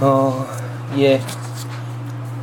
어, 0.00 0.44
예. 0.98 1.20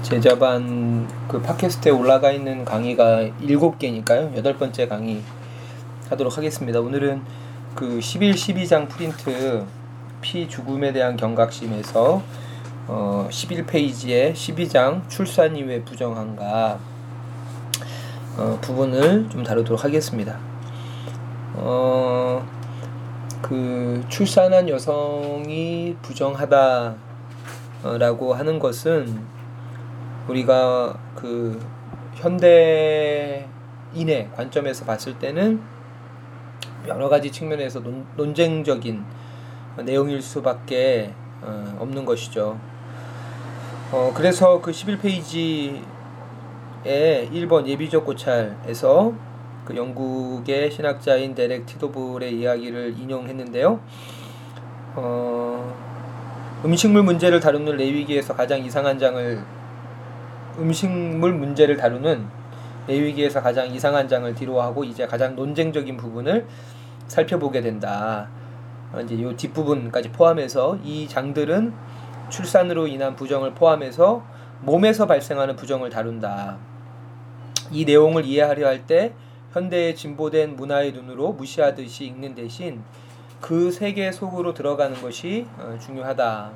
제자반 0.04 1.06
그 1.28 1.42
팟캐스트에 1.42 1.92
올라가 1.92 2.32
있는 2.32 2.64
강의가 2.64 3.22
일곱 3.42 3.78
개니까요. 3.78 4.32
여덟 4.38 4.58
번째 4.58 4.88
강의 4.88 5.22
하도록 6.10 6.38
하겠습니다. 6.38 6.80
오늘은 6.80 7.22
그 7.76 8.00
11, 8.00 8.36
12장 8.36 8.88
프린트 8.88 9.66
피 10.22 10.48
죽음에 10.48 10.94
대한 10.94 11.18
경각심에서 11.18 12.22
어, 12.88 13.28
11페이지에 13.30 14.34
12장 14.34 15.10
출산 15.10 15.56
이후의 15.56 15.84
부정한가 15.84 16.80
어, 18.38 18.58
부분을 18.62 19.30
좀 19.30 19.44
다루도록 19.44 19.84
하겠습니다. 19.84 20.40
어, 21.56 22.48
그 23.42 24.04
출산한 24.08 24.70
여성이 24.70 25.98
부정하다 26.02 27.11
라고 27.84 28.34
하는 28.34 28.60
것은 28.60 29.22
우리가 30.28 30.98
그 31.16 31.60
현대인의 32.16 33.48
관점에서 34.36 34.86
봤을 34.86 35.18
때는 35.18 35.62
여러 36.88 37.10
가지 37.10 37.32
측면에서 37.32 37.80
논, 37.80 38.06
논쟁적인 38.16 39.04
내용일 39.84 40.22
수밖에 40.22 41.14
어, 41.42 41.78
없는 41.80 42.06
것이죠. 42.06 42.60
어, 43.92 44.12
그래서 44.16 44.62
그 44.62 44.72
11페이지에 44.72 45.82
1번 46.86 47.68
예비적 47.68 48.06
고찰에서 48.06 49.14
그 49.66 49.76
영국의 49.76 50.72
신학자인 50.72 51.34
데렉 51.34 51.66
티도볼의 51.66 52.38
이야기를 52.40 52.96
인용했는데요. 53.00 53.80
어, 54.96 55.91
음식물 56.64 57.02
문제를 57.04 57.40
다루는 57.40 57.76
레위기에서 57.78 58.36
가장 58.36 58.64
이상한 58.64 59.00
장을 59.00 59.44
음식물 60.60 61.34
문제를 61.34 61.76
다루는 61.78 62.28
레위기에서 62.88 63.42
가장 63.42 63.68
이상한 63.68 64.08
장을 64.08 64.34
뒤로 64.36 64.62
하고 64.62 64.84
이제 64.84 65.08
가장 65.08 65.36
논쟁적인 65.36 65.98
부분을 65.98 66.46
살펴보게 67.08 67.62
된다. 67.62 68.30
어, 68.94 69.02
이제 69.02 69.16
이 69.16 69.36
뒷부분까지 69.36 70.12
포함해서 70.12 70.78
이 70.84 71.08
장들은 71.08 71.74
출산으로 72.30 72.88
인한 72.88 73.16
부정을 73.16 73.54
포함해서 73.54 74.24
몸에서 74.62 75.08
발생하는 75.08 75.56
부정을 75.56 75.90
다룬다. 75.90 76.58
이 77.72 77.86
내용을 77.86 78.26
이해하려 78.26 78.68
할 78.68 78.86
때 78.86 79.14
현대의 79.54 79.96
진보된 79.96 80.56
문화의 80.56 80.94
눈으로 80.94 81.34
무시하듯이 81.34 82.06
읽는 82.06 82.36
대신 82.36 82.84
그 83.42 83.72
세계 83.72 84.12
속으로 84.12 84.54
들어가는 84.54 85.02
것이 85.02 85.48
어, 85.58 85.78
중요하다. 85.82 86.52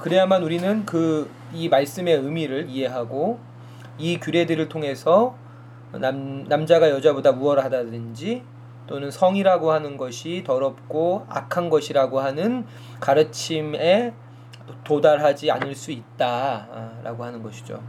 그래야만 0.00 0.42
우리는 0.42 0.86
그 0.86 1.28
이 1.52 1.68
말씀의 1.68 2.14
의미를 2.16 2.68
이해하고 2.68 3.38
이 3.98 4.18
규례들을 4.18 4.68
통해서 4.68 5.36
남, 5.92 6.44
남자가 6.44 6.90
여자보다 6.90 7.30
우월하다든지 7.30 8.42
또는 8.86 9.10
성이라고 9.10 9.72
하는 9.72 9.96
것이 9.96 10.44
더럽고 10.44 11.26
악한 11.28 11.70
것이라고 11.70 12.20
하는 12.20 12.66
가르침에 13.00 14.12
도달하지 14.84 15.50
않을 15.50 15.74
수 15.74 15.90
있다라고 15.90 17.24
하는 17.24 17.42
것이죠. 17.42 17.80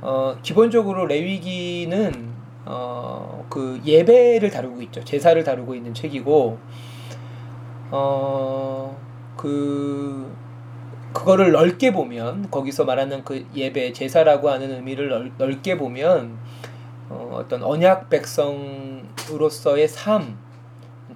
어, 0.00 0.36
기본적으로 0.42 1.06
레위기는 1.06 2.29
어, 2.66 3.46
그 3.48 3.80
예배를 3.84 4.50
다루고 4.50 4.82
있죠. 4.82 5.02
제사를 5.04 5.42
다루고 5.42 5.74
있는 5.74 5.94
책이고, 5.94 6.58
어, 7.90 8.96
그, 9.36 10.30
그거를 11.12 11.52
넓게 11.52 11.92
보면, 11.92 12.50
거기서 12.50 12.84
말하는 12.84 13.24
그 13.24 13.46
예배, 13.54 13.92
제사라고 13.92 14.50
하는 14.50 14.70
의미를 14.72 15.08
넓, 15.08 15.32
넓게 15.38 15.76
보면, 15.76 16.38
어, 17.08 17.30
어떤 17.34 17.62
언약 17.62 18.10
백성으로서의 18.10 19.88
삶, 19.88 20.38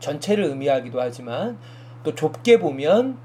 전체를 0.00 0.44
의미하기도 0.44 1.00
하지만, 1.00 1.58
또 2.02 2.14
좁게 2.14 2.58
보면, 2.58 3.18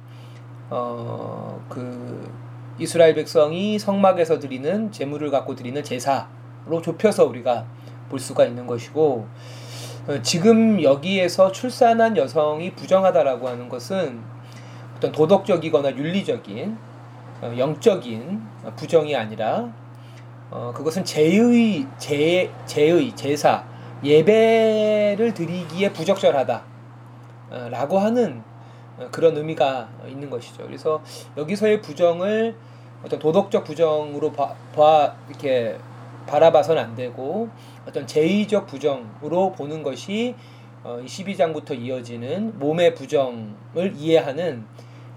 어, 0.69 1.65
그, 1.69 2.29
이스라엘 2.77 3.13
백성이 3.13 3.79
성막에서 3.79 4.39
드리는 4.39 4.91
제물을 4.91 5.31
갖고 5.31 5.55
드리는 5.55 5.83
제사로 5.83 6.81
좁혀서 6.81 7.25
우리가 7.25 7.65
볼 8.09 8.19
수가 8.19 8.45
있는 8.45 8.67
것이고 8.67 9.27
어, 10.07 10.21
지금 10.21 10.81
여기에서 10.81 11.51
출산한 11.51 12.17
여성이 12.17 12.73
부정하다라고 12.73 13.47
하는 13.47 13.69
것은 13.69 14.19
어떤 14.97 15.11
도덕적이거나 15.11 15.95
윤리적인 15.95 16.77
어, 17.41 17.53
영적인 17.57 18.41
부정이 18.75 19.15
아니라 19.15 19.71
어, 20.51 20.71
그것은 20.75 21.05
제의 21.05 21.85
제 21.97 22.51
제의 22.65 23.15
제사 23.15 23.63
예배를 24.03 25.33
드리기에 25.33 25.91
부적절하다 25.91 26.63
라고 27.69 27.99
하는 27.99 28.41
그런 29.11 29.35
의미가 29.35 29.89
있는 30.07 30.29
것이죠. 30.29 30.63
그래서 30.65 31.01
여기서의 31.35 31.81
부정을 31.81 32.55
어떤 33.03 33.19
도덕적 33.19 33.63
부정으로 33.63 34.31
봐, 34.31 34.53
봐 34.75 35.15
이렇게 35.27 35.77
바라봐서는 36.27 36.81
안 36.81 36.95
되고 36.95 37.49
어떤 37.87 38.05
제의적 38.05 38.67
부정으로 38.67 39.51
보는 39.53 39.83
것이 39.83 40.35
어, 40.83 41.01
12장부터 41.03 41.77
이어지는 41.77 42.57
몸의 42.59 42.95
부정을 42.95 43.93
이해하는 43.95 44.65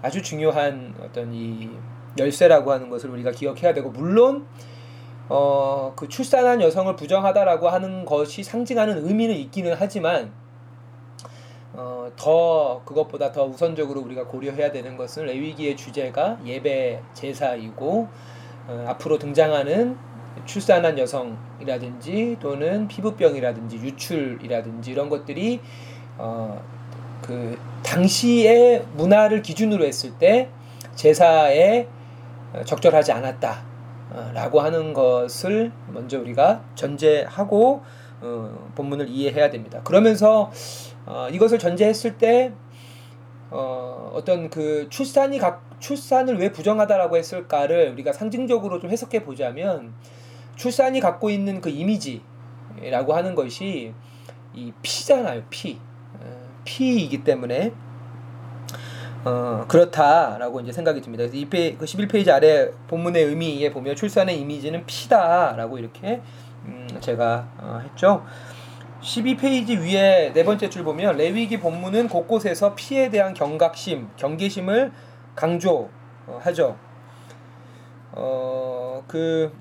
아주 0.01 0.21
중요한 0.21 0.93
어떤 1.01 1.33
이 1.33 1.69
열쇠라고 2.17 2.71
하는 2.71 2.89
것을 2.89 3.09
우리가 3.09 3.31
기억해야 3.31 3.73
되고 3.73 3.89
물론 3.89 4.45
어, 5.29 5.93
그 5.95 6.09
출산한 6.09 6.61
여성을 6.61 6.93
부정하다라고 6.95 7.69
하는 7.69 8.05
것이 8.05 8.43
상징하는 8.43 9.07
의미는 9.07 9.35
있기는 9.35 9.73
하지만 9.77 10.31
어, 11.73 12.11
더 12.15 12.81
그것보다 12.85 13.31
더 13.31 13.45
우선적으로 13.45 14.01
우리가 14.01 14.25
고려해야 14.25 14.71
되는 14.71 14.97
것은 14.97 15.25
레위기의 15.25 15.75
주제가 15.75 16.39
예배 16.45 17.01
제사이고 17.13 18.07
어, 18.67 18.85
앞으로 18.89 19.17
등장하는 19.17 19.97
출산한 20.45 20.97
여성이라든지 20.97 22.37
또는 22.39 22.87
피부병이라든지 22.87 23.77
유출이라든지 23.77 24.91
이런 24.91 25.09
것들이 25.09 25.59
어 26.17 26.59
그 27.23 27.57
당시의 27.83 28.85
문화를 28.93 29.41
기준으로 29.41 29.85
했을 29.85 30.11
때 30.19 30.49
제사에 30.93 31.87
적절하지 32.65 33.11
않았다라고 33.13 34.61
하는 34.61 34.93
것을 34.93 35.71
먼저 35.87 36.19
우리가 36.19 36.61
전제하고 36.75 37.81
어, 38.21 38.71
본문을 38.75 39.09
이해해야 39.09 39.49
됩니다. 39.49 39.81
그러면서 39.83 40.51
어, 41.05 41.27
이것을 41.31 41.59
전제했을 41.59 42.17
때 42.17 42.53
어, 43.49 44.11
어떤 44.13 44.49
그 44.49 44.87
출산이 44.89 45.39
각 45.39 45.63
출산을 45.79 46.37
왜 46.37 46.51
부정하다라고 46.51 47.17
했을까를 47.17 47.91
우리가 47.93 48.13
상징적으로 48.13 48.79
좀 48.79 48.91
해석해 48.91 49.23
보자면 49.23 49.93
출산이 50.55 50.99
갖고 50.99 51.29
있는 51.29 51.61
그 51.61 51.69
이미지라고 51.69 53.13
하는 53.13 53.35
것이 53.35 53.93
이 54.53 54.71
피잖아요, 54.81 55.43
피. 55.49 55.79
어, 56.19 56.49
피이기 56.63 57.23
때문에 57.23 57.73
어, 59.25 59.65
그렇다라고 59.67 60.59
이제 60.61 60.71
생각이 60.71 61.01
듭니다. 61.01 61.23
그래서 61.23 61.37
이 61.37 61.45
페, 61.45 61.75
그 61.75 61.85
11페이지 61.85 62.29
아래 62.29 62.69
본문의 62.87 63.23
의미에 63.23 63.71
보면 63.71 63.95
출산의 63.95 64.39
이미지는 64.39 64.85
피다라고 64.85 65.77
이렇게 65.77 66.21
음, 66.65 66.87
제가 66.99 67.47
어, 67.57 67.81
했죠. 67.83 68.25
12페이지 69.01 69.79
위에 69.79 70.31
네 70.33 70.43
번째 70.43 70.69
줄 70.69 70.83
보면 70.83 71.17
레위기 71.17 71.59
본문은 71.59 72.07
곳곳에서 72.07 72.75
피에 72.75 73.09
대한 73.09 73.33
경각심, 73.33 74.09
경계심을 74.17 74.91
강조하죠. 75.35 76.77
어, 78.11 79.03
그 79.07 79.51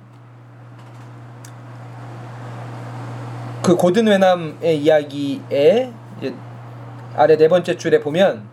그 3.62 3.76
고든 3.76 4.08
외남의 4.08 4.82
이야기에 4.82 5.92
아래 7.14 7.36
네 7.36 7.46
번째 7.46 7.76
줄에 7.76 8.00
보면 8.00 8.48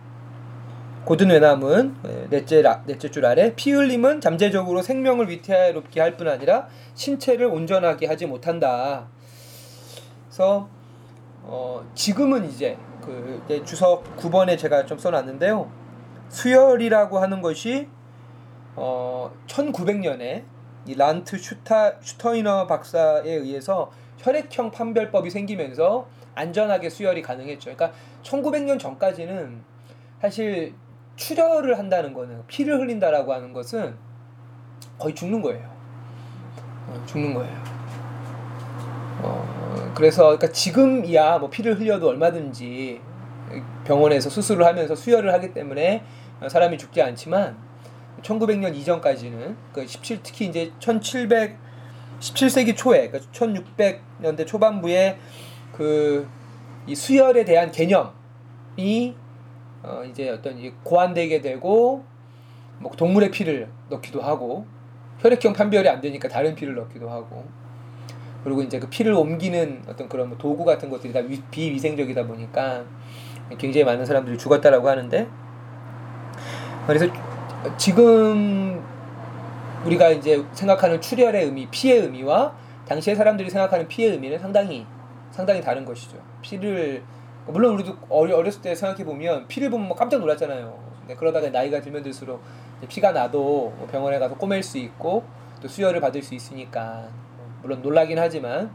고든 1.04 1.30
외남은 1.30 1.96
예, 2.06 2.26
넷째, 2.30 2.62
넷째 2.86 3.10
줄 3.10 3.26
아래 3.26 3.52
피 3.56 3.72
흘림은 3.72 4.20
잠재적으로 4.20 4.82
생명을 4.82 5.28
위태롭게 5.28 6.00
할 6.00 6.16
뿐 6.16 6.28
아니라 6.28 6.68
신체를 6.94 7.46
온전하게 7.46 8.06
하지 8.06 8.26
못한다. 8.26 9.08
그래서 10.28 10.68
어, 11.42 11.84
지금은 11.96 12.48
이제 12.48 12.76
그 13.00 13.42
주석 13.64 14.16
9번에 14.16 14.56
제가 14.56 14.86
좀 14.86 14.96
써놨는데요. 14.96 15.68
수혈이라고 16.28 17.18
하는 17.18 17.42
것이 17.42 17.88
어, 18.76 19.32
1900년에 19.48 20.44
이 20.86 20.94
란트 20.94 21.36
슈타 21.36 22.00
슈터이너 22.00 22.68
박사에 22.68 23.28
의해서 23.28 23.90
혈액형 24.20 24.70
판별법이 24.70 25.30
생기면서 25.30 26.06
안전하게 26.34 26.88
수혈이 26.90 27.22
가능했죠. 27.22 27.74
그러니까 27.74 27.98
1900년 28.22 28.78
전까지는 28.78 29.62
사실 30.20 30.74
출혈을 31.16 31.78
한다는 31.78 32.12
거는 32.12 32.42
피를 32.46 32.78
흘린다라고 32.78 33.32
하는 33.32 33.52
것은 33.52 33.94
거의 34.98 35.14
죽는 35.14 35.42
거예요. 35.42 35.70
어, 36.86 37.02
죽는 37.06 37.34
거예요. 37.34 37.64
어, 39.22 39.92
그래서 39.94 40.24
그러니까 40.24 40.48
지금이야 40.52 41.38
뭐 41.38 41.50
피를 41.50 41.78
흘려도 41.78 42.08
얼마든지 42.08 43.00
병원에서 43.84 44.30
수술을 44.30 44.64
하면서 44.64 44.94
수혈을 44.94 45.32
하기 45.34 45.52
때문에 45.52 46.04
사람이 46.48 46.78
죽지 46.78 47.02
않지만 47.02 47.56
1900년 48.22 48.74
이전까지는 48.74 49.56
그 49.72 49.86
17, 49.86 50.20
특히 50.22 50.46
이제 50.46 50.72
1700 50.78 51.69
17세기 52.20 52.76
초에 52.76 53.10
그러니까 53.10 53.30
1600년대 53.32 54.46
초반부에 54.46 55.18
그 55.72 56.28
이 56.86 56.94
수혈에 56.94 57.44
대한 57.44 57.70
개념이 57.70 59.14
어 59.82 60.02
이제 60.08 60.28
어떤 60.30 60.58
이 60.58 60.72
고안되게 60.82 61.40
되고 61.40 62.04
뭐 62.78 62.90
동물의 62.92 63.30
피를 63.30 63.68
넣기도 63.88 64.20
하고 64.20 64.66
혈액형 65.20 65.52
판별이 65.52 65.88
안 65.88 66.00
되니까 66.00 66.28
다른 66.28 66.54
피를 66.54 66.74
넣기도 66.74 67.10
하고 67.10 67.44
그리고 68.42 68.62
이제 68.62 68.78
그 68.78 68.88
피를 68.88 69.12
옮기는 69.12 69.84
어떤 69.86 70.08
그런 70.08 70.30
뭐 70.30 70.38
도구 70.38 70.64
같은 70.64 70.88
것들이 70.88 71.12
다 71.12 71.20
비위생적이다 71.50 72.26
보니까 72.26 72.84
굉장히 73.58 73.84
많은 73.84 74.06
사람들이 74.06 74.38
죽었다라고 74.38 74.88
하는데 74.88 75.28
그래서 76.86 77.06
지금 77.76 78.82
우리가 79.84 80.10
이제 80.10 80.44
생각하는 80.52 81.00
출혈의 81.00 81.44
의미, 81.44 81.66
피의 81.70 82.00
의미와 82.00 82.54
당시의 82.86 83.16
사람들이 83.16 83.48
생각하는 83.48 83.88
피의 83.88 84.12
의미는 84.12 84.38
상당히 84.38 84.86
상당히 85.30 85.60
다른 85.60 85.84
것이죠. 85.84 86.18
피를 86.42 87.02
물론 87.46 87.74
우리도 87.74 87.96
어렸을 88.08 88.60
때 88.60 88.74
생각해 88.74 89.04
보면 89.04 89.46
피를 89.48 89.70
보면 89.70 89.88
뭐 89.88 89.96
깜짝 89.96 90.18
놀랐잖아요. 90.18 90.78
근데 91.00 91.14
그러다가 91.14 91.48
나이가 91.48 91.80
들면 91.80 92.02
들수록 92.02 92.42
피가 92.88 93.12
나도 93.12 93.72
뭐 93.76 93.88
병원에 93.90 94.18
가서 94.18 94.34
꼬맬 94.36 94.62
수 94.62 94.78
있고 94.78 95.24
또 95.62 95.68
수혈을 95.68 96.00
받을 96.00 96.22
수 96.22 96.34
있으니까 96.34 97.08
물론 97.62 97.82
놀라긴 97.82 98.18
하지만 98.18 98.70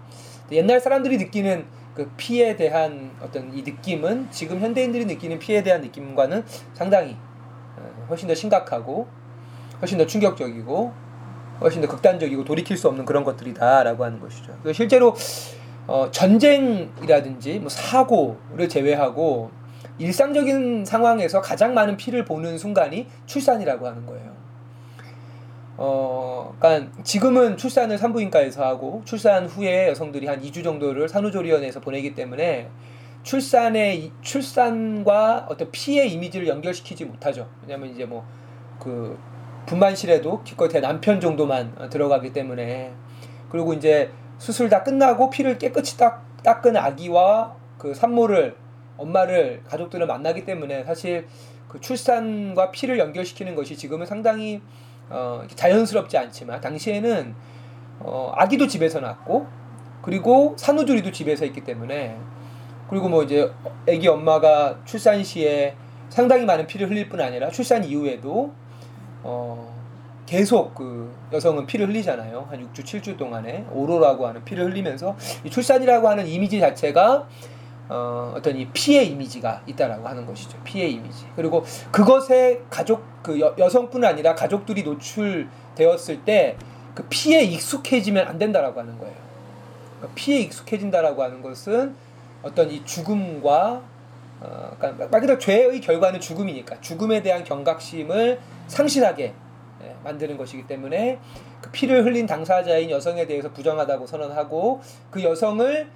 옛날 0.52 0.80
사람들이 0.80 1.18
느끼는 1.18 1.66
그 1.96 2.10
피에 2.18 2.56
대한 2.56 3.12
어떤 3.22 3.54
이 3.54 3.63
느낌은 3.63 4.30
지금 4.31 4.60
현대인들이 4.60 5.06
느끼는 5.06 5.40
피에 5.40 5.63
대한 5.63 5.81
느낌과는 5.81 6.44
상당히 6.74 7.16
어, 7.78 8.06
훨씬 8.10 8.28
더 8.28 8.36
심각하고 8.36 9.07
훨씬 9.81 9.98
더 9.98 10.06
충격적이고 10.06 10.94
훨씬 11.62 11.81
더 11.81 11.88
극단적이고 11.88 12.44
돌이킬 12.44 12.77
수 12.77 12.88
없는 12.88 13.06
그런 13.06 13.24
것들이다라고 13.24 14.04
하는 14.04 14.19
것이죠. 14.19 14.54
실제로 14.74 15.16
어, 15.88 16.10
전쟁이라든지 16.12 17.60
뭐 17.60 17.69
사고를 17.69 18.68
제외하고 18.68 19.51
일상적인 19.98 20.83
상황에서 20.83 21.42
가장 21.42 21.74
많은 21.74 21.95
피를 21.95 22.25
보는 22.25 22.57
순간이 22.57 23.07
출산이라고 23.25 23.88
하는 23.88 24.06
거예요. 24.06 24.36
어, 25.78 26.54
그러니까 26.60 26.92
지금은 27.04 27.57
출산을 27.57 27.98
산부인과에서 27.98 28.66
하고 28.66 29.01
출산 29.06 29.45
후에 29.45 29.89
여성들이 29.89 30.28
한 30.28 30.42
2주 30.42 30.63
정도를 30.63 31.07
산후조리원에서 31.07 31.80
보내기 31.80 32.16
때문에 32.16 32.69
출산의 33.24 34.12
출산과 34.21 35.48
어떤 35.50 35.71
피의 35.71 36.12
이미지를 36.12 36.48
연결시키지 36.48 37.06
못하죠. 37.06 37.48
왜냐면 37.62 37.89
이제 37.89 38.06
뭐 38.06 38.25
그 38.80 39.18
분만실에도 39.65 40.44
기껏해 40.44 40.79
남편 40.79 41.19
정도만 41.19 41.89
들어가기 41.89 42.33
때문에. 42.33 42.94
그리고 43.50 43.73
이제 43.73 44.12
수술 44.38 44.69
다 44.69 44.83
끝나고 44.83 45.29
피를 45.29 45.57
깨끗이 45.57 45.97
딱 45.97 46.25
닦은 46.44 46.77
아기와 46.77 47.56
그 47.77 47.94
산모를 47.94 48.56
엄마를 48.97 49.62
가족들을 49.65 50.06
만나기 50.07 50.45
때문에 50.45 50.83
사실 50.83 51.27
그 51.67 51.81
출산과 51.81 52.71
피를 52.71 53.00
연결시키는 53.00 53.56
것이 53.56 53.75
지금은 53.75 54.06
상당히 54.06 54.62
어, 55.09 55.44
자연스럽지 55.53 56.18
않지만 56.18 56.61
당시에는 56.61 57.35
어, 58.00 58.31
아기도 58.35 58.68
집에서 58.68 59.00
낳고 59.00 59.47
그리고 60.01 60.56
산후조리도 60.57 61.11
집에서 61.11 61.45
있기 61.45 61.63
때문에 61.63 62.18
그리고 62.89 63.09
뭐 63.09 63.23
이제 63.23 63.51
아기 63.89 64.07
엄마가 64.07 64.79
출산 64.85 65.23
시에 65.23 65.75
상당히 66.09 66.45
많은 66.45 66.68
피를 66.68 66.89
흘릴 66.89 67.09
뿐 67.09 67.19
아니라 67.19 67.50
출산 67.50 67.83
이후에도 67.83 68.53
어, 69.25 69.74
계속 70.25 70.74
그 70.74 71.13
여성은 71.33 71.66
피를 71.66 71.89
흘리잖아요. 71.89 72.48
한 72.50 72.72
6주, 72.74 72.83
7주 72.83 73.18
동안에 73.18 73.66
오로라고 73.72 74.27
하는 74.27 74.44
피를 74.44 74.66
흘리면서 74.72 75.16
이 75.44 75.50
출산이라고 75.50 76.07
하는 76.07 76.25
이미지 76.27 76.60
자체가 76.60 77.27
어, 77.89 78.33
어떤 78.36 78.56
이 78.56 78.68
피의 78.69 79.12
이미지가 79.12 79.62
있다라고 79.68 80.07
하는 80.07 80.25
것이죠. 80.25 80.57
피의 80.63 80.94
이미지. 80.94 81.25
그리고 81.36 81.63
그것에 81.92 82.62
가족 82.69 83.04
그 83.22 83.39
여, 83.39 83.54
여성뿐 83.57 84.04
아니라 84.04 84.33
가족들이 84.33 84.83
노출되었을 84.83 86.24
때 86.24 86.57
그 86.95 87.06
피에 87.10 87.44
익숙해지면 87.44 88.25
안 88.25 88.39
된다라고 88.39 88.80
하는 88.80 88.98
거예요. 88.98 89.13
그러니까 89.98 90.16
피에 90.16 90.39
익숙해진다라고 90.39 91.21
하는 91.21 91.42
것은 91.42 91.94
어떤 92.42 92.71
이 92.71 92.83
죽음과 92.86 93.81
어, 94.45 94.75
그러니까 94.77 95.07
말 95.07 95.21
그대로 95.21 95.39
죄의 95.39 95.81
결과는 95.81 96.19
죽음이니까 96.19 96.80
죽음에 96.81 97.21
대한 97.24 97.44
경각심을 97.44 98.39
상실하게 98.68 99.33
예, 99.83 99.95
만드는 100.03 100.38
것이기 100.38 100.68
때문에 100.68 101.19
그 101.62 101.71
피를 101.71 102.06
흘린 102.06 102.27
당사자인 102.27 102.89
여성에 102.92 103.25
대해서 103.25 103.51
부정하다고 103.51 104.06
선언하고 104.06 104.81
그 105.09 105.24
여성을 105.24 105.89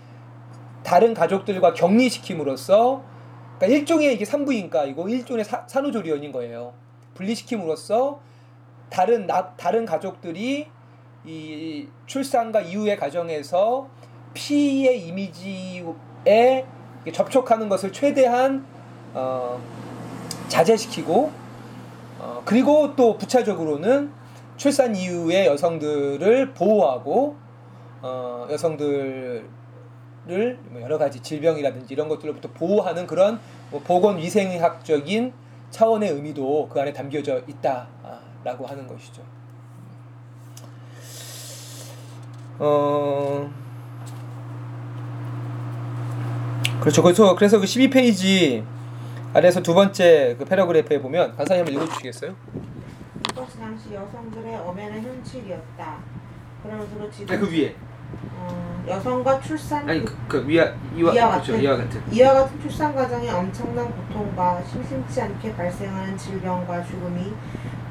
다른 0.84 1.14
가족들과 1.14 1.74
격리시킴으로써 1.74 3.04
그러니까 3.58 3.78
일종의 3.78 4.14
이게 4.16 4.26
산부인과이고 4.26 5.10
일종의 5.10 5.46
사, 5.46 5.66
산후조리원인 5.68 6.32
거예요. 6.32 6.74
분리시킴으로써 7.14 8.20
다른 8.90 9.28
나, 9.28 9.54
다른 9.56 9.86
가족들이 9.86 10.68
이 11.26 11.88
출산과 12.06 12.62
이후의 12.62 12.98
과정에서 12.98 13.88
피의 14.34 15.06
이미지에 15.06 16.66
접촉하는 17.14 17.70
것을 17.70 17.92
최대한 17.92 18.66
어, 19.14 19.60
자제시키고 20.48 21.32
어, 22.20 22.42
그리고 22.46 22.96
또 22.96 23.18
부차적으로는 23.18 24.12
출산 24.58 24.96
이후의 24.96 25.48
여성들을 25.48 26.54
보호하고 26.54 27.38
어, 28.02 28.48
여성들 28.52 29.48
뭐 30.70 30.82
여러 30.82 30.98
가지 30.98 31.22
질병이라든지 31.22 31.94
이런 31.94 32.08
것들로부터 32.08 32.50
보호하는 32.50 33.08
그런 33.08 33.40
뭐 33.72 33.82
보건 33.82 34.18
위생학적인 34.18 35.34
차원의 35.72 36.12
의미도 36.12 36.70
그 36.72 36.80
안에 36.80 36.94
담겨져 36.94 37.42
있다라고 37.48 38.68
하는 38.68 38.88
것이죠. 38.88 39.24
어 42.60 43.50
그렇죠. 46.82 47.04
그래서 47.04 47.36
그래서 47.36 47.60
그 47.60 47.66
12페이지 47.66 48.64
아래서 49.34 49.62
두 49.62 49.74
번째 49.74 50.36
그 50.40 50.46
패러그래프에 50.46 51.02
보면 51.02 51.36
간사님 51.36 51.66
한번 51.66 51.84
읽어주시겠어요? 51.84 52.34
이것이 53.32 53.60
당시 53.60 53.94
여성들의 53.94 54.56
엄연한 54.58 55.02
현실이었다. 55.04 55.98
그러므로 56.64 57.10
지금 57.12 57.28
네, 57.28 57.38
그 57.38 57.52
위에 57.52 57.76
어, 58.36 58.84
여성과 58.88 59.40
출산 59.40 59.88
아니 59.88 60.04
그, 60.04 60.16
그 60.28 60.48
위와 60.48 60.66
이와, 60.96 61.14
이와 61.14 61.32
그렇죠 61.32 61.54
같은- 61.54 61.62
이와 61.64 61.78
같은 61.78 62.02
이와 62.12 62.34
같은 62.34 62.60
출산 62.62 62.96
과정에 62.96 63.30
엄청난 63.30 63.90
고통과 63.92 64.62
심심치 64.64 65.22
않게 65.22 65.56
발생하는 65.56 66.18
질병과 66.18 66.84
죽음이 66.84 67.32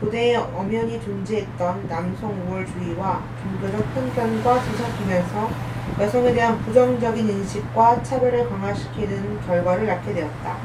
고대에 0.00 0.36
엄연히 0.36 1.00
존재했던 1.00 1.88
남성 1.88 2.30
우월주의와 2.48 3.22
종교적 3.42 3.94
편견과 3.94 4.62
뒤섞이면서 4.62 5.50
여성에 6.00 6.32
대한 6.32 6.58
부정적인 6.60 7.28
인식과 7.28 8.02
차별을 8.04 8.48
강화시키는 8.48 9.40
결과를 9.46 9.86
낳게 9.86 10.14
되었다. 10.14 10.56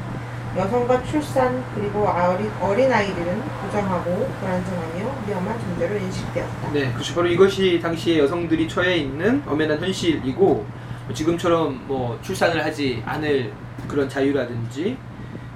여성과 0.56 1.02
출산 1.02 1.64
그리고 1.74 2.06
어린, 2.06 2.48
어린 2.60 2.92
아이들은 2.92 3.42
부정하고 3.62 4.28
불안정하며 4.38 5.14
위험한 5.26 5.58
존재로 5.58 5.96
인식되었다. 5.96 6.72
네, 6.72 6.92
그렇죠. 6.92 7.16
바로 7.16 7.26
이것이 7.26 7.80
당시에 7.82 8.20
여성들이 8.20 8.68
처해 8.68 8.98
있는 8.98 9.42
엄연한 9.44 9.80
현실이고 9.80 10.44
뭐 10.44 11.14
지금처럼 11.14 11.84
뭐 11.88 12.16
출산을 12.22 12.64
하지 12.64 13.02
않을 13.04 13.52
그런 13.88 14.08
자유라든지 14.08 14.96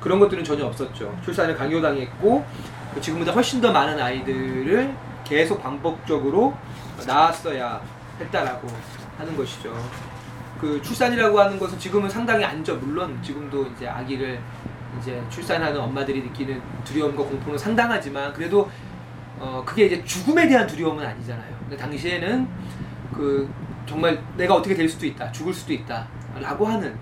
그런 0.01 0.19
것들은 0.19 0.43
전혀 0.43 0.67
없었죠. 0.67 1.17
출산을 1.25 1.57
강요당했고 1.57 2.45
지금보다 3.01 3.31
훨씬 3.31 3.61
더 3.61 3.71
많은 3.71 4.01
아이들을 4.01 4.93
계속 5.23 5.63
반복적으로 5.63 6.55
낳았어야 7.07 7.81
했다라고 8.21 8.67
하는 9.19 9.37
것이죠. 9.37 9.75
그 10.61 10.81
출산이라고 10.83 11.39
하는 11.39 11.59
것은 11.59 11.79
지금은 11.79 12.09
상당히 12.09 12.45
안죠. 12.45 12.77
물론 12.77 13.21
지금도 13.23 13.67
이제 13.67 13.87
아기를 13.87 14.41
이제 15.01 15.23
출산하는 15.29 15.81
엄마들이 15.81 16.23
느끼는 16.23 16.61
두려움과 16.85 17.23
공포는 17.23 17.59
상당하지만 17.59 18.33
그래도 18.33 18.69
어 19.39 19.63
그게 19.65 19.87
이제 19.87 20.05
죽음에 20.05 20.49
대한 20.49 20.67
두려움은 20.67 21.05
아니잖아요. 21.05 21.57
근데 21.61 21.77
당시에는 21.77 22.49
그 23.15 23.49
정말 23.87 24.21
내가 24.37 24.55
어떻게 24.55 24.75
될 24.75 24.89
수도 24.89 25.07
있다, 25.07 25.31
죽을 25.33 25.53
수도 25.53 25.73
있다라고 25.73 26.67
하는 26.67 26.97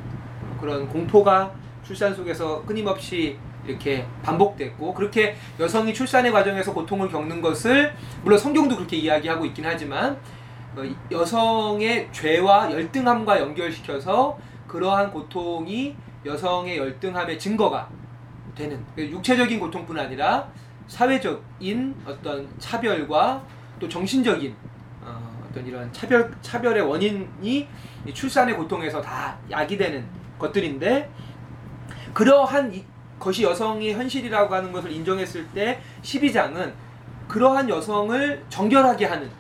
그런 0.61 0.89
공포가 0.89 1.53
출산 1.83 2.15
속에서 2.15 2.63
끊임없이 2.65 3.39
이렇게 3.67 4.07
반복됐고 4.23 4.95
그렇게 4.95 5.37
여성이 5.59 5.93
출산의 5.93 6.31
과정에서 6.31 6.73
고통을 6.73 7.09
겪는 7.09 7.41
것을 7.41 7.95
물론 8.23 8.39
성경도 8.39 8.77
그렇게 8.77 8.97
이야기하고 8.97 9.45
있긴 9.47 9.65
하지만 9.67 10.13
어, 10.13 10.19
여성의 11.11 12.09
죄와 12.13 12.71
열등함과 12.71 13.41
연결시켜서 13.41 14.39
그러한 14.67 15.11
고통이 15.11 15.97
여성의 16.25 16.79
열등함의 16.79 17.39
증거가 17.39 17.89
되는 18.55 18.85
육체적인 18.97 19.61
고통뿐 19.61 19.99
아니라 19.99 20.49
사회적인 20.87 21.95
어떤 22.07 22.49
차별과 22.59 23.43
또 23.79 23.89
정신적인 23.89 24.55
어, 25.03 25.49
떤 25.55 25.67
이런 25.67 25.93
차별 25.93 26.35
차별의 26.41 26.83
원인이 26.83 27.69
출산의 28.13 28.57
고통에서 28.57 29.01
다 29.01 29.37
야기되는 29.51 30.07
것들인데 30.39 31.11
그러한 32.13 32.73
이, 32.75 32.85
것이 33.19 33.43
여성의 33.43 33.95
현실이라고 33.95 34.55
하는 34.55 34.73
것을 34.73 34.91
인정했을 34.91 35.47
때 35.49 35.81
12장은 36.03 36.73
그러한 37.29 37.69
여성을 37.69 38.45
정결하게 38.49 39.07
하는 39.07 39.31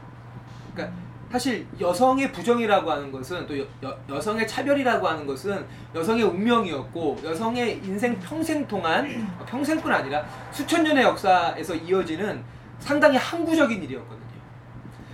그러니까 0.74 1.05
사실 1.36 1.66
여성의 1.78 2.32
부정이라고 2.32 2.90
하는 2.90 3.12
것은 3.12 3.46
또 3.46 3.58
여, 3.58 3.66
여, 4.08 4.18
성의 4.18 4.48
차별이라고 4.48 5.06
하는 5.06 5.26
것은 5.26 5.66
여성의 5.94 6.24
운명이었고 6.24 7.18
여성의 7.22 7.82
인생 7.84 8.18
평생 8.20 8.66
동안 8.66 9.28
평생뿐 9.46 9.92
아니라 9.92 10.24
수천 10.50 10.82
년의 10.82 11.04
역사에서 11.04 11.74
이어지는 11.74 12.42
상당히 12.78 13.18
항구적인 13.18 13.82
일이었거든요. 13.82 14.26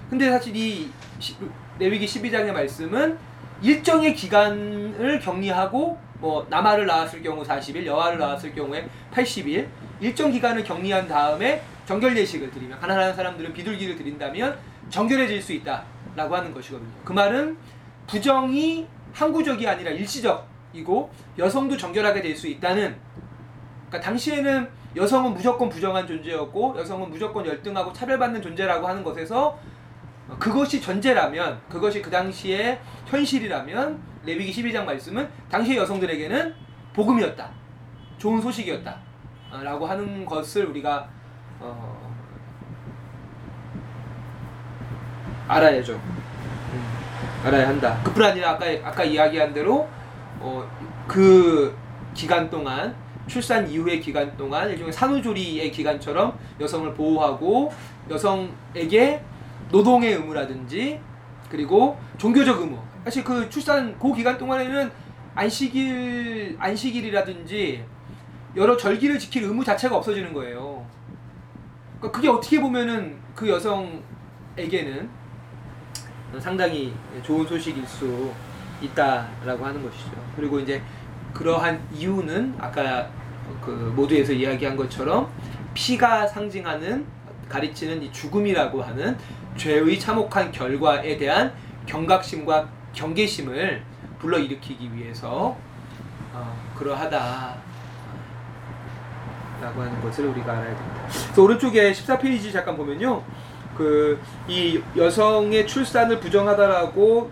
근데 0.08 0.30
사실 0.30 0.54
이 0.54 0.92
레위기 1.80 2.06
12장의 2.06 2.52
말씀은 2.52 3.18
일정의 3.60 4.14
기간을 4.14 5.18
격리하고 5.18 5.98
뭐 6.20 6.46
남아를 6.48 6.86
낳았을 6.86 7.20
경우 7.20 7.42
40일, 7.42 7.84
여아를 7.84 8.20
낳았을 8.20 8.54
경우에 8.54 8.88
80일 9.12 9.66
일정 9.98 10.30
기간을 10.30 10.62
격리한 10.62 11.08
다음에 11.08 11.62
정결 11.84 12.16
예식을 12.16 12.52
드리면 12.52 12.78
가난한 12.78 13.12
사람들은 13.16 13.52
비둘기를 13.52 13.96
드린다면 13.96 14.56
정결해질 14.88 15.42
수 15.42 15.52
있다 15.52 15.82
라고 16.16 16.36
하는 16.36 16.52
것이거든요. 16.52 16.90
그 17.04 17.12
말은 17.12 17.56
부정이 18.06 18.86
항구적이 19.12 19.66
아니라 19.68 19.90
일시적이고 19.90 21.10
여성도 21.38 21.76
정결하게 21.76 22.22
될 22.22 22.36
수 22.36 22.48
있다는 22.48 22.96
그러니까 23.88 24.00
당시에는 24.00 24.68
여성은 24.96 25.34
무조건 25.34 25.68
부정한 25.68 26.06
존재였고 26.06 26.76
여성은 26.78 27.10
무조건 27.10 27.46
열등하고 27.46 27.92
차별받는 27.92 28.42
존재라고 28.42 28.86
하는 28.86 29.02
것에서 29.04 29.58
그것이 30.38 30.80
전제라면 30.80 31.60
그것이 31.68 32.00
그 32.00 32.10
당시의 32.10 32.80
현실이라면 33.06 34.00
레위기 34.24 34.52
12장 34.52 34.84
말씀은 34.84 35.28
당시의 35.50 35.78
여성들에게는 35.78 36.54
복음이었다. 36.94 37.50
좋은 38.18 38.40
소식이었다. 38.40 38.96
어, 39.50 39.62
라고 39.62 39.86
하는 39.86 40.24
것을 40.24 40.66
우리가 40.66 41.08
어, 41.60 42.01
알아야죠. 45.52 45.92
음, 45.94 46.84
알아야 47.44 47.68
한다. 47.68 48.00
그뿐 48.02 48.22
아니라 48.22 48.50
아까 48.52 48.66
아까 48.82 49.04
이야기한 49.04 49.52
대로 49.52 49.88
어, 50.40 50.68
그 51.06 51.76
기간 52.14 52.48
동안 52.48 52.94
출산 53.26 53.68
이후의 53.68 54.00
기간 54.00 54.36
동안 54.36 54.70
일종의 54.70 54.92
산후조리의 54.92 55.70
기간처럼 55.70 56.38
여성을 56.60 56.92
보호하고 56.94 57.72
여성에게 58.10 59.22
노동의 59.70 60.14
의무라든지 60.14 61.00
그리고 61.48 61.98
종교적 62.18 62.60
의무. 62.60 62.78
사실 63.04 63.22
그 63.22 63.48
출산 63.50 63.98
그 63.98 64.14
기간 64.14 64.38
동안에는 64.38 64.90
안식일 65.34 66.56
안식일이라든지 66.58 67.84
여러 68.56 68.76
절기를 68.76 69.18
지킬 69.18 69.44
의무 69.44 69.64
자체가 69.64 69.96
없어지는 69.96 70.32
거예요. 70.32 70.86
그러니까 71.98 72.10
그게 72.10 72.28
어떻게 72.28 72.60
보면은 72.60 73.18
그 73.34 73.48
여성에게는 73.48 75.21
상당히 76.40 76.92
좋은 77.22 77.46
소식일 77.46 77.86
수 77.86 78.30
있다라고 78.80 79.64
하는 79.64 79.82
것이죠. 79.82 80.10
그리고 80.36 80.58
이제 80.58 80.82
그러한 81.32 81.80
이유는 81.94 82.54
아까 82.58 83.08
그 83.60 83.92
모두에서 83.94 84.32
이야기한 84.32 84.76
것처럼 84.76 85.30
피가 85.74 86.26
상징하는 86.26 87.06
가르치는 87.48 88.02
이 88.02 88.12
죽음이라고 88.12 88.82
하는 88.82 89.16
죄의 89.56 89.98
참혹한 89.98 90.50
결과에 90.50 91.16
대한 91.16 91.52
경각심과 91.86 92.68
경계심을 92.92 93.82
불러일으키기 94.18 94.94
위해서 94.94 95.56
어, 96.32 96.72
그러하다 96.76 97.56
라고 99.60 99.80
하는 99.80 100.00
것을 100.00 100.26
우리가 100.26 100.52
알아야 100.52 100.74
됩니다. 100.74 101.02
그래서 101.08 101.42
오른쪽에 101.42 101.92
14페이지 101.92 102.52
잠깐 102.52 102.76
보면요. 102.76 103.22
그 103.76 104.18
이 104.48 104.80
여성의 104.96 105.66
출산을 105.66 106.18
부정하다라고 106.20 107.30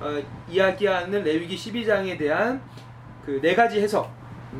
어, 0.00 0.22
이야기하는 0.48 1.24
레위기 1.24 1.56
12장에 1.56 2.18
대한 2.18 2.60
그 3.24 3.40
네 3.40 3.54
가지 3.54 3.80
해석, 3.80 4.10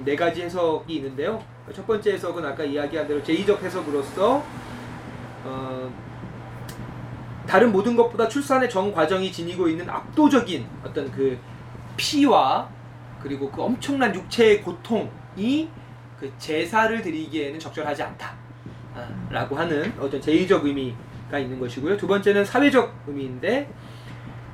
네 0.04 0.16
가지 0.16 0.42
해석이 0.42 0.96
있는데요. 0.96 1.40
첫 1.72 1.86
번째 1.86 2.12
해석은 2.12 2.44
아까 2.44 2.64
이야기한 2.64 3.06
대로 3.06 3.22
제의적 3.22 3.62
해석으로서 3.62 4.44
어, 5.44 5.92
다른 7.46 7.70
모든 7.70 7.94
것보다 7.94 8.26
출산의 8.26 8.68
전 8.68 8.92
과정이 8.92 9.30
지니고 9.30 9.68
있는 9.68 9.88
압도적인 9.88 10.66
어떤 10.84 11.10
그 11.12 11.38
피와 11.96 12.68
그리고 13.22 13.50
그 13.50 13.62
엄청난 13.62 14.12
육체의 14.14 14.62
고통이 14.62 15.68
그 16.18 16.32
제사를 16.38 17.00
드리기에는 17.00 17.60
적절하지 17.60 18.02
않다라고 18.02 19.56
아, 19.56 19.60
하는 19.60 19.92
어떤 20.00 20.20
제의적 20.20 20.64
의미 20.64 20.94
가 21.30 21.38
있는 21.38 21.58
것이고요. 21.58 21.96
두 21.96 22.06
번째는 22.06 22.44
사회적 22.44 22.94
의미인데 23.06 23.68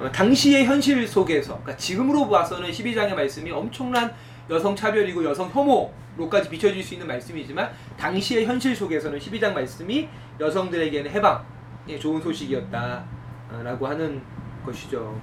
어, 0.01 0.11
당시의 0.11 0.65
현실 0.65 1.07
속에서 1.07 1.55
그러니까 1.61 1.77
지금으로 1.77 2.29
봐서는 2.29 2.71
12장의 2.71 3.15
말씀이 3.15 3.51
엄청난 3.51 4.13
여성 4.51 4.75
차별이고 4.75 5.25
여성 5.25 5.49
혐오로까지 5.51 6.49
비춰질 6.49 6.83
수 6.83 6.95
있는 6.95 7.07
말씀이지만 7.07 7.71
당시의 7.97 8.47
현실 8.47 8.75
속에서는 8.75 9.19
12장 9.19 9.53
말씀이 9.53 10.09
여성들에게는 10.41 11.11
해방 11.11 11.45
예, 11.89 11.99
좋은 11.99 12.21
소식이었다라고 12.23 13.87
하는 13.87 14.23
것이죠. 14.65 15.19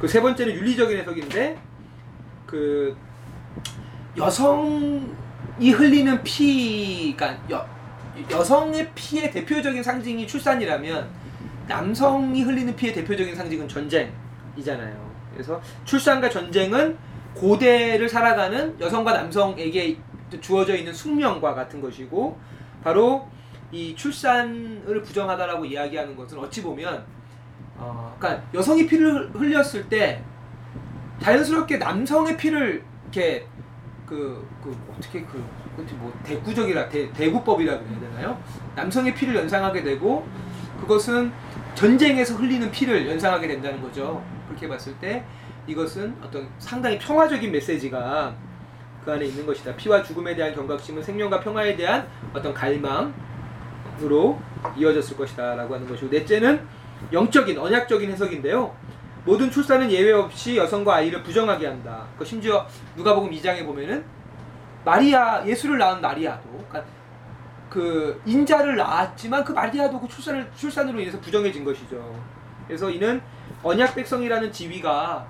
그 0.00 0.06
세 0.06 0.20
번째는 0.20 0.54
윤리적인 0.54 0.98
해석인데 0.98 1.58
그 2.46 2.96
여성이 4.16 5.70
흘리는 5.72 6.22
피가 6.22 7.36
여, 7.50 7.66
여성의 8.30 8.92
피의 8.94 9.30
대표적인 9.30 9.82
상징이 9.82 10.26
출산이라면 10.26 11.08
남성이 11.66 12.42
흘리는 12.42 12.74
피의 12.76 12.92
대표적인 12.92 13.34
상징은 13.34 13.68
전쟁이잖아요. 13.68 15.14
그래서 15.32 15.60
출산과 15.84 16.30
전쟁은 16.30 16.96
고대를 17.34 18.08
살아가는 18.08 18.78
여성과 18.80 19.12
남성에게 19.12 19.98
주어져 20.40 20.76
있는 20.76 20.92
숙명과 20.92 21.54
같은 21.54 21.80
것이고 21.80 22.38
바로 22.82 23.28
이 23.72 23.94
출산을 23.96 25.02
부정하다라고 25.02 25.64
이야기하는 25.64 26.16
것은 26.16 26.38
어찌 26.38 26.62
보면 26.62 27.04
어, 27.76 28.14
그러니까 28.18 28.44
여성이 28.54 28.86
피를 28.86 29.30
흘렸을 29.34 29.88
때 29.88 30.22
자연스럽게 31.20 31.78
남성의 31.78 32.36
피를 32.36 32.84
이렇게 33.02 33.46
그, 34.06 34.46
그 34.62 34.76
어떻게 34.96 35.22
그 35.22 35.42
뭐 35.96 36.12
대구적이라 36.24 36.88
대, 36.88 37.12
대구법이라 37.12 37.78
그래야 37.78 38.00
되나요? 38.00 38.40
남성의 38.76 39.14
피를 39.14 39.34
연상하게 39.36 39.82
되고 39.82 40.26
그것은 40.80 41.32
전쟁에서 41.74 42.34
흘리는 42.34 42.70
피를 42.70 43.08
연상하게 43.08 43.48
된다는 43.48 43.82
거죠. 43.82 44.22
그렇게 44.46 44.68
봤을 44.68 44.94
때 44.98 45.24
이것은 45.66 46.14
어떤 46.22 46.48
상당히 46.58 46.98
평화적인 46.98 47.50
메시지가 47.50 48.34
그 49.04 49.12
안에 49.12 49.26
있는 49.26 49.44
것이다. 49.44 49.74
피와 49.76 50.02
죽음에 50.02 50.34
대한 50.34 50.54
경각심은 50.54 51.02
생명과 51.02 51.40
평화에 51.40 51.76
대한 51.76 52.06
어떤 52.32 52.54
갈망, 52.54 53.12
으로 54.02 54.40
이어졌을 54.76 55.16
것이다 55.16 55.54
라고 55.54 55.74
하는 55.74 55.88
것이고 55.88 56.08
넷째는 56.08 56.60
영적인 57.12 57.56
언약적인 57.56 58.10
해석인데요. 58.10 58.74
모든 59.24 59.50
출산은 59.50 59.90
예외 59.90 60.12
없이 60.12 60.56
여성과 60.56 60.96
아이를 60.96 61.22
부정하게 61.22 61.66
한다. 61.66 62.06
그 62.18 62.24
심지어 62.24 62.66
누가복음 62.96 63.30
2장에 63.30 63.64
보면은 63.64 64.04
마리아 64.84 65.44
예수를 65.46 65.78
낳은 65.78 66.00
마리아도 66.00 66.48
그러니까 66.68 66.84
그 67.70 68.20
인자를 68.24 68.76
낳았지만 68.76 69.44
그 69.44 69.52
마리아도 69.52 69.98
그 70.00 70.06
출산을 70.06 70.50
출산으로 70.54 71.00
인해서 71.00 71.18
부정해진 71.20 71.64
것이죠. 71.64 72.22
그래서 72.66 72.90
이는 72.90 73.20
언약 73.62 73.94
백성이라는 73.94 74.52
지위가 74.52 75.26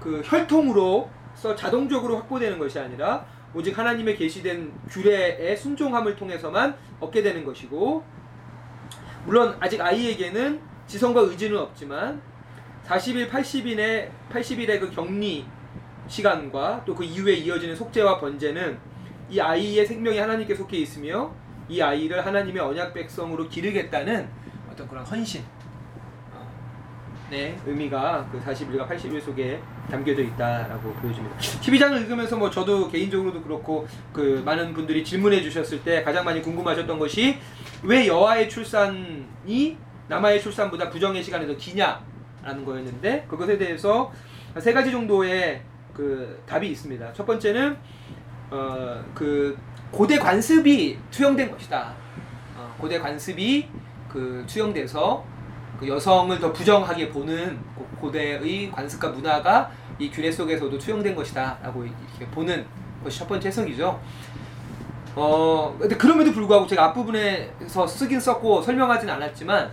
그 0.00 0.22
혈통으로서 0.24 1.54
자동적으로 1.56 2.16
확보되는 2.18 2.58
것이 2.58 2.78
아니라 2.78 3.24
오직 3.54 3.76
하나님의 3.76 4.16
계시된 4.16 4.72
규례의 4.88 5.56
순종함을 5.56 6.16
통해서만 6.16 6.76
얻게 7.00 7.22
되는 7.22 7.44
것이고 7.44 8.04
물론 9.24 9.56
아직 9.60 9.80
아이에게는 9.80 10.60
지성과 10.86 11.20
의지는 11.22 11.58
없지만 11.58 12.20
40일, 12.86 13.30
80일의 13.30 14.10
80일의 14.30 14.80
그 14.80 14.90
격리 14.90 15.46
시간과 16.08 16.84
또 16.84 16.94
그 16.94 17.04
이후에 17.04 17.34
이어지는 17.34 17.74
속죄와 17.74 18.18
번제는 18.20 18.78
이 19.30 19.40
아이의 19.40 19.86
생명이 19.86 20.18
하나님께 20.18 20.54
속해 20.54 20.76
있으며 20.78 21.32
이 21.68 21.80
아이를 21.80 22.24
하나님의 22.24 22.62
언약 22.62 22.92
백성으로 22.94 23.48
기르겠다는 23.48 24.28
어떤 24.70 24.86
그런 24.86 25.04
헌신 25.04 25.42
어, 26.32 26.46
네 27.30 27.58
의미가 27.66 28.28
그 28.30 28.40
41과 28.40 28.86
81 28.86 29.20
속에 29.20 29.60
담겨져 29.90 30.22
있다라고 30.22 30.92
보여집니다. 30.94 31.36
12장을 31.38 32.00
읽으면서 32.02 32.36
뭐 32.36 32.50
저도 32.50 32.88
개인적으로도 32.90 33.42
그렇고 33.42 33.86
그 34.12 34.42
많은 34.44 34.72
분들이 34.74 35.02
질문해 35.04 35.42
주셨을 35.42 35.82
때 35.82 36.02
가장 36.02 36.24
많이 36.24 36.42
궁금하셨던 36.42 36.98
것이 36.98 37.38
왜 37.82 38.06
여호와의 38.06 38.48
출산이 38.48 39.76
남아의 40.08 40.40
출산보다 40.40 40.90
부정의 40.90 41.22
시간이 41.22 41.46
더 41.46 41.56
기냐라는 41.56 42.64
거였는데 42.64 43.26
그것에 43.28 43.56
대해서 43.58 44.12
세 44.58 44.72
가지 44.72 44.90
정도의 44.92 45.62
그 45.94 46.42
답이 46.46 46.68
있습니다. 46.70 47.12
첫 47.12 47.24
번째는 47.26 47.76
어 48.50 49.02
그 49.14 49.56
고대 49.90 50.18
관습이 50.18 50.98
투영된 51.10 51.50
것이다. 51.52 51.94
어, 52.56 52.74
고대 52.78 52.98
관습이 52.98 53.68
그 54.08 54.44
투영돼서 54.46 55.24
그 55.78 55.88
여성을 55.88 56.36
더 56.40 56.52
부정하게 56.52 57.08
보는 57.10 57.58
고대의 58.00 58.70
관습과 58.72 59.10
문화가 59.10 59.70
이 59.98 60.10
규례 60.10 60.30
속에서도 60.32 60.76
투영된 60.78 61.14
것이다라고 61.14 61.84
이렇게 61.84 62.26
보는 62.32 62.66
것이 63.04 63.20
첫 63.20 63.28
번째 63.28 63.48
해석이죠. 63.48 64.00
어 65.16 65.76
근데 65.78 65.96
그럼에도 65.96 66.32
불구하고 66.32 66.66
제가 66.66 66.86
앞부분에서 66.86 67.86
쓰긴 67.86 68.18
썼고 68.18 68.62
설명하진 68.62 69.08
않았지만 69.08 69.70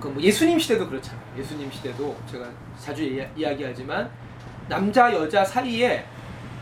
그 0.00 0.08
뭐 0.08 0.22
예수님 0.22 0.56
시대도 0.58 0.88
그렇잖아요. 0.88 1.20
예수님 1.36 1.68
시대도 1.72 2.16
제가 2.30 2.46
자주 2.78 3.02
이야, 3.02 3.54
기하지만 3.56 4.08
남자 4.68 5.12
여자 5.12 5.44
사이에 5.44 6.04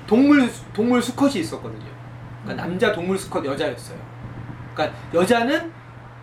동물 0.07 0.49
동물 0.73 1.03
수컷이 1.03 1.41
있었거든요. 1.41 1.87
그러니까 2.43 2.65
남자 2.67 2.93
동물 2.93 3.19
수컷 3.19 3.45
여자였어요. 3.45 3.99
그러니까 4.75 4.99
여자는 5.13 5.73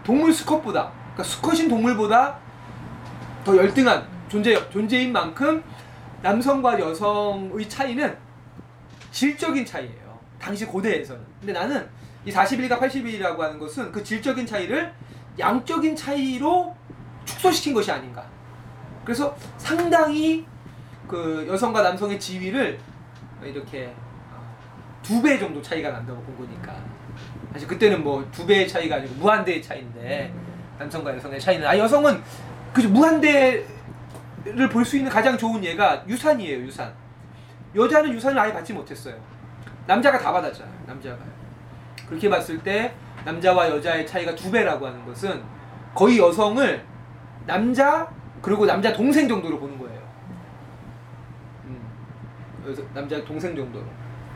동물 0.03 0.31
수컷보다 0.33 0.91
그러니까 0.91 1.23
수컷인 1.23 1.67
동물보다 1.67 2.37
더 3.43 3.57
열등한 3.57 4.07
존재 4.29 4.69
존재인 4.69 5.11
만큼 5.11 5.63
남성과 6.21 6.79
여성의 6.79 7.67
차이는 7.67 8.17
질적인 9.11 9.65
차이예요. 9.65 10.19
당시 10.39 10.65
고대에서는. 10.65 11.21
근데 11.39 11.53
나는 11.53 11.87
이 12.25 12.31
41과 12.31 12.79
81이라고 12.79 13.39
하는 13.39 13.59
것은 13.59 13.91
그 13.91 14.03
질적인 14.03 14.45
차이를 14.45 14.93
양적인 15.37 15.95
차이로 15.95 16.75
축소시킨 17.25 17.73
것이 17.73 17.91
아닌가. 17.91 18.25
그래서 19.03 19.35
상당히 19.57 20.45
그 21.07 21.45
여성과 21.49 21.81
남성의 21.81 22.19
지위를 22.19 22.79
이렇게 23.43 23.93
어, 24.31 24.55
두배 25.01 25.37
정도 25.39 25.61
차이가 25.61 25.91
난다고 25.91 26.21
본 26.21 26.37
거니까. 26.47 26.75
사실 27.51 27.67
그때는 27.67 28.03
뭐 28.03 28.23
두 28.31 28.45
배의 28.47 28.67
차이가 28.67 28.95
아니고 28.95 29.13
무한대의 29.15 29.61
차이인데 29.61 30.33
남성과 30.79 31.15
여성의 31.15 31.39
차이는 31.39 31.67
아 31.67 31.77
여성은 31.77 32.21
그 32.73 32.81
무한대를 32.81 33.65
볼 34.71 34.83
수 34.85 34.97
있는 34.97 35.11
가장 35.11 35.37
좋은 35.37 35.63
예가 35.63 36.03
유산이에요 36.07 36.59
유산. 36.63 36.91
여자는 37.75 38.11
유산을 38.13 38.37
아예 38.39 38.53
받지 38.53 38.73
못했어요. 38.73 39.15
남자가 39.87 40.17
다 40.17 40.31
받았잖아요. 40.31 40.73
남자가. 40.87 41.17
그렇게 42.07 42.29
봤을 42.29 42.57
때 42.59 42.93
남자와 43.25 43.69
여자의 43.69 44.05
차이가 44.07 44.33
두 44.35 44.51
배라고 44.51 44.87
하는 44.87 45.05
것은 45.05 45.41
거의 45.93 46.17
여성을 46.19 46.83
남자 47.45 48.07
그리고 48.41 48.65
남자 48.65 48.91
동생 48.93 49.27
정도로 49.27 49.59
보는 49.59 49.77
거예요. 49.77 49.82
남자 52.93 53.23
동생 53.23 53.55
정도로. 53.55 53.85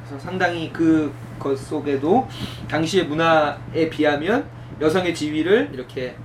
그래서 0.06 0.20
상당히 0.20 0.72
그 0.72 1.12
것 1.40 1.56
속에도 1.58 2.28
당시의 2.68 3.06
문화에 3.06 3.90
비하면 3.90 4.46
여성의 4.82 5.14
지위를 5.14 5.70
이렇게 5.74 6.16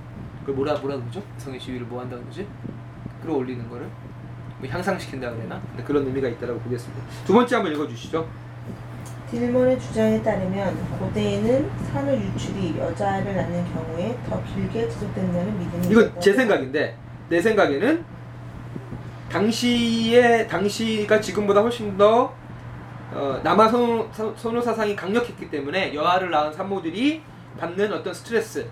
그 0.45 0.51
뭐라 0.51 0.73
뭐라 0.75 0.97
그러죠? 0.97 1.21
여성의 1.37 1.59
지위를 1.59 1.85
뭐 1.85 2.01
한다는 2.01 2.25
거지? 2.25 2.47
끌어올리는 3.21 3.69
거를 3.69 3.87
뭐 4.59 4.67
향상시킨다 4.69 5.31
그래나? 5.31 5.61
그런 5.85 6.05
의미가 6.07 6.27
있다고 6.29 6.59
보겠습니다. 6.59 7.03
두 7.25 7.33
번째 7.33 7.55
한번 7.55 7.73
읽어주시죠. 7.73 8.27
딜먼의 9.31 9.79
주장에 9.79 10.21
따르면 10.21 10.77
고대에는 10.99 11.69
산후 11.91 12.13
유출이 12.15 12.75
여자를 12.77 13.35
낳는 13.35 13.65
경우에 13.73 14.17
더 14.29 14.43
길게 14.43 14.87
지속된다는 14.89 15.57
믿음이 15.59 15.87
이건 15.91 16.19
제 16.19 16.33
생각인데 16.33 16.95
내 17.29 17.41
생각에는 17.41 18.03
당시에 19.33 20.45
당시가 20.45 21.19
지금보다 21.19 21.59
훨씬 21.61 21.97
더 21.97 22.31
어, 23.11 23.39
남아 23.43 23.67
선호, 23.67 24.07
선호 24.35 24.61
사상이 24.61 24.95
강력했기 24.95 25.49
때문에 25.49 25.93
여아를 25.95 26.29
낳은 26.29 26.53
산모들이 26.53 27.21
받는 27.59 27.91
어떤 27.93 28.13
스트레스, 28.13 28.67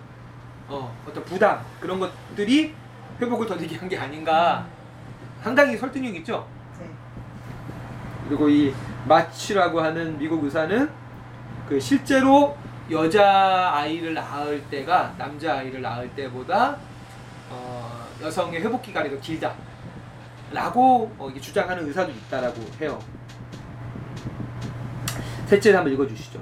어, 0.67 0.95
어떤 1.07 1.23
부담 1.25 1.59
그런 1.79 1.99
것들이 1.99 2.73
회복을 3.19 3.47
더디게 3.47 3.75
한 3.77 3.89
게 3.89 3.97
아닌가 3.97 4.65
상당히 5.41 5.75
설득력 5.77 6.15
있죠. 6.17 6.47
네. 6.79 6.85
그리고 8.27 8.47
이 8.47 8.71
마치라고 9.07 9.81
하는 9.81 10.15
미국 10.19 10.43
의사는 10.43 10.89
그 11.67 11.79
실제로 11.79 12.55
여자 12.91 13.71
아이를 13.73 14.13
낳을 14.13 14.61
때가 14.69 15.15
남자 15.17 15.55
아이를 15.57 15.81
낳을 15.81 16.07
때보다 16.11 16.77
어, 17.49 18.07
여성의 18.21 18.61
회복 18.61 18.83
기간이 18.83 19.09
더 19.09 19.19
길다 19.19 19.53
라고 20.53 21.11
어, 21.17 21.29
이게 21.29 21.39
주장하는 21.39 21.87
의사도 21.87 22.11
있다라고 22.11 22.61
해요. 22.81 22.99
셋째 25.47 25.73
한번 25.73 25.93
읽어주시죠. 25.93 26.39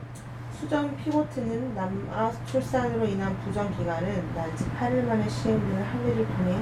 수정 0.60 0.95
피고트는 0.98 1.74
남아 1.74 2.32
출산으로 2.45 3.06
인한 3.06 3.36
부정 3.43 3.76
기간은 3.78 4.36
난지 4.36 4.65
8일 4.78 5.04
만에 5.06 5.28
시행되는 5.28 5.84
할례를 5.84 6.28
통해 6.28 6.58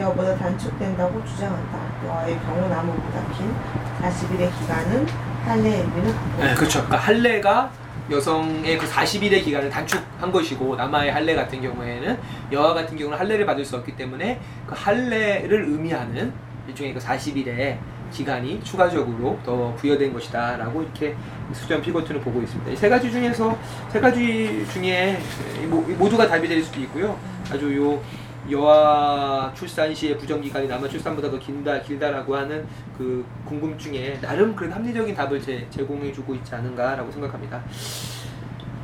여보다 0.00 0.34
단축된다고 0.36 1.22
주장한다. 1.26 1.78
여의 2.06 2.38
경우 2.40 2.68
나무보다 2.68 3.22
긴 3.36 3.54
40일의 4.00 4.50
기간은 4.60 5.06
할례 5.44 5.80
의미는 5.80 6.14
네, 6.38 6.54
그렇죠. 6.54 6.84
그러니까 6.84 6.96
할례가 6.96 7.70
여성의 8.10 8.78
그 8.78 8.86
40일의 8.86 9.44
기간을 9.44 9.68
단축한 9.70 10.32
것이고 10.32 10.76
남아의 10.76 11.12
할례 11.12 11.34
같은 11.34 11.60
경우에는 11.60 12.18
여아 12.52 12.74
같은 12.74 12.96
경우는 12.96 13.18
할례를 13.18 13.46
받을 13.46 13.64
수 13.64 13.76
없기 13.76 13.96
때문에 13.96 14.40
그 14.66 14.74
할례를 14.74 15.64
의미하는 15.64 16.32
일종의 16.68 16.94
그 16.94 17.00
40일의 17.00 17.78
기간이 18.12 18.62
추가적으로 18.62 19.38
더 19.44 19.74
부여된 19.74 20.12
것이다 20.12 20.56
라고 20.56 20.82
이렇게 20.82 21.14
수전 21.52 21.82
피고트는 21.82 22.20
보고 22.20 22.40
있습니다. 22.42 22.70
이 22.70 22.76
세 22.76 22.88
가지 22.88 23.10
중에서 23.10 23.56
세 23.90 24.00
가지 24.00 24.64
중에 24.72 25.18
모두가 25.98 26.28
답이 26.28 26.46
될 26.48 26.62
수도 26.62 26.80
있고요. 26.80 27.18
아주 27.50 27.74
요 27.76 28.00
여아 28.50 29.50
출산 29.54 29.94
시의 29.94 30.18
부정 30.18 30.40
기간이 30.40 30.68
남아 30.68 30.86
출산보다 30.88 31.30
더 31.30 31.38
긴다 31.38 31.80
길다라고 31.80 32.36
하는 32.36 32.66
그 32.96 33.24
궁금증에 33.46 34.20
나름 34.20 34.54
그런 34.54 34.72
합리적인 34.72 35.14
답을 35.14 35.40
제, 35.40 35.66
제공해주고 35.70 36.34
있지 36.36 36.54
않은가라고 36.54 37.10
생각합니다. 37.10 37.62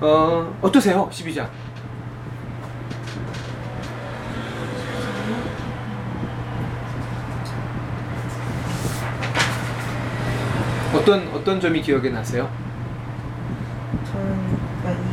어 0.00 0.58
어떠세요, 0.62 1.08
12장? 1.12 1.46
어떤 11.10 11.28
어떤 11.34 11.60
점이 11.60 11.82
기억에 11.82 12.08
나세요? 12.10 12.48
저는 14.12 14.56
그러니까 14.80 15.04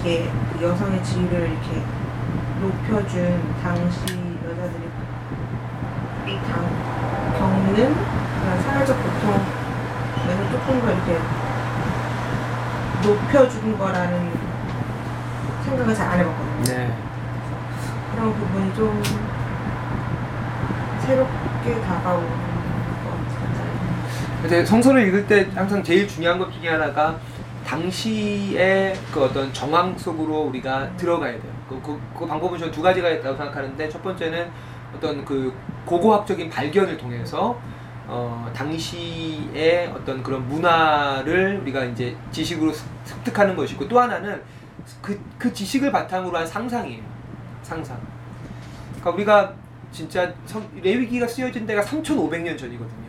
이게 0.00 0.30
여성의 0.62 1.04
지위를 1.04 1.40
이렇게 1.40 1.82
높여준 2.58 3.54
당시 3.62 4.00
여자들이 4.48 4.88
이 6.26 6.38
당, 6.48 6.64
겪는 7.38 7.74
그런 7.74 8.62
사회적 8.62 8.96
고통에는 8.96 10.50
조금 10.52 10.80
더 10.80 10.90
이렇게 10.90 11.18
높여준 13.06 13.76
거라는 13.76 14.30
생각을 15.64 15.94
잘 15.94 16.12
안 16.12 16.20
해봤거든요. 16.20 16.64
네. 16.64 16.96
그런 18.14 18.32
부분이 18.32 18.74
좀 18.74 19.02
새롭게 21.04 21.78
다가오는 21.82 22.28
것 22.28 22.51
이제 24.44 24.64
성서를 24.64 25.06
읽을 25.06 25.26
때 25.26 25.48
항상 25.54 25.82
제일 25.82 26.06
중요한 26.08 26.38
것 26.38 26.50
중에 26.52 26.68
하나가 26.68 27.18
당시의 27.64 28.94
그 29.12 29.22
어떤 29.22 29.52
정황 29.52 29.96
속으로 29.96 30.42
우리가 30.42 30.96
들어가야 30.96 31.32
돼요. 31.32 31.52
그, 31.68 31.80
그, 31.80 32.00
그 32.18 32.26
방법은 32.26 32.58
저는 32.58 32.72
두 32.72 32.82
가지가 32.82 33.08
있다고 33.08 33.36
생각하는데 33.36 33.88
첫 33.88 34.02
번째는 34.02 34.50
어떤 34.94 35.24
그 35.24 35.54
고고학적인 35.86 36.50
발견을 36.50 36.96
통해서 36.96 37.58
어, 38.08 38.50
당시의 38.52 39.92
어떤 39.94 40.22
그런 40.22 40.46
문화를 40.48 41.60
우리가 41.62 41.84
이제 41.84 42.16
지식으로 42.32 42.72
습득하는 43.04 43.54
것이고 43.54 43.86
또 43.88 44.00
하나는 44.00 44.42
그, 45.00 45.18
그 45.38 45.52
지식을 45.52 45.92
바탕으로 45.92 46.36
한 46.36 46.44
상상이에요. 46.44 47.02
상상. 47.62 47.96
그러니까 49.00 49.10
우리가 49.10 49.54
진짜 49.92 50.34
성, 50.46 50.68
레위기가 50.82 51.28
쓰여진 51.28 51.64
데가 51.64 51.80
3,500년 51.82 52.58
전이거든요. 52.58 53.01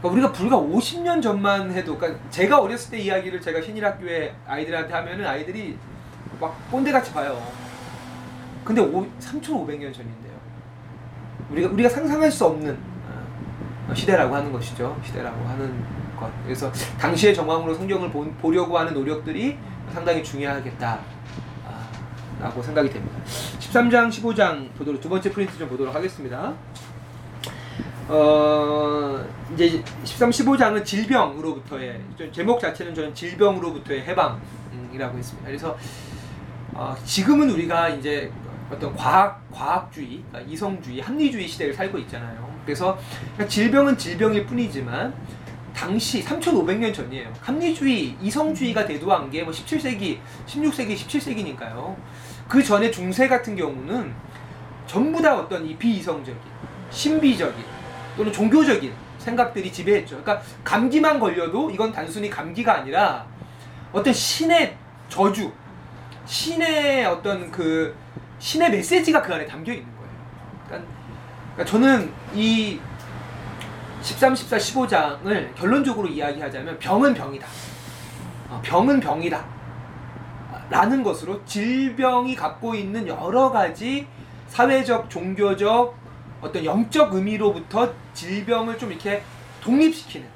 그러니까 0.00 0.08
우리가 0.08 0.32
불과 0.32 0.56
50년 0.56 1.22
전만 1.22 1.70
해도 1.72 1.96
그러니까 1.96 2.20
제가 2.30 2.60
어렸을 2.60 2.92
때 2.92 2.98
이야기를 2.98 3.40
제가 3.40 3.60
신일학교에 3.60 4.34
아이들한테 4.46 4.92
하면은 4.92 5.26
아이들이 5.26 5.78
막 6.40 6.56
꼰대같이 6.70 7.12
봐요. 7.12 7.40
근데 8.64 8.80
3,500년 8.82 9.92
전인데요. 9.92 10.40
우리가 11.50 11.68
우리가 11.70 11.88
상상할 11.88 12.30
수 12.30 12.46
없는 12.46 12.78
어, 13.88 13.94
시대라고 13.94 14.34
하는 14.34 14.52
것이죠. 14.52 14.98
시대라고 15.04 15.46
하는 15.46 15.84
것. 16.18 16.30
그래서 16.44 16.72
당시의 16.98 17.34
정황으로 17.34 17.74
성경을 17.74 18.10
보, 18.10 18.24
보려고 18.34 18.78
하는 18.78 18.94
노력들이 18.94 19.58
상당히 19.92 20.22
중요하겠다. 20.22 21.00
아, 21.66 21.88
라고 22.40 22.62
생각이 22.62 22.88
됩니다. 22.88 23.18
13장, 23.26 24.08
15장 24.08 24.72
보도록 24.76 25.00
두 25.00 25.08
번째 25.08 25.30
프린트 25.30 25.58
좀 25.58 25.68
보도록 25.68 25.94
하겠습니다. 25.94 26.54
어, 28.08 29.24
이제 29.54 29.82
13, 30.04 30.30
15장은 30.30 30.84
질병으로부터의 30.84 32.00
제목 32.32 32.60
자체는 32.60 32.94
저는 32.94 33.14
질병으로부터의 33.14 34.02
해방이라고 34.02 35.18
했습니다. 35.18 35.46
그래서 35.46 35.76
어, 36.72 36.94
지금은 37.04 37.50
우리가 37.50 37.88
이제 37.90 38.30
어떤 38.70 38.94
과학 38.94 39.50
과학주의, 39.50 40.22
그러니까 40.30 40.52
이성주의, 40.52 41.00
합리주의 41.00 41.46
시대를 41.48 41.74
살고 41.74 41.98
있잖아요. 41.98 42.48
그래서 42.64 42.96
질병은 43.48 43.98
질병일 43.98 44.46
뿐이지만 44.46 45.12
당시 45.74 46.22
3,500년 46.22 46.94
전이에요. 46.94 47.32
합리주의, 47.40 48.16
이성주의가 48.20 48.86
대두한 48.86 49.30
게 49.30 49.42
뭐 49.42 49.52
17세기, 49.52 50.18
16세기, 50.46 50.94
17세기니까요. 50.94 51.96
그 52.48 52.62
전에 52.62 52.90
중세 52.90 53.26
같은 53.28 53.56
경우는 53.56 54.12
전부 54.86 55.20
다 55.22 55.36
어떤 55.38 55.66
이 55.66 55.76
비이성적인, 55.76 56.40
신비적인 56.90 57.64
또는 58.20 58.30
종교적인 58.30 58.92
생각들이 59.16 59.72
지배했죠. 59.72 60.22
그러니까 60.22 60.42
감기만 60.62 61.18
걸려도 61.18 61.70
이건 61.70 61.90
단순히 61.90 62.28
감기가 62.28 62.74
아니라 62.74 63.24
어떤 63.92 64.12
신의 64.12 64.76
저주, 65.08 65.50
신의 66.26 67.06
어떤 67.06 67.50
그 67.50 67.96
신의 68.38 68.72
메시지가 68.72 69.22
그 69.22 69.32
안에 69.32 69.46
담겨 69.46 69.72
있는 69.72 69.88
거예요. 69.96 70.10
그러니까, 70.66 70.90
그러니까 71.54 71.64
저는 71.64 72.12
이 72.34 72.78
13, 74.02 74.34
14, 74.34 74.58
15장을 74.58 75.54
결론적으로 75.54 76.06
이야기하자면 76.06 76.78
병은 76.78 77.14
병이다. 77.14 77.46
어, 78.50 78.60
병은 78.62 79.00
병이다. 79.00 79.42
라는 80.68 81.02
것으로 81.02 81.42
질병이 81.46 82.36
갖고 82.36 82.74
있는 82.74 83.08
여러 83.08 83.50
가지 83.50 84.06
사회적, 84.48 85.08
종교적, 85.08 85.99
어떤 86.40 86.64
영적 86.64 87.14
의미로부터 87.14 87.92
질병을 88.14 88.78
좀 88.78 88.90
이렇게 88.90 89.22
독립시키는 89.60 90.26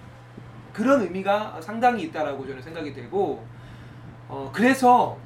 그런 0.73 1.03
의미가 1.03 1.61
상당히 1.61 2.05
있다라고 2.05 2.47
저는 2.47 2.61
생각이 2.61 2.93
되고, 2.93 3.47
어, 4.29 4.51
그래서 4.53 5.17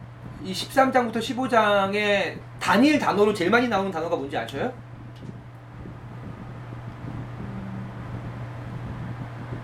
이 0.44 0.52
13장부터 0.52 1.16
15장의 1.16 2.38
단일 2.60 2.98
단어로 2.98 3.34
제일 3.34 3.50
많이 3.50 3.66
나오는 3.66 3.90
단어가 3.90 4.14
뭔지 4.14 4.36
아셔요? 4.36 4.72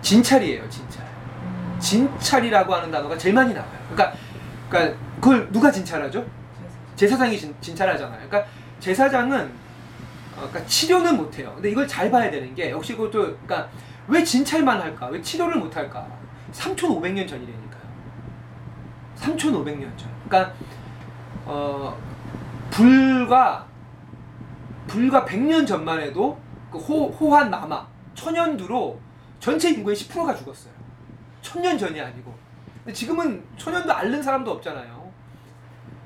진찰이에요, 0.01 0.69
진찰. 0.69 1.05
진찰이라고 1.79 2.75
하는 2.75 2.91
단어가 2.91 3.17
제일 3.17 3.35
많이 3.35 3.53
나와요. 3.55 3.71
그러니까, 3.91 4.17
그러니까 4.69 4.99
그걸 5.17 5.51
누가 5.53 5.71
진찰하죠? 5.71 6.25
제사장이 6.97 7.39
진, 7.39 7.55
진찰하잖아요. 7.61 8.29
그러니까 8.29 8.51
제사장은 8.81 9.47
어, 9.47 9.64
그러니까 10.37 10.65
치료는 10.67 11.17
못해요. 11.17 11.53
근데 11.55 11.71
이걸 11.71 11.87
잘 11.87 12.11
봐야 12.11 12.31
되는 12.31 12.55
게 12.55 12.71
역시 12.71 12.95
그것도 12.95 13.23
그러니까 13.23 13.69
왜 14.09 14.23
진찰만 14.23 14.81
할까? 14.81 15.07
왜 15.07 15.21
치료를 15.21 15.57
못 15.57 15.75
할까? 15.77 16.07
3,500년 16.53 17.29
전이라니까요. 17.29 17.83
3,500년 19.17 19.97
전. 19.97 20.11
그러니까 20.29 20.55
어 21.45 21.97
불과 22.71 23.67
불과 24.87 25.25
100년 25.25 25.67
전만 25.67 26.01
해도 26.01 26.39
그 26.71 26.79
호, 26.79 27.09
호환 27.09 27.51
남아 27.51 27.87
천연두로 28.15 28.99
전체 29.41 29.71
인구의 29.71 29.97
10%가 29.97 30.35
죽었어요. 30.35 30.73
천년 31.43 31.79
전이 31.79 32.01
아니고. 32.01 32.35
근데 32.85 32.93
지금은 32.93 33.45
천연두 33.57 33.91
앓는 33.91 34.23
사람도 34.23 34.51
없잖아요. 34.53 35.13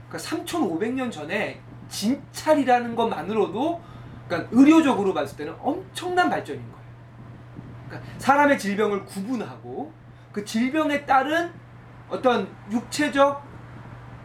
그러니까 0.09 0.29
3,500년 0.29 1.11
전에 1.11 1.61
진찰이라는 1.89 2.95
것만으로도 2.95 3.81
그러니까 4.29 4.49
의료적으로 4.53 5.15
봤을 5.15 5.37
때는 5.39 5.55
엄청난 5.61 6.29
발전인 6.29 6.61
거예요. 6.63 6.79
그러니까 7.89 8.11
사람의 8.19 8.59
질병을 8.59 9.05
구분하고 9.07 9.93
그 10.31 10.45
질병에 10.45 11.07
따른 11.07 11.51
어떤 12.09 12.49
육체적, 12.71 13.43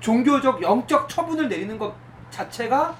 종교적, 0.02 0.62
영적 0.62 1.08
처분을 1.08 1.48
내리는 1.48 1.78
것 1.78 1.96
자체가 2.30 2.96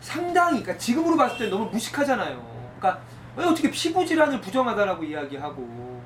상당히 0.00 0.62
그러니까 0.62 0.78
지금으로 0.78 1.16
봤을 1.16 1.38
때 1.38 1.48
너무 1.48 1.66
무식하잖아요. 1.70 2.40
그러니까 2.78 3.02
어떻게 3.36 3.70
피부 3.70 4.06
질환을 4.06 4.40
부정하다라고 4.40 5.04
이야기하고 5.04 6.02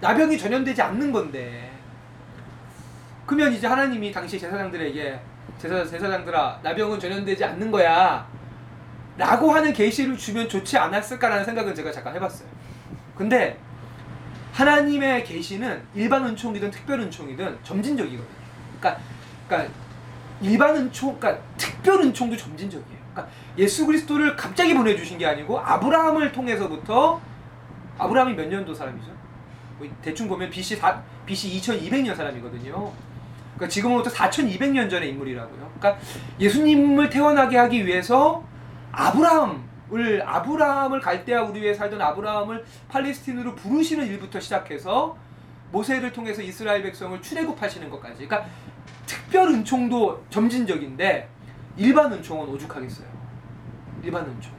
나병이 0.00 0.38
전염되지 0.38 0.80
않는 0.80 1.12
건데 1.12 1.70
그러면 3.26 3.52
이제 3.52 3.66
하나님이 3.66 4.12
당시 4.12 4.38
제사장들에게 4.38 5.20
제사 5.58 5.84
제사장들아 5.84 6.60
나병은 6.62 6.98
전염되지 6.98 7.44
않는 7.44 7.70
거야 7.70 8.29
라고 9.16 9.52
하는 9.52 9.72
계시를 9.72 10.16
주면 10.16 10.48
좋지 10.48 10.78
않았을까라는 10.78 11.44
생각은 11.44 11.74
제가 11.74 11.92
잠깐 11.92 12.14
해봤어요. 12.14 12.48
근데 13.14 13.58
하나님의 14.52 15.24
계시는 15.24 15.82
일반 15.94 16.24
은총이든 16.26 16.70
특별 16.70 17.00
은총이든 17.00 17.58
점진적이거든요. 17.62 18.28
그러니까, 18.78 19.02
그러니까 19.46 19.72
일반 20.40 20.76
은총, 20.76 21.18
그러니까 21.18 21.42
특별 21.56 22.00
은총도 22.00 22.36
점진적이에요. 22.36 22.98
그러니까 23.12 23.34
예수 23.58 23.86
그리스도를 23.86 24.36
갑자기 24.36 24.74
보내주신 24.74 25.18
게 25.18 25.26
아니고 25.26 25.58
아브라함을 25.58 26.32
통해서부터 26.32 27.20
아브라함이 27.98 28.34
몇 28.34 28.48
년도 28.48 28.74
사람이죠? 28.74 29.10
뭐 29.78 29.88
대충 30.02 30.28
보면 30.28 30.50
BC 30.50 30.76
4, 30.76 31.02
BC 31.26 31.60
2200년 31.60 32.16
사람이거든요. 32.16 32.92
그러니까 33.54 33.68
지금으로부터 33.68 34.10
4200년 34.14 34.88
전의 34.88 35.10
인물이라고요. 35.10 35.70
그러니까 35.78 36.02
예수님을 36.38 37.10
태어나게 37.10 37.58
하기 37.58 37.86
위해서 37.86 38.42
아브라함을 38.92 40.22
아브라함을 40.24 41.00
갈대아 41.00 41.42
우리 41.42 41.62
위에 41.62 41.74
살던 41.74 42.00
아브라함을 42.00 42.64
팔레스틴으로 42.88 43.54
부르시는 43.54 44.06
일부터 44.06 44.40
시작해서 44.40 45.16
모세를 45.72 46.12
통해서 46.12 46.42
이스라엘 46.42 46.82
백성을 46.82 47.20
출애굽하시는 47.22 47.88
것까지. 47.90 48.26
그러니까 48.26 48.50
특별 49.06 49.48
은총도 49.48 50.24
점진적인데 50.30 51.28
일반 51.76 52.12
은총은 52.12 52.48
오죽하겠어요. 52.48 53.06
일반 54.02 54.24
은총. 54.26 54.52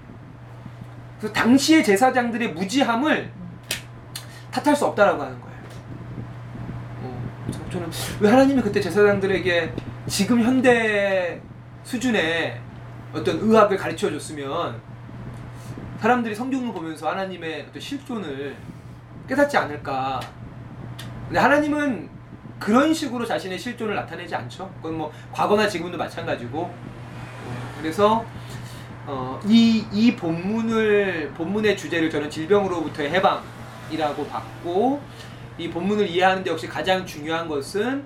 그래서 1.19 1.33
당시의 1.33 1.83
제사장들의 1.83 2.53
무지함을 2.53 3.31
탓할 4.51 4.75
수 4.75 4.85
없다라고 4.85 5.21
하는 5.21 5.39
거예요. 5.39 5.57
어, 7.03 7.31
저는 7.69 7.89
왜 8.19 8.29
하나님이 8.29 8.61
그때 8.61 8.81
제사장들에게 8.81 9.73
지금 10.07 10.41
현대 10.41 11.41
수준의 11.83 12.59
어떤 13.13 13.39
의학을 13.39 13.77
가르쳐 13.77 14.09
줬으면 14.09 14.79
사람들이 15.99 16.33
성경을 16.33 16.73
보면서 16.73 17.09
하나님의 17.09 17.67
어떤 17.69 17.79
실존을 17.81 18.55
깨닫지 19.27 19.57
않을까. 19.57 20.19
근데 21.25 21.39
하나님은 21.39 22.09
그런 22.59 22.93
식으로 22.93 23.25
자신의 23.25 23.57
실존을 23.57 23.95
나타내지 23.95 24.35
않죠. 24.35 24.71
그건 24.77 24.97
뭐 24.97 25.11
과거나 25.31 25.67
지금도 25.67 25.97
마찬가지고. 25.97 26.73
그래서 27.79 28.25
어, 29.07 29.39
이, 29.47 29.83
이 29.91 30.15
본문을, 30.15 31.33
본문의 31.35 31.75
주제를 31.75 32.09
저는 32.09 32.29
질병으로부터의 32.29 33.09
해방이라고 33.09 34.27
봤고, 34.27 35.01
이 35.57 35.69
본문을 35.69 36.07
이해하는데 36.07 36.49
역시 36.49 36.67
가장 36.67 37.05
중요한 37.05 37.47
것은 37.47 38.05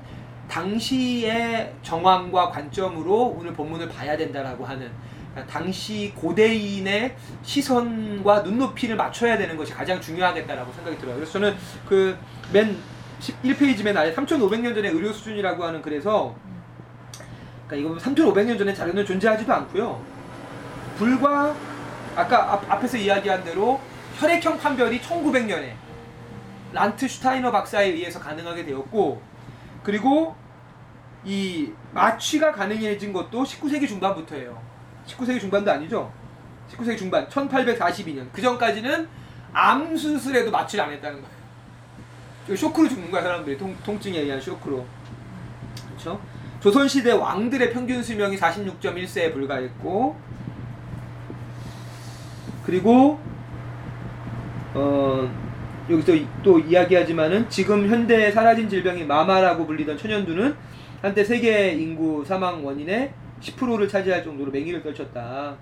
당시의 0.50 1.74
정황과 1.82 2.50
관점으로 2.52 3.36
오늘 3.38 3.54
본문을 3.54 3.90
봐야 3.90 4.16
된다라고 4.16 4.66
하는 4.66 4.92
그러니까 5.32 5.52
당시 5.52 6.14
고대인의 6.16 7.16
시선과 7.44 8.42
눈높이를 8.42 8.96
맞춰야 8.96 9.38
되는 9.38 9.58
것이 9.58 9.74
가장 9.74 10.00
중요하겠다라고 10.00 10.72
생각이 10.72 10.98
들어요. 10.98 11.16
그래서 11.16 11.34
저는 11.34 11.56
그 11.88 12.18
맨 12.54 12.78
1페이지 13.44 13.84
맨 13.84 13.98
아래 13.98 14.14
3,500년 14.14 14.76
전의 14.76 14.92
의료 14.92 15.12
수준이라고 15.12 15.64
하는 15.64 15.82
그래서 15.82 16.36
그러니까 17.68 17.94
이거 17.94 18.00
3,500년 18.00 18.58
전에 18.58 18.74
자료는 18.74 19.06
존재하지도 19.06 19.52
않고요. 19.52 20.02
불과 20.98 21.56
아까 22.16 22.54
앞, 22.54 22.72
앞에서 22.72 22.98
이야기한 22.98 23.44
대로 23.44 23.80
혈액형 24.20 24.60
판별이 24.60 25.02
1900년에 25.02 25.74
란트 26.74 27.08
슈타이너 27.08 27.52
박사에 27.52 27.88
의해서 27.88 28.20
가능하게 28.20 28.66
되었고 28.66 29.22
그리고 29.86 30.36
이 31.24 31.72
마취가 31.94 32.52
가능해진 32.52 33.14
것도 33.14 33.44
19세기 33.44 33.88
중반부터예요. 33.88 34.60
19세기 35.06 35.40
중반도 35.40 35.72
아니죠. 35.72 36.12
19세기 36.72 36.98
중반 36.98 37.28
1842년 37.30 38.28
그 38.34 38.42
전까지는 38.42 39.08
암 39.54 39.96
수술에도 39.96 40.50
마취를 40.50 40.84
안 40.84 40.92
했다는 40.92 41.22
거예요. 41.22 42.58
쇼크로 42.58 42.90
죽는 42.90 43.12
거야 43.12 43.22
사람들이 43.22 43.58
통, 43.58 43.76
통증에 43.86 44.20
의한 44.20 44.42
쇼크로. 44.42 44.86
그렇죠? 45.90 46.20
조선 46.60 46.88
시대 46.88 47.12
왕들의 47.12 47.72
평균 47.72 48.02
수명이 48.02 48.38
46.1세에 48.38 49.34
불과했고 49.34 50.20
그리고 52.66 53.20
어 54.74 55.45
여기서 55.90 56.14
또 56.44 56.60
이야기하지만은 56.60 57.50
지금 57.50 57.88
현대에 57.88 58.32
사라진 58.32 58.68
질병이 58.68 59.04
마마라고 59.06 59.66
불리던 59.68 59.98
천연두는 59.98 60.56
한때 61.02 61.24
세계 61.24 61.72
인구 61.74 62.24
사망 62.26 62.66
원인의 62.66 63.14
10%를 63.42 63.88
차지할 63.88 64.24
정도로 64.24 64.52
맹위를 64.52 64.82
떨쳤다. 64.82 65.56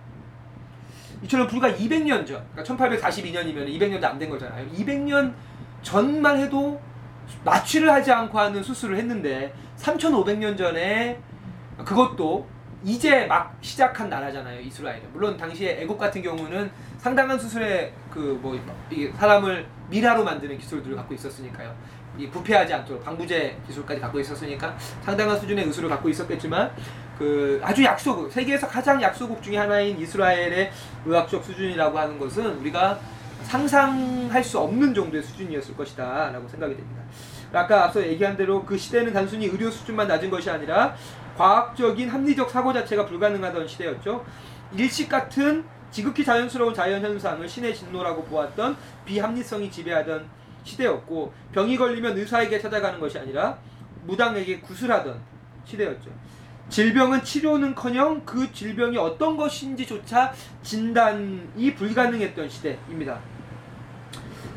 이처럼 1.23 1.47
불과 1.47 1.71
200년 1.71 2.25
전, 2.25 2.43
그러니까 2.55 2.63
1842년이면 2.63 3.67
200년도 3.67 4.03
안 4.05 4.19
된 4.19 4.29
거잖아요. 4.29 4.65
200년 4.71 5.33
전만 5.81 6.39
해도 6.39 6.79
마취를 7.43 7.91
하지 7.91 8.11
않고 8.11 8.37
하는 8.39 8.63
수술을 8.63 8.97
했는데 8.97 9.53
3,500년 9.77 10.57
전에 10.57 11.19
그것도 11.83 12.47
이제 12.85 13.25
막 13.25 13.57
시작한 13.61 14.09
나라잖아요 14.09 14.59
이스라엘은 14.59 15.13
물론 15.13 15.37
당시에 15.37 15.81
애국 15.81 15.97
같은 15.97 16.21
경우는 16.21 16.69
상당한 17.03 17.37
수술에 17.37 17.91
그뭐 18.09 18.57
사람을 19.17 19.65
미라로 19.89 20.23
만드는 20.23 20.57
기술들을 20.57 20.95
갖고 20.95 21.13
있었으니까요 21.13 21.75
이 22.17 22.29
부패하지 22.29 22.73
않도록 22.73 23.03
방부제 23.03 23.57
기술까지 23.67 23.99
갖고 23.99 24.21
있었으니까 24.21 24.77
상당한 25.01 25.37
수준의 25.37 25.65
의술을 25.65 25.89
갖고 25.89 26.07
있었겠지만 26.07 26.71
그 27.19 27.59
아주 27.61 27.83
약소국 27.83 28.31
세계에서 28.31 28.69
가장 28.69 29.01
약소국 29.01 29.43
중의 29.43 29.59
하나인 29.59 29.99
이스라엘의 29.99 30.71
의학적 31.05 31.43
수준이라고 31.43 31.99
하는 31.99 32.17
것은 32.17 32.57
우리가 32.59 32.97
상상할 33.43 34.41
수 34.41 34.57
없는 34.59 34.93
정도의 34.93 35.21
수준이었을 35.23 35.75
것이다라고 35.75 36.47
생각이 36.47 36.77
됩니다. 36.77 37.01
아까 37.51 37.83
앞서 37.83 38.01
얘기한 38.01 38.37
대로 38.37 38.63
그 38.63 38.77
시대는 38.77 39.11
단순히 39.11 39.47
의료 39.47 39.69
수준만 39.69 40.07
낮은 40.07 40.29
것이 40.29 40.49
아니라 40.49 40.95
과학적인 41.37 42.09
합리적 42.09 42.49
사고 42.49 42.71
자체가 42.71 43.05
불가능하던 43.05 43.67
시대였죠. 43.67 44.23
일식 44.77 45.09
같은 45.09 45.65
지극히 45.93 46.25
자연스러운 46.25 46.73
자연 46.73 47.03
현상을 47.03 47.47
신의 47.47 47.75
진노라고 47.75 48.23
보았던 48.23 48.75
비합리성이 49.05 49.69
지배하던 49.69 50.25
시대였고 50.63 51.31
병이 51.53 51.77
걸리면 51.77 52.17
의사에게 52.17 52.59
찾아가는 52.59 52.99
것이 52.99 53.19
아니라 53.19 53.59
무당에게 54.05 54.59
구슬하던 54.59 55.21
시대였죠. 55.65 56.09
질병은 56.69 57.23
치료는커녕 57.23 58.25
그 58.25 58.51
질병이 58.51 58.97
어떤 58.97 59.37
것인지조차 59.37 60.33
진단이 60.63 61.75
불가능했던 61.75 62.49
시대입니다. 62.49 63.19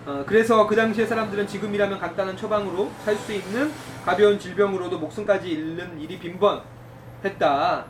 어, 0.06 0.24
그래서 0.26 0.66
그 0.66 0.74
당시의 0.74 1.06
사람들은 1.06 1.46
지금이라면 1.46 1.98
간단한 1.98 2.36
처방으로 2.36 2.90
살 3.04 3.14
수 3.16 3.32
있는 3.32 3.70
가벼운 4.04 4.38
질병으로도 4.38 4.98
목숨까지 5.00 5.50
잃는 5.50 6.00
일이 6.00 6.18
빈번했다. 6.18 7.84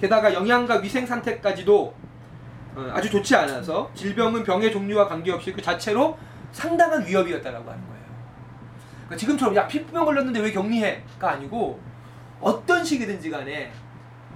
게다가 0.00 0.34
영양과 0.34 0.76
위생 0.76 1.06
상태까지도 1.06 1.94
어, 2.02 2.03
아주 2.92 3.08
좋지 3.10 3.34
않아서 3.36 3.90
질병은 3.94 4.42
병의 4.44 4.72
종류와 4.72 5.06
관계없이 5.08 5.52
그 5.52 5.62
자체로 5.62 6.18
상당한 6.52 7.06
위협이었다라고 7.06 7.70
하는 7.70 7.82
거예요. 7.88 8.04
그러니까 9.04 9.16
지금처럼 9.16 9.54
야 9.56 9.66
피부병 9.66 10.04
걸렸는데 10.04 10.40
왜 10.40 10.52
격리해?가 10.52 11.30
아니고 11.32 11.80
어떤 12.40 12.84
식이든지 12.84 13.30
간에 13.30 13.72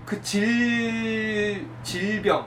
그 0.06 0.20
질 0.22 1.66
질병이 1.82 2.46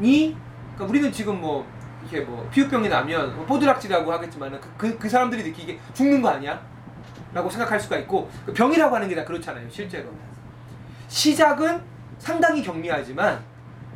그러니까 0.00 0.84
우리는 0.88 1.12
지금 1.12 1.40
뭐 1.40 1.66
이렇게 2.02 2.20
뭐 2.26 2.48
피부병이 2.50 2.88
나면 2.88 3.36
뭐 3.36 3.44
포드락질이라고 3.46 4.10
하겠지만 4.12 4.58
그, 4.60 4.70
그, 4.78 4.98
그 4.98 5.08
사람들이 5.08 5.42
느끼기에 5.42 5.78
죽는 5.92 6.22
거 6.22 6.30
아니야? 6.30 6.60
라고 7.34 7.48
생각할 7.50 7.78
수가 7.78 7.98
있고 7.98 8.30
그 8.46 8.52
병이라고 8.52 8.94
하는 8.94 9.08
게 9.08 9.14
다 9.14 9.24
그렇잖아요 9.24 9.68
실제로 9.70 10.08
시작은 11.08 11.80
상당히 12.18 12.62
경미하지만 12.62 13.40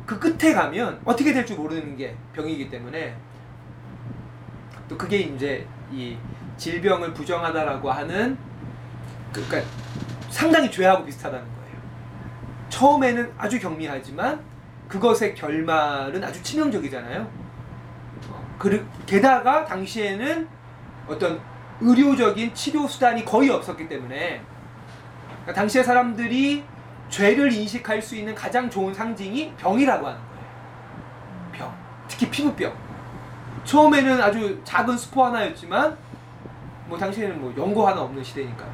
그 0.05 0.19
끝에 0.19 0.53
가면 0.53 1.01
어떻게 1.03 1.33
될줄 1.33 1.57
모르는 1.57 1.97
게 1.97 2.15
병이기 2.33 2.69
때문에 2.69 3.15
또 4.87 4.97
그게 4.97 5.17
이제 5.17 5.67
이 5.91 6.17
질병을 6.57 7.13
부정하다라고 7.13 7.91
하는 7.91 8.37
그, 9.33 9.45
그러니까 9.47 9.69
상당히 10.29 10.69
죄하고 10.69 11.05
비슷하다는 11.05 11.43
거예요. 11.43 11.77
처음에는 12.69 13.33
아주 13.37 13.59
경미하지만 13.59 14.41
그것의 14.87 15.33
결말은 15.35 16.23
아주 16.23 16.41
치명적이잖아요. 16.43 17.27
그 18.59 18.87
게다가 19.05 19.65
당시에는 19.65 20.47
어떤 21.07 21.41
의료적인 21.81 22.53
치료 22.53 22.87
수단이 22.87 23.25
거의 23.25 23.49
없었기 23.49 23.89
때문에 23.89 24.41
그러니까 25.27 25.53
당시의 25.53 25.83
사람들이 25.83 26.63
죄를 27.09 27.51
인식할 27.51 28.01
수 28.01 28.15
있는 28.15 28.33
가장 28.35 28.69
좋은 28.69 28.93
상징이 28.93 29.53
병이라고 29.57 30.07
하는 30.07 30.19
거예요. 30.19 30.45
병. 31.51 31.73
특히 32.07 32.29
피부병. 32.29 32.73
처음에는 33.63 34.21
아주 34.21 34.61
작은 34.63 34.97
스포 34.97 35.25
하나였지만 35.25 35.97
뭐 36.87 36.97
당시에는 36.97 37.39
뭐 37.39 37.53
연고 37.57 37.87
하나 37.87 38.01
없는 38.01 38.23
시대니까요. 38.23 38.69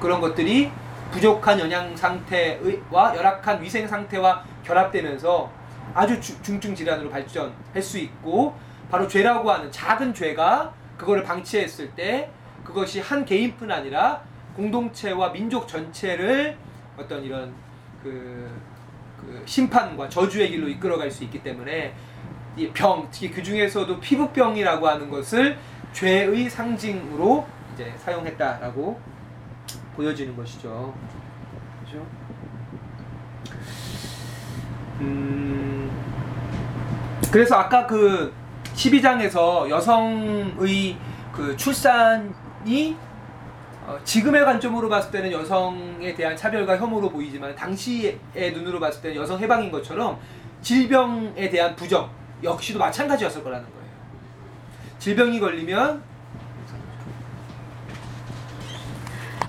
그런 0.00 0.20
것들이 0.20 0.70
부족한 1.10 1.58
영양 1.60 1.94
상태와 1.96 3.16
열악한 3.16 3.62
위생 3.62 3.86
상태와 3.86 4.44
결합되면서 4.64 5.50
아주 5.94 6.20
중증 6.20 6.74
질환으로 6.74 7.10
발전할 7.10 7.82
수 7.82 7.98
있고 7.98 8.54
바로 8.90 9.08
죄라고 9.08 9.50
하는 9.50 9.70
작은 9.70 10.14
죄가 10.14 10.72
그거를 10.96 11.22
방치했을 11.22 11.90
때 11.92 12.30
그것이 12.64 13.00
한 13.00 13.24
개인뿐 13.24 13.70
아니라 13.70 14.22
공동체와 14.56 15.32
민족 15.32 15.66
전체를 15.68 16.56
어떤 16.98 17.22
이런 17.22 17.54
그, 18.02 18.50
그 19.20 19.42
심판과 19.46 20.08
저주의 20.08 20.50
길로 20.50 20.68
이끌어갈 20.68 21.10
수 21.10 21.24
있기 21.24 21.42
때문에 21.42 21.94
이 22.56 22.68
병, 22.70 23.08
특히 23.10 23.30
그 23.30 23.42
중에서도 23.42 24.00
피부병이라고 24.00 24.88
하는 24.88 25.08
것을 25.08 25.56
죄의 25.92 26.50
상징으로 26.50 27.46
이제 27.74 27.92
사용했다라고 27.98 29.00
보여지는 29.94 30.36
것이죠. 30.36 30.94
그죠? 31.84 32.04
음, 35.00 35.90
그래서 37.30 37.56
아까 37.56 37.86
그 37.86 38.32
12장에서 38.74 39.68
여성의 39.68 40.96
그 41.32 41.56
출산이 41.56 42.96
어, 43.88 43.98
지금의 44.04 44.44
관점으로 44.44 44.90
봤을 44.90 45.10
때는 45.10 45.32
여성에 45.32 46.14
대한 46.14 46.36
차별과 46.36 46.76
혐오로 46.76 47.08
보이지만 47.08 47.56
당시의 47.56 48.18
눈으로 48.52 48.78
봤을 48.78 49.00
때는 49.00 49.16
여성 49.16 49.40
해방인 49.40 49.70
것처럼 49.70 50.20
질병에 50.60 51.48
대한 51.48 51.74
부정 51.74 52.10
역시도 52.42 52.78
마찬가지였을 52.78 53.42
거라는 53.42 53.64
거예요. 53.64 53.88
질병이 54.98 55.40
걸리면 55.40 56.02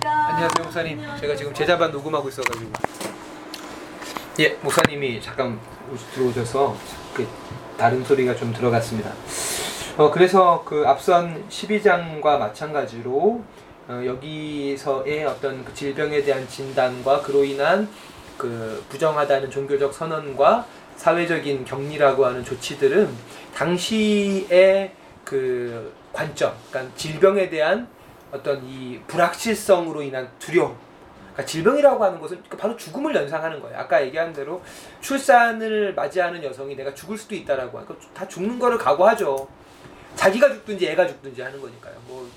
안녕하세요 0.06 0.64
목사님. 0.64 1.02
제가 1.20 1.36
지금 1.36 1.54
제자반 1.54 1.92
녹음하고 1.92 2.30
있어가지고 2.30 2.72
예 4.40 4.58
목사님이 4.62 5.22
잠깐 5.22 5.60
들어오셔서 6.14 6.78
그 7.14 7.28
다른 7.78 8.02
소리가 8.06 8.34
좀 8.38 8.54
들어갔습니다. 8.54 9.12
어, 9.98 10.10
그래서 10.10 10.64
그 10.66 10.86
앞선 10.88 11.46
12장과 11.50 12.40
마찬가지로 12.40 13.44
어, 13.90 14.06
여기서의 14.06 15.26
어떤 15.26 15.66
그 15.66 15.74
질병에 15.74 16.22
대한 16.22 16.48
진단과 16.48 17.22
그로 17.24 17.44
인한 17.44 17.90
그 18.38 18.86
부정하다는 18.88 19.50
종교적 19.50 19.92
선언과 19.92 20.68
사회적인 20.96 21.66
격리라고 21.66 22.24
하는 22.24 22.46
조치들은 22.46 23.10
당시의 23.56 24.92
그 25.26 25.92
관점, 26.14 26.54
그러니까 26.70 26.96
질병에 26.96 27.50
대한 27.50 27.88
어떤 28.32 28.64
이 28.64 29.00
불확실성으로 29.08 30.04
인한 30.04 30.30
두려움, 30.38 30.78
그러니까 31.34 31.46
질병이라고 31.46 32.04
하는 32.04 32.20
것은 32.20 32.44
바로 32.60 32.78
죽음을 32.78 33.16
연상하는 33.16 33.60
거예요. 33.60 33.76
아까 33.76 34.04
얘기한 34.06 34.32
대로 34.34 34.62
출산을 35.02 35.96
맞이하는 35.96 36.44
여성이 36.44 36.76
내가 36.76 36.94
죽을 36.94 37.18
수도 37.18 37.34
있다라고 37.34 37.80
하니까 37.80 37.96
다 38.14 38.28
죽는 38.28 38.60
거를 38.60 38.78
각오하죠. 38.78 39.48
자기가 40.16 40.50
죽든지 40.50 40.88
애가 40.90 41.08
죽든지 41.08 41.42
하는 41.42 41.60
거니까요. 41.60 41.96
뭐 42.08 42.30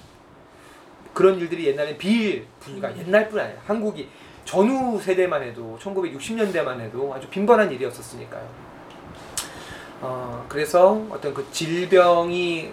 그런 1.12 1.38
일들이 1.38 1.66
옛날에 1.66 1.96
비일 1.96 2.46
분위가 2.61 2.88
음. 2.88 2.98
옛날뿐 2.98 3.38
아니라 3.38 3.61
한국이 3.66 4.09
전후 4.44 5.01
세대만 5.01 5.42
해도 5.42 5.79
1960년대만 5.81 6.81
해도 6.81 7.12
아주 7.14 7.29
빈번한 7.29 7.70
일이었었으니까요. 7.72 8.48
어, 10.01 10.44
그래서 10.48 11.01
어떤 11.11 11.33
그 11.33 11.46
질병이 11.53 12.72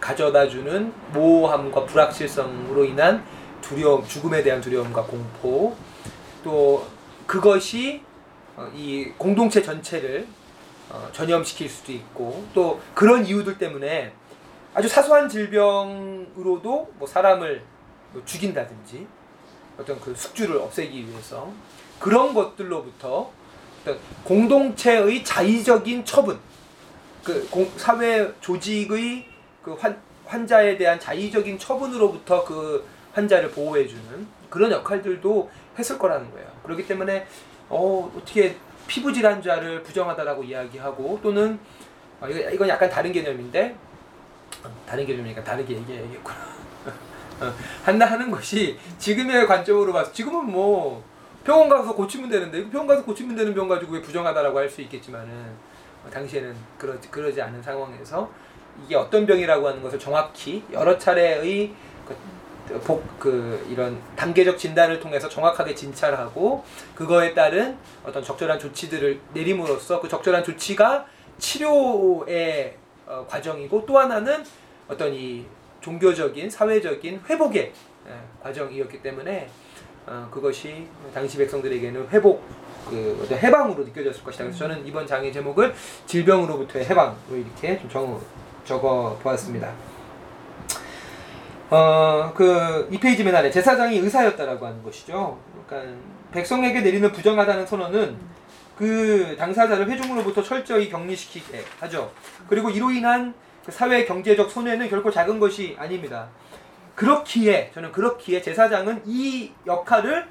가져다주는 0.00 0.92
모호함과 1.12 1.84
불확실성으로 1.84 2.84
인한 2.84 3.24
두려움, 3.60 4.04
죽음에 4.06 4.42
대한 4.42 4.60
두려움과 4.60 5.02
공포, 5.02 5.76
또 6.42 6.86
그것이 7.26 8.02
어, 8.56 8.70
이 8.74 9.12
공동체 9.16 9.62
전체를 9.62 10.26
어, 10.90 11.08
전염시킬 11.12 11.68
수도 11.68 11.92
있고 11.92 12.44
또 12.52 12.80
그런 12.94 13.24
이유들 13.24 13.58
때문에 13.58 14.12
아주 14.74 14.88
사소한 14.88 15.28
질병으로도 15.28 16.92
뭐 16.98 17.06
사람을 17.06 17.56
뭐 17.56 17.71
죽인다든지 18.24 19.06
어떤 19.78 20.00
그 20.00 20.14
숙주를 20.14 20.56
없애기 20.58 21.08
위해서 21.08 21.50
그런 21.98 22.34
것들로부터 22.34 23.30
어떤 23.82 23.98
공동체의 24.24 25.24
자의적인 25.24 26.04
처분, 26.04 26.38
그 27.24 27.48
공, 27.48 27.70
사회 27.76 28.32
조직의 28.40 29.26
그 29.62 29.72
환, 29.74 30.00
환자에 30.26 30.76
대한 30.76 30.98
자의적인 30.98 31.58
처분으로부터 31.58 32.44
그 32.44 32.84
환자를 33.12 33.50
보호해주는 33.50 34.26
그런 34.50 34.70
역할들도 34.70 35.50
했을 35.78 35.98
거라는 35.98 36.30
거예요. 36.30 36.48
그렇기 36.62 36.86
때문에 36.86 37.26
어, 37.68 38.12
어떻게 38.16 38.56
피부 38.86 39.12
질환자를 39.12 39.82
부정하다라고 39.82 40.44
이야기하고 40.44 41.20
또는 41.22 41.58
어, 42.20 42.28
이건 42.28 42.68
약간 42.68 42.90
다른 42.90 43.12
개념인데 43.12 43.74
어, 44.64 44.70
다른 44.86 45.06
개념이니까 45.06 45.42
다르게 45.42 45.74
얘기해야겠구나. 45.74 46.61
어, 47.42 47.52
한다 47.84 48.06
하는 48.06 48.30
것이 48.30 48.78
지금의 48.98 49.46
관점으로 49.46 49.92
봐서 49.92 50.12
지금은 50.12 50.50
뭐 50.50 51.02
병원 51.44 51.68
가서 51.68 51.94
고치면 51.94 52.30
되는데 52.30 52.68
병원 52.70 52.86
가서 52.86 53.04
고치면 53.04 53.34
되는 53.36 53.52
병 53.54 53.68
가지고 53.68 53.94
왜 53.94 54.02
부정하다라고 54.02 54.58
할 54.58 54.68
수 54.68 54.80
있겠지만은 54.82 55.30
어, 56.06 56.10
당시에는 56.10 56.54
그러, 56.78 56.94
그러지 57.10 57.40
않은 57.42 57.62
상황에서 57.62 58.30
이게 58.84 58.96
어떤 58.96 59.26
병이라고 59.26 59.68
하는 59.68 59.82
것을 59.82 59.98
정확히 59.98 60.62
여러 60.72 60.96
차례의 60.96 61.72
그, 62.68 62.80
복, 62.80 63.18
그 63.18 63.66
이런 63.70 64.00
단계적 64.16 64.56
진단을 64.56 65.00
통해서 65.00 65.28
정확하게 65.28 65.74
진찰하고 65.74 66.64
그거에 66.94 67.34
따른 67.34 67.76
어떤 68.04 68.22
적절한 68.22 68.58
조치들을 68.58 69.20
내림으로써 69.34 70.00
그 70.00 70.08
적절한 70.08 70.44
조치가 70.44 71.04
치료의 71.38 72.76
어, 73.06 73.26
과정이고 73.28 73.84
또 73.84 73.98
하나는 73.98 74.44
어떤 74.88 75.12
이 75.12 75.44
종교적인 75.82 76.48
사회적인 76.48 77.22
회복의 77.28 77.72
예, 78.08 78.12
과정이었기 78.42 79.02
때문에 79.02 79.48
어, 80.06 80.28
그것이 80.30 80.86
당시 81.14 81.36
백성들에게는 81.38 82.08
회복 82.08 82.42
그 82.88 83.20
어떤 83.22 83.38
해방으로 83.38 83.84
느껴졌을 83.84 84.24
것이다. 84.24 84.44
그래서 84.44 84.58
저는 84.58 84.86
이번 84.86 85.06
장의 85.06 85.32
제목을 85.32 85.74
질병으로부터의 86.06 86.86
해방으로 86.86 87.36
이렇게 87.36 87.78
좀 87.78 87.88
정, 87.88 88.20
적어 88.64 89.18
보았습니다. 89.22 89.72
어, 91.70 92.32
그, 92.34 92.88
이 92.90 92.98
페이지 92.98 93.24
맨 93.24 93.34
아래 93.34 93.50
제사장이 93.50 93.98
의사였다라고 93.98 94.66
하는 94.66 94.82
것이죠. 94.82 95.38
그러니까 95.66 95.96
백성에게 96.32 96.80
내리는 96.80 97.10
부정하다는 97.12 97.66
선언은 97.66 98.16
그 98.76 99.36
당사자를 99.38 99.88
회중으로부터 99.88 100.42
철저히 100.42 100.90
격리시키게 100.90 101.62
하죠. 101.80 102.10
그리고 102.48 102.68
이로 102.68 102.90
인한 102.90 103.32
그 103.64 103.72
사회 103.72 104.04
경제적 104.04 104.50
손해는 104.50 104.88
결코 104.88 105.10
작은 105.10 105.38
것이 105.38 105.76
아닙니다. 105.78 106.28
그렇기에 106.94 107.70
저는 107.72 107.92
그렇기에 107.92 108.42
제사장은 108.42 109.02
이 109.06 109.52
역할을 109.66 110.28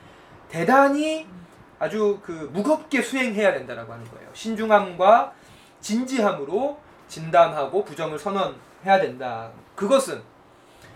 대단히 0.49 1.27
아주 1.79 2.19
그 2.21 2.49
무겁게 2.53 3.01
수행해야 3.01 3.53
된다라고 3.53 3.91
하는 3.93 4.05
거예요. 4.11 4.29
신중함과 4.33 5.33
진지함으로 5.79 6.79
진담하고 7.07 7.83
부정을 7.83 8.19
선언해야 8.19 8.99
된다. 9.01 9.49
그것은 9.75 10.21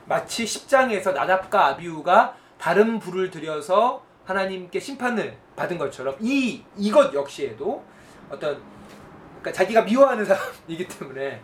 마치 0.05 0.45
10장에서 0.45 1.13
나답과 1.13 1.67
아비우가 1.67 2.35
다른 2.59 2.99
불을 2.99 3.31
들여서 3.31 4.03
하나님께 4.25 4.79
심판을 4.79 5.37
받은 5.55 5.77
것처럼 5.77 6.15
이 6.19 6.63
이것 6.77 7.13
역시에도 7.13 7.83
어떤 8.29 8.61
그러니까 9.41 9.51
자기가 9.51 9.81
미워하는 9.83 10.25
사람이기 10.25 10.87
때문에 10.87 11.41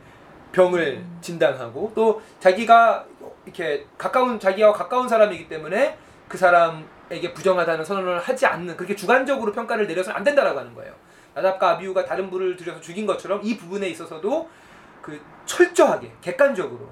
병을 0.51 1.03
진단하고 1.21 1.91
또 1.95 2.21
자기가 2.39 3.05
이렇게 3.45 3.85
가까운 3.97 4.39
자기와 4.39 4.73
가까운 4.73 5.07
사람이기 5.07 5.47
때문에 5.47 5.97
그 6.27 6.37
사람에게 6.37 7.33
부정하다는 7.33 7.83
선언을 7.83 8.19
하지 8.19 8.45
않는 8.45 8.77
그렇게 8.77 8.95
주관적으로 8.95 9.51
평가를 9.51 9.87
내려서 9.87 10.11
안 10.11 10.23
된다라고 10.23 10.59
하는 10.59 10.73
거예요. 10.73 10.93
나답과 11.33 11.71
아비우가 11.71 12.05
다른 12.05 12.29
불을 12.29 12.55
들여서 12.55 12.81
죽인 12.81 13.05
것처럼 13.05 13.41
이 13.43 13.57
부분에 13.57 13.87
있어서도 13.89 14.49
그 15.01 15.19
철저하게 15.45 16.11
객관적으로 16.21 16.89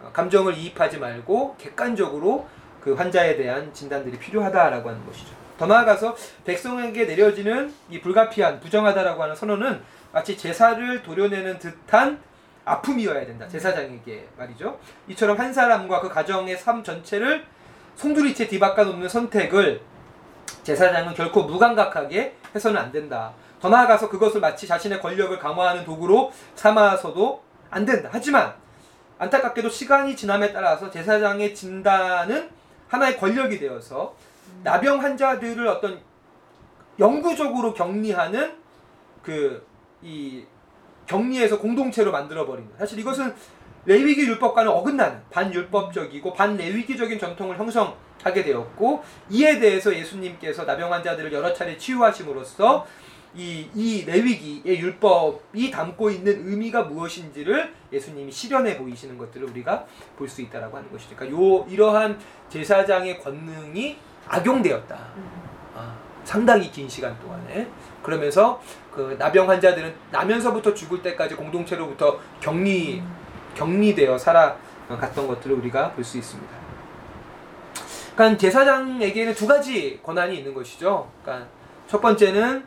어, 0.00 0.10
감정을 0.12 0.56
이입하지 0.56 0.98
말고 0.98 1.56
객관적으로 1.58 2.48
그 2.80 2.94
환자에 2.94 3.36
대한 3.36 3.72
진단들이 3.74 4.18
필요하다라고 4.18 4.88
하는 4.88 5.04
것이죠. 5.06 5.34
더 5.58 5.66
나아가서 5.66 6.14
백성에게 6.44 7.04
내려지는 7.06 7.72
이 7.90 8.00
불가피한 8.00 8.60
부정하다라고 8.60 9.22
하는 9.22 9.34
선언은 9.34 9.82
마치 10.12 10.36
제사를 10.36 11.02
도려내는 11.02 11.58
듯한 11.58 12.20
아픔이어야 12.66 13.24
된다. 13.24 13.48
제사장에게 13.48 14.28
말이죠. 14.36 14.78
이처럼 15.08 15.38
한 15.38 15.52
사람과 15.52 16.00
그 16.00 16.08
가정의 16.08 16.58
삶 16.58 16.84
전체를 16.84 17.46
송두리째 17.94 18.48
뒤바꿔 18.48 18.84
놓는 18.84 19.08
선택을 19.08 19.80
제사장은 20.62 21.14
결코 21.14 21.44
무감각하게 21.44 22.36
해서는 22.54 22.78
안 22.78 22.92
된다. 22.92 23.32
더 23.60 23.70
나아가서 23.70 24.10
그것을 24.10 24.40
마치 24.40 24.66
자신의 24.66 25.00
권력을 25.00 25.38
강화하는 25.38 25.84
도구로 25.84 26.32
삼아서도 26.56 27.42
안 27.70 27.86
된다. 27.86 28.10
하지만 28.12 28.54
안타깝게도 29.18 29.70
시간이 29.70 30.14
지남에 30.14 30.52
따라서 30.52 30.90
제사장의 30.90 31.54
진단은 31.54 32.50
하나의 32.88 33.16
권력이 33.16 33.58
되어서 33.58 34.14
나병 34.62 35.02
환자들을 35.02 35.66
어떤 35.68 36.00
영구적으로 36.98 37.72
격리하는 37.72 38.56
그 39.22 39.76
이 40.02 40.44
격리해서 41.06 41.58
공동체로 41.58 42.12
만들어 42.12 42.44
버린 42.46 42.68
거. 42.70 42.76
사실 42.78 42.98
이것은 42.98 43.34
레위기 43.84 44.22
율법과는 44.22 44.70
어긋나는 44.70 45.20
반율법적이고 45.30 46.32
반레위기적인 46.32 47.18
전통을 47.18 47.56
형성하게 47.56 48.42
되었고 48.42 49.02
이에 49.30 49.60
대해서 49.60 49.94
예수님께서 49.94 50.64
나병 50.64 50.92
환자들을 50.92 51.32
여러 51.32 51.52
차례 51.54 51.76
치유하심으로써 51.78 52.86
이, 53.36 53.68
이 53.74 54.04
레위기의 54.06 54.80
율법이 54.80 55.70
담고 55.70 56.10
있는 56.10 56.48
의미가 56.48 56.84
무엇인지를 56.84 57.72
예수님이 57.92 58.32
실현해 58.32 58.78
보이시는 58.78 59.18
것들을 59.18 59.48
우리가 59.50 59.84
볼 60.16 60.28
수 60.28 60.40
있다라고 60.42 60.76
하는 60.76 60.90
것이죠. 60.90 61.14
그러니까 61.16 61.38
요 61.38 61.66
이러한 61.68 62.18
제사장의 62.48 63.20
권능이 63.20 63.98
악용되었다. 64.26 64.98
아, 65.76 65.98
상당히 66.24 66.70
긴 66.72 66.88
시간 66.88 67.16
동안에 67.20 67.68
그러면서 68.02 68.60
그 68.96 69.14
나병 69.18 69.48
환자들은 69.48 69.94
나면서부터 70.10 70.72
죽을 70.72 71.02
때까지 71.02 71.34
공동체로부터 71.34 72.18
격리 72.40 73.02
격리되어 73.54 74.16
살아갔던 74.16 75.26
것들을 75.28 75.56
우리가 75.56 75.92
볼 75.92 76.02
수 76.02 76.16
있습니다. 76.16 76.56
그러니까 78.14 78.38
제사장에게는 78.38 79.34
두 79.34 79.46
가지 79.46 80.00
권한이 80.02 80.38
있는 80.38 80.54
것이죠. 80.54 81.10
그러니까 81.22 81.46
첫 81.86 82.00
번째는 82.00 82.64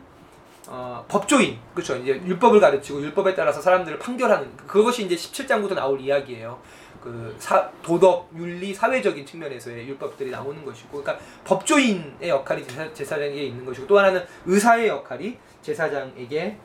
어, 0.68 1.04
법조인, 1.08 1.58
그렇죠. 1.74 1.96
이제 1.96 2.12
율법을 2.24 2.60
가르치고 2.60 3.00
율법에 3.02 3.34
따라서 3.34 3.60
사람들을 3.60 3.98
판결하는 3.98 4.56
그것이 4.68 5.04
이제 5.04 5.16
17장부터 5.16 5.74
나올 5.74 6.00
이야기예요. 6.00 6.60
그 7.02 7.34
사, 7.38 7.68
도덕, 7.82 8.30
윤리, 8.36 8.72
사회적인 8.72 9.26
측면에서의 9.26 9.88
율법들이 9.88 10.30
나오는 10.30 10.64
것이고, 10.64 11.02
그러니까 11.02 11.24
법조인의 11.44 12.28
역할이 12.28 12.64
제사, 12.64 12.92
제사장에게 12.92 13.42
있는 13.46 13.64
것이고, 13.64 13.86
또 13.86 13.98
하나는 13.98 14.22
의사의 14.44 14.88
역할이 14.88 15.38
제사장에게 15.62 16.56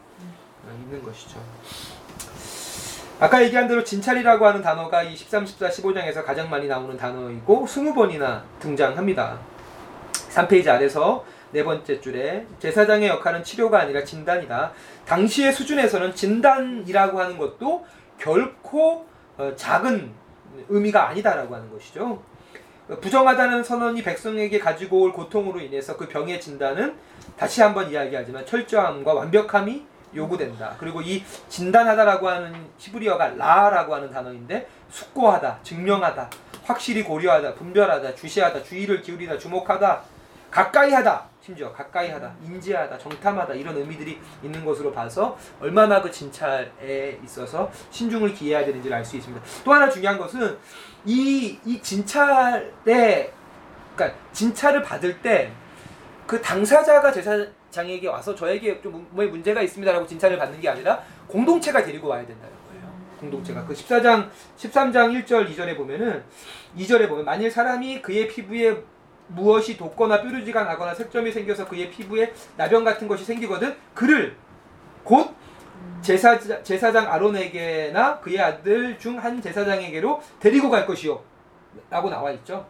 어, 0.66 0.80
있는 0.84 1.04
것이죠. 1.04 1.40
아까 3.20 3.42
얘기한 3.44 3.68
대로 3.68 3.84
진찰이라고 3.84 4.46
하는 4.46 4.62
단어가 4.62 5.02
이 5.02 5.16
13, 5.16 5.46
14, 5.46 5.70
15장에서 5.70 6.26
가장 6.26 6.50
많이 6.50 6.68
나오는 6.68 6.98
단어이고 6.98 7.66
20번이나 7.66 8.42
등장합니다. 8.60 9.40
3페이지 10.12 10.68
아래서 10.68 11.24
네 11.52 11.64
번째 11.64 12.02
줄에 12.02 12.46
제사장의 12.60 13.08
역할은 13.08 13.44
치료가 13.44 13.80
아니라 13.80 14.04
진단이다. 14.04 14.74
당시의 15.06 15.54
수준에서는 15.54 16.14
진단이라고 16.14 17.20
하는 17.20 17.38
것도 17.38 17.86
결코 18.18 19.06
어, 19.38 19.52
작은 19.56 20.12
의미가 20.68 21.10
아니다라고 21.10 21.56
하는 21.56 21.70
것이죠. 21.72 22.22
부정하다는 22.88 23.64
선언이 23.64 24.04
백성에게 24.04 24.60
가지고 24.60 25.02
올 25.02 25.12
고통으로 25.12 25.60
인해서 25.60 25.98
그 25.98 26.08
병의 26.08 26.40
진단은 26.40 26.96
다시 27.36 27.62
한번 27.62 27.90
이야기하지만 27.90 28.46
철저함과 28.46 29.14
완벽함이 29.14 29.86
요구된다. 30.16 30.76
그리고 30.80 31.02
이 31.02 31.24
진단하다라고 31.50 32.30
하는 32.30 32.54
히브리어가 32.78 33.30
라라고 33.36 33.96
하는 33.96 34.12
단어인데 34.12 34.68
숙고하다, 34.90 35.60
증명하다, 35.64 36.30
확실히 36.64 37.04
고려하다, 37.04 37.56
분별하다, 37.56 38.16
주시하다, 38.16 38.64
주의를 38.64 39.02
기울이다, 39.02 39.38
주목하다, 39.38 40.04
가까이 40.52 40.94
하다. 40.94 41.26
심지어 41.42 41.72
가까이 41.72 42.10
하다, 42.10 42.32
인지하다, 42.44 42.98
정탐하다 42.98 43.54
이런 43.56 43.78
의미들이 43.78 44.20
있는 44.42 44.64
것으로 44.64 44.94
봐서 44.94 45.38
얼마나 45.60 46.02
그 46.02 46.10
진찰에 46.10 47.20
있어서 47.24 47.70
신중을 47.92 48.34
기해야 48.34 48.64
되는지를 48.66 48.96
알 48.96 49.06
수 49.06 49.18
있습니다. 49.18 49.46
또 49.64 49.74
하나 49.74 49.90
중요한 49.90 50.18
것은 50.18 50.58
이, 51.06 51.60
이 51.66 51.82
진찰에, 51.82 53.32
그러니까 53.96 54.20
진찰을 54.34 54.84
받을 54.84 55.22
때 55.22 55.52
그 56.26 56.42
당사자가 56.42 57.12
제사, 57.12 57.38
제사장에게 57.76 58.08
와서 58.08 58.34
저에게 58.34 58.82
좀 58.82 59.08
몸에 59.12 59.28
문제가 59.28 59.62
있습니다라고 59.62 60.08
진찰을 60.08 60.38
받는 60.38 60.60
게 60.60 60.70
아니라 60.70 61.04
공동체가 61.28 61.84
데리고 61.84 62.08
와야 62.08 62.26
된다는 62.26 62.54
거예요. 62.70 62.92
공동체가 63.20 63.66
그 63.66 63.74
14장 63.74 64.30
13장 64.58 65.26
1절 65.26 65.50
2절에 65.50 65.78
보면은 65.78 66.24
2절에 66.78 67.08
보면 67.10 67.26
만일 67.26 67.52
사람이 67.52 68.02
그의 68.02 68.28
피부에 68.28 68.76
무엇이 69.28 69.78
돋거나 69.78 70.22
뾰루지가 70.22 70.64
나거나 70.64 70.94
색점이 70.94 71.32
생겨서 71.32 71.68
그의 71.68 71.90
피부에 71.90 72.34
나병 72.58 72.84
같은 72.84 73.08
것이 73.08 73.26
생기거든 73.26 73.76
그를 73.94 74.36
곧 75.04 75.36
제사, 76.02 76.38
제사장 76.64 77.12
아론에게나 77.12 78.20
그의 78.20 78.40
아들 78.40 78.98
중 79.00 79.18
한 79.18 79.42
제사장에게로 79.42 80.22
데리고 80.40 80.70
갈 80.70 80.86
것이요. 80.86 81.22
라고 81.90 82.10
나와 82.10 82.32
있죠. 82.32 82.66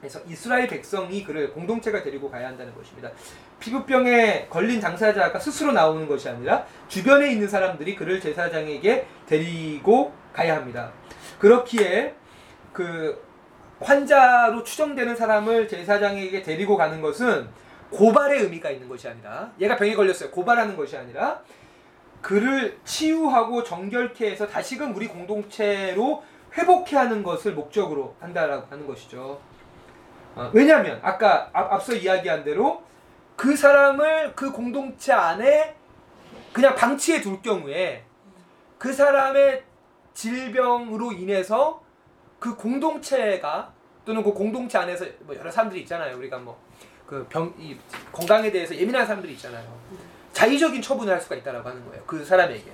그래서 0.00 0.20
이스라엘 0.26 0.66
백성이 0.66 1.22
그를 1.22 1.52
공동체가 1.52 2.02
데리고 2.02 2.30
가야 2.30 2.48
한다는 2.48 2.74
것입니다. 2.74 3.10
피부병에 3.60 4.48
걸린 4.50 4.80
당사자가 4.80 5.38
스스로 5.38 5.70
나오는 5.72 6.08
것이 6.08 6.28
아니라 6.28 6.66
주변에 6.88 7.30
있는 7.30 7.46
사람들이 7.46 7.94
그를 7.94 8.20
제사장에게 8.20 9.06
데리고 9.26 10.12
가야 10.32 10.56
합니다. 10.56 10.90
그렇기에 11.38 12.14
그 12.72 13.22
환자로 13.80 14.64
추정되는 14.64 15.14
사람을 15.14 15.68
제사장에게 15.68 16.42
데리고 16.42 16.76
가는 16.76 17.00
것은 17.00 17.48
고발의 17.90 18.40
의미가 18.42 18.70
있는 18.70 18.88
것이 18.88 19.06
아니라 19.06 19.52
얘가 19.60 19.76
병에 19.76 19.94
걸렸어요. 19.94 20.30
고발하는 20.30 20.76
것이 20.76 20.96
아니라 20.96 21.42
그를 22.22 22.78
치유하고 22.84 23.64
정결케 23.64 24.30
해서 24.30 24.46
다시금 24.46 24.94
우리 24.96 25.08
공동체로 25.08 26.22
회복해 26.56 26.96
하는 26.96 27.22
것을 27.22 27.52
목적으로 27.54 28.14
한다라고 28.20 28.66
하는 28.70 28.86
것이죠. 28.86 29.40
어, 30.34 30.50
왜냐하면 30.54 31.00
아까 31.02 31.50
앞, 31.52 31.72
앞서 31.72 31.94
이야기한 31.94 32.44
대로 32.44 32.82
그 33.36 33.56
사람을 33.56 34.34
그 34.34 34.52
공동체 34.52 35.12
안에 35.12 35.74
그냥 36.52 36.74
방치해 36.74 37.20
둘 37.20 37.42
경우에 37.42 38.04
그 38.78 38.92
사람의 38.92 39.64
질병으로 40.14 41.12
인해서 41.12 41.82
그 42.38 42.56
공동체가 42.56 43.72
또는 44.04 44.22
그 44.22 44.32
공동체 44.32 44.78
안에서 44.78 45.06
뭐 45.20 45.36
여러 45.36 45.50
사람들이 45.50 45.82
있잖아요. 45.82 46.16
우리가 46.16 46.38
뭐 46.38 46.56
그 47.12 47.28
병 47.28 47.52
이 47.58 47.76
건강에 48.10 48.50
대해서 48.50 48.74
예민한 48.74 49.04
사람들이 49.04 49.34
있잖아요. 49.34 49.68
자의적인 50.32 50.80
처분을 50.82 51.12
할 51.12 51.20
수가 51.20 51.36
있다라고 51.36 51.68
하는 51.68 51.84
거예요. 51.86 52.02
그 52.06 52.24
사람에게 52.24 52.64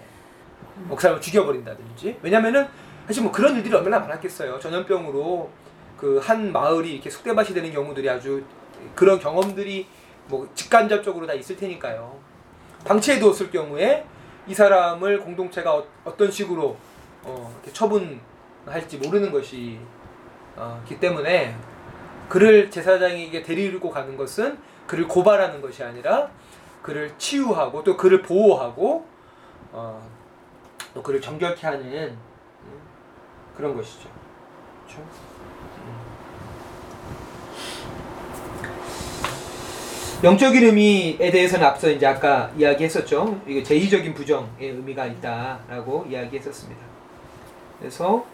뭐 0.86 0.96
그 0.96 1.02
사람을 1.02 1.20
죽여버린다든지. 1.20 2.18
왜냐면은 2.22 2.66
사실 3.06 3.22
뭐 3.22 3.32
그런 3.32 3.56
일들이 3.56 3.74
얼마나 3.74 3.98
많았겠어요. 3.98 4.58
전염병으로 4.60 5.50
그 5.96 6.20
한 6.22 6.52
마을이 6.52 6.92
이렇게 6.94 7.10
숙대밭이 7.10 7.48
되는 7.54 7.72
경우들이 7.72 8.08
아주 8.08 8.42
그런 8.94 9.18
경험들이 9.18 9.86
뭐 10.28 10.48
직간접적으로 10.54 11.26
다 11.26 11.32
있을 11.34 11.56
테니까요. 11.56 12.16
방치해 12.84 13.18
두었을 13.18 13.50
경우에 13.50 14.04
이 14.46 14.54
사람을 14.54 15.18
공동체가 15.20 15.74
어, 15.74 16.16
떤 16.16 16.30
식으로 16.30 16.76
어, 17.24 17.60
처분할지 17.72 18.98
모르는 19.02 19.32
것이 19.32 19.78
어, 20.54 20.80
기 20.86 21.00
때문에 21.00 21.56
그를 22.28 22.70
제사장에게 22.70 23.42
데리고 23.42 23.90
가는 23.90 24.16
것은 24.16 24.58
그를 24.86 25.08
고발하는 25.08 25.60
것이 25.60 25.82
아니라 25.82 26.30
그를 26.88 27.12
치유하고 27.18 27.84
또 27.84 27.98
그를 27.98 28.22
보호하고 28.22 29.06
어, 29.72 30.02
또 30.94 31.02
그를 31.02 31.20
정결케 31.20 31.66
하는 31.66 31.84
음, 31.84 32.18
그런 33.54 33.76
것이죠. 33.76 34.08
그렇죠? 34.86 35.02
음. 35.84 35.98
영적인 40.24 40.64
의미에 40.64 41.30
대해서는 41.30 41.66
앞서 41.66 41.90
이제 41.90 42.06
아까 42.06 42.50
이야기했었죠. 42.56 43.38
이게 43.46 43.62
제의적인 43.62 44.14
부정의 44.14 44.48
의미가 44.58 45.04
있다라고 45.04 46.06
이야기했었습니다. 46.08 46.80
그래서 47.78 48.24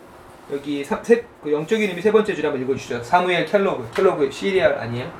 여기 0.52 0.84
사, 0.84 1.02
세, 1.02 1.26
그 1.42 1.50
영적인 1.50 1.88
의미 1.88 2.00
세 2.00 2.12
번째 2.12 2.32
줄 2.32 2.46
한번 2.46 2.62
읽어주시죠. 2.62 3.02
사무엘 3.02 3.46
켈로그. 3.46 3.90
켈로그 3.96 4.30
시리얼 4.30 4.78
아니에요? 4.78 5.10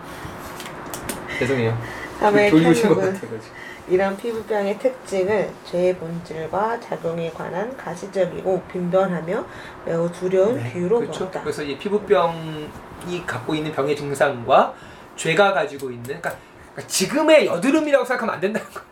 죄송해요. 1.40 2.03
사무엘 2.24 2.50
켈로그. 2.50 3.40
이런 3.86 4.16
피부병의 4.16 4.78
특징은 4.78 5.52
죄의 5.66 5.96
본질과 5.98 6.80
작용에 6.80 7.30
관한 7.30 7.76
가시적이고 7.76 8.62
빈번하며 8.72 9.44
매우 9.84 10.10
두려운 10.10 10.56
네, 10.56 10.72
비유로 10.72 11.00
그렇죠. 11.00 11.30
그래서 11.30 11.62
이 11.62 11.76
피부병이 11.76 13.26
갖고 13.26 13.54
있는 13.54 13.72
병의 13.72 13.94
증상과 13.94 14.74
죄가 15.16 15.52
가지고 15.52 15.90
있는 15.90 16.04
그러니까, 16.04 16.34
그러니까 16.72 16.88
지금의 16.88 17.46
여드름이라고 17.46 18.06
생각하면 18.06 18.34
안 18.36 18.40
된다는 18.40 18.66
거예요. 18.70 18.88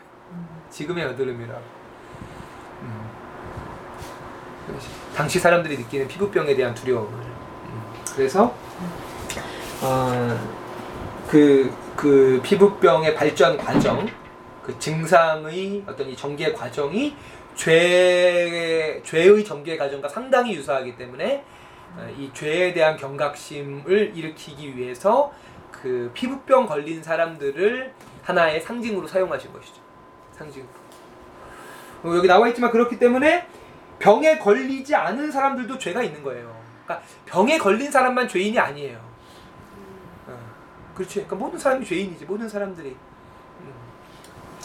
지금의 0.70 1.04
여드름이라고. 1.04 1.62
음. 2.82 3.10
당시 5.16 5.38
사람들이 5.38 5.78
느끼는 5.78 6.06
피부병에 6.06 6.54
대한 6.54 6.74
두려움을. 6.74 7.10
음. 7.14 7.82
그래서 8.14 8.54
어, 9.80 10.61
그, 11.32 11.72
그 11.96 12.38
피부병의 12.44 13.14
발전 13.14 13.56
과정, 13.56 14.06
그 14.62 14.78
증상의 14.78 15.82
어떤 15.86 16.06
이 16.10 16.14
전개 16.14 16.52
과정이 16.52 17.16
죄, 17.54 19.00
죄의 19.02 19.42
전개 19.42 19.78
과정과 19.78 20.10
상당히 20.10 20.54
유사하기 20.54 20.98
때문에 20.98 21.42
어, 21.96 22.06
이 22.18 22.30
죄에 22.34 22.74
대한 22.74 22.98
경각심을 22.98 24.12
일으키기 24.14 24.76
위해서 24.76 25.32
그 25.70 26.10
피부병 26.12 26.66
걸린 26.66 27.02
사람들을 27.02 27.94
하나의 28.24 28.60
상징으로 28.60 29.06
사용하신 29.06 29.54
것이죠. 29.54 29.80
상징으로. 30.32 30.68
어, 32.02 32.14
여기 32.14 32.28
나와 32.28 32.46
있지만 32.48 32.70
그렇기 32.70 32.98
때문에 32.98 33.46
병에 33.98 34.36
걸리지 34.36 34.94
않은 34.94 35.32
사람들도 35.32 35.78
죄가 35.78 36.02
있는 36.02 36.22
거예요. 36.22 36.54
그러니까 36.84 37.06
병에 37.24 37.56
걸린 37.56 37.90
사람만 37.90 38.28
죄인이 38.28 38.58
아니에요. 38.58 39.11
어, 40.92 40.94
그렇지. 40.94 41.14
그러니까 41.14 41.36
모든 41.36 41.58
사람이 41.58 41.84
죄인이지. 41.84 42.24
모든 42.26 42.48
사람들이. 42.48 42.90
음. 42.90 43.72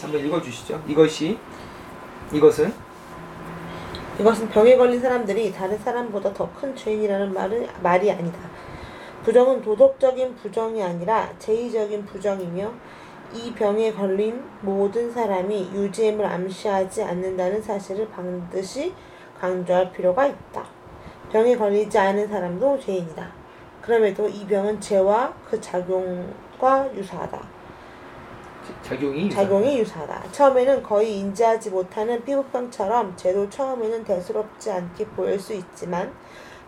한번 0.00 0.24
읽어주시죠. 0.24 0.82
이것이 0.86 1.38
이것은 2.32 2.72
이것은 4.20 4.48
병에 4.48 4.76
걸린 4.76 5.00
사람들이 5.00 5.52
다른 5.52 5.78
사람보다 5.78 6.32
더 6.34 6.48
큰 6.52 6.74
죄인이라는 6.76 7.32
말은 7.32 7.66
말이 7.82 8.10
아니다. 8.10 8.38
부정은 9.24 9.62
도덕적인 9.62 10.34
부정이 10.36 10.82
아니라 10.82 11.30
제의적인 11.38 12.04
부정이며 12.06 12.72
이 13.32 13.52
병에 13.54 13.92
걸린 13.92 14.42
모든 14.62 15.10
사람이 15.12 15.70
유지임을 15.74 16.24
암시하지 16.24 17.02
않는다는 17.04 17.60
사실을 17.62 18.08
반드시 18.08 18.92
강조할 19.38 19.92
필요가 19.92 20.26
있다. 20.26 20.64
병에 21.30 21.56
걸리지 21.56 21.96
않은 21.98 22.28
사람도 22.28 22.80
죄인이다. 22.80 23.37
그럼에도 23.88 24.28
이 24.28 24.46
병은 24.46 24.78
죄와 24.82 25.32
그 25.48 25.58
작용과 25.58 26.94
유사하다. 26.94 27.40
작용이 28.82 29.30
작용이 29.30 29.78
유사하다. 29.78 30.30
처음에는 30.30 30.82
거의 30.82 31.20
인지하지 31.20 31.70
못하는 31.70 32.22
피부병처럼 32.22 33.16
죄도 33.16 33.48
처음에는 33.48 34.04
대수롭지 34.04 34.70
않게 34.70 35.06
보일 35.06 35.40
수 35.40 35.54
있지만 35.54 36.12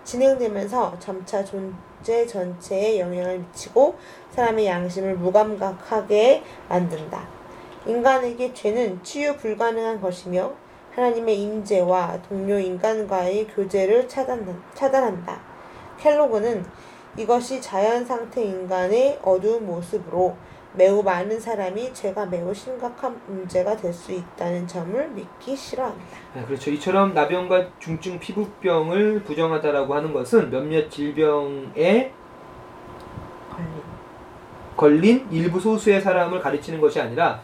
진행되면서 0.02 0.98
점차 0.98 1.44
존재 1.44 2.26
전체에 2.26 2.98
영향을 3.00 3.40
미치고 3.40 3.96
사람의 4.30 4.64
양심을 4.64 5.16
무감각하게 5.16 6.42
만든다. 6.70 7.28
인간에게 7.84 8.54
죄는 8.54 9.04
치유 9.04 9.36
불가능한 9.36 10.00
것이며 10.00 10.54
하나님의 10.94 11.38
임재와 11.38 12.22
동료 12.26 12.58
인간과의 12.58 13.48
교제를 13.48 14.08
차단, 14.08 14.62
차단한다. 14.72 15.38
켈로그는 15.98 16.64
이것이 17.20 17.60
자연 17.60 18.04
상태 18.04 18.42
인간의 18.42 19.18
어두운 19.22 19.66
모습으로 19.66 20.34
매우 20.72 21.02
많은 21.02 21.38
사람이 21.38 21.92
죄가 21.92 22.26
매우 22.26 22.54
심각한 22.54 23.20
문제가 23.26 23.76
될 23.76 23.92
수 23.92 24.12
있다는 24.12 24.66
점을 24.66 25.08
믿기 25.10 25.54
싫어한다. 25.54 26.00
네, 26.34 26.42
그렇죠. 26.44 26.70
이처럼 26.70 27.12
나병과 27.12 27.66
중증 27.78 28.18
피부병을 28.20 29.24
부정하다라고 29.24 29.94
하는 29.94 30.12
것은 30.12 30.50
몇몇 30.50 30.88
질병에. 30.88 32.12
걸린 34.76 35.26
일부 35.30 35.60
소수의 35.60 36.00
사람을 36.00 36.40
가르치는 36.40 36.80
것이 36.80 36.98
아니라 37.00 37.42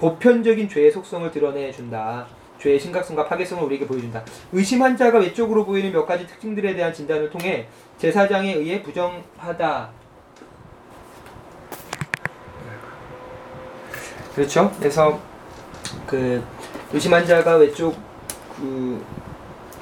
보편적인 0.00 0.68
죄의 0.68 0.90
속성을 0.90 1.30
드러내 1.30 1.70
준다. 1.70 2.26
죄의 2.60 2.78
심각성과 2.78 3.26
파괴성을 3.26 3.64
우리에게 3.64 3.86
보여준다. 3.86 4.22
의심 4.52 4.82
환자가 4.82 5.18
외적으로 5.18 5.64
보이는 5.64 5.90
몇 5.92 6.04
가지 6.06 6.26
특징들에 6.26 6.74
대한 6.74 6.92
진단을 6.92 7.30
통해 7.30 7.66
제사장에 7.98 8.54
의해 8.54 8.82
부정하다. 8.82 9.90
그렇죠. 14.34 14.70
그래서 14.78 15.20
그 16.06 16.42
의심 16.92 17.12
환자가 17.12 17.56
외쪽 17.56 17.96
그 18.56 19.02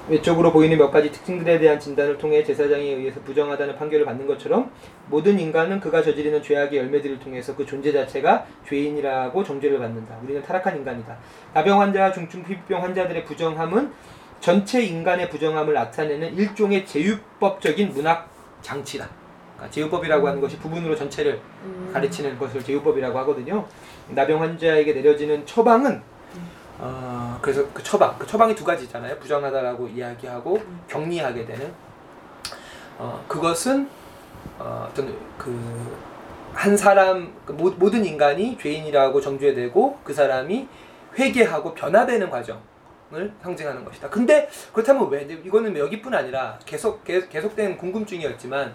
외적으로 0.09 0.53
보이는 0.53 0.77
몇 0.79 0.91
가지 0.91 1.13
특징들에 1.13 1.59
대한 1.59 1.79
진단을 1.79 2.17
통해 2.17 2.43
제사장에 2.43 2.83
의해서 2.83 3.21
부정하다는 3.21 3.77
판결을 3.77 4.07
받는 4.07 4.27
것처럼 4.27 4.71
모든 5.09 5.39
인간은 5.39 5.81
그가 5.81 6.03
저지르는 6.03 6.43
죄악의 6.43 6.79
열매들을 6.79 7.19
통해서 7.19 7.55
그 7.55 7.67
존재 7.67 7.93
자체가 7.93 8.47
죄인이라고 8.67 9.45
정죄를 9.45 9.79
받는다. 9.79 10.17
우리는 10.23 10.43
타락한 10.43 10.77
인간이다. 10.77 11.17
나병 11.53 11.81
환자와 11.81 12.13
중증 12.13 12.43
피부병 12.45 12.83
환자들의 12.83 13.25
부정함은 13.25 13.93
전체 14.41 14.83
인간의 14.83 15.29
부정함을 15.31 15.75
나타내는 15.75 16.35
일종의 16.35 16.87
제휴법적인 16.87 17.91
문학 17.91 18.29
장치다. 18.63 19.09
그러니까 19.57 19.75
제휴법이라고 19.75 20.29
하는 20.29 20.41
것이 20.41 20.57
부분으로 20.59 20.95
전체를 20.95 21.41
음. 21.65 21.91
가르치는 21.93 22.39
것을 22.39 22.63
제휴법이라고 22.63 23.19
하거든요. 23.21 23.67
나병 24.09 24.41
환자에게 24.41 24.93
내려지는 24.95 25.45
처방은 25.45 26.01
어, 26.79 27.39
그래서 27.43 27.65
그 27.73 27.83
처방, 27.83 28.17
그 28.19 28.27
처방이 28.27 28.55
두 28.55 28.65
가지잖아요. 28.65 29.19
부정하다라고 29.19 29.89
이야기하고 29.89 30.61
격리하게 30.89 31.45
되는 31.47 31.73
어, 32.99 33.25
그것은 33.29 33.89
어, 34.59 34.87
어떤 34.91 35.15
그 35.37 35.99
한 36.55 36.77
사람 36.77 37.33
그 37.45 37.53
모- 37.53 37.71
모든 37.71 38.05
인간이 38.05 38.59
죄인이라고 38.59 39.21
정죄되고 39.21 39.99
그 40.03 40.13
사람이 40.13 40.67
회개하고 41.17 41.73
변화되는 41.75 42.29
과정을 42.31 43.33
상징하는 43.41 43.85
것이다. 43.85 44.09
근데 44.11 44.49
그렇다면 44.73 45.09
왜 45.09 45.23
이거는 45.23 45.77
여기뿐 45.77 46.13
아니라 46.13 46.59
계속 46.67 47.05
계속 47.05 47.29
계속된 47.31 47.77
궁금증이었지만 47.77 48.75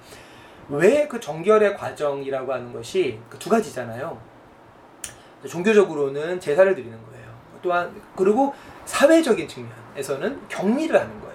왜 0.70 1.08
그 1.10 1.20
정결의 1.20 1.76
과정이라고 1.76 2.54
하는 2.54 2.72
것이 2.72 3.20
그 3.30 3.38
두 3.38 3.50
가지잖아요. 3.50 4.18
종교적으로는 5.46 6.40
제사를 6.40 6.74
드리는 6.74 6.98
거예요. 7.08 7.13
또한 7.64 7.90
그리고 8.16 8.54
사회적인 8.86 9.48
측면에서는 9.48 10.42
격리를 10.50 10.96
하는 11.00 11.22
거예요. 11.22 11.34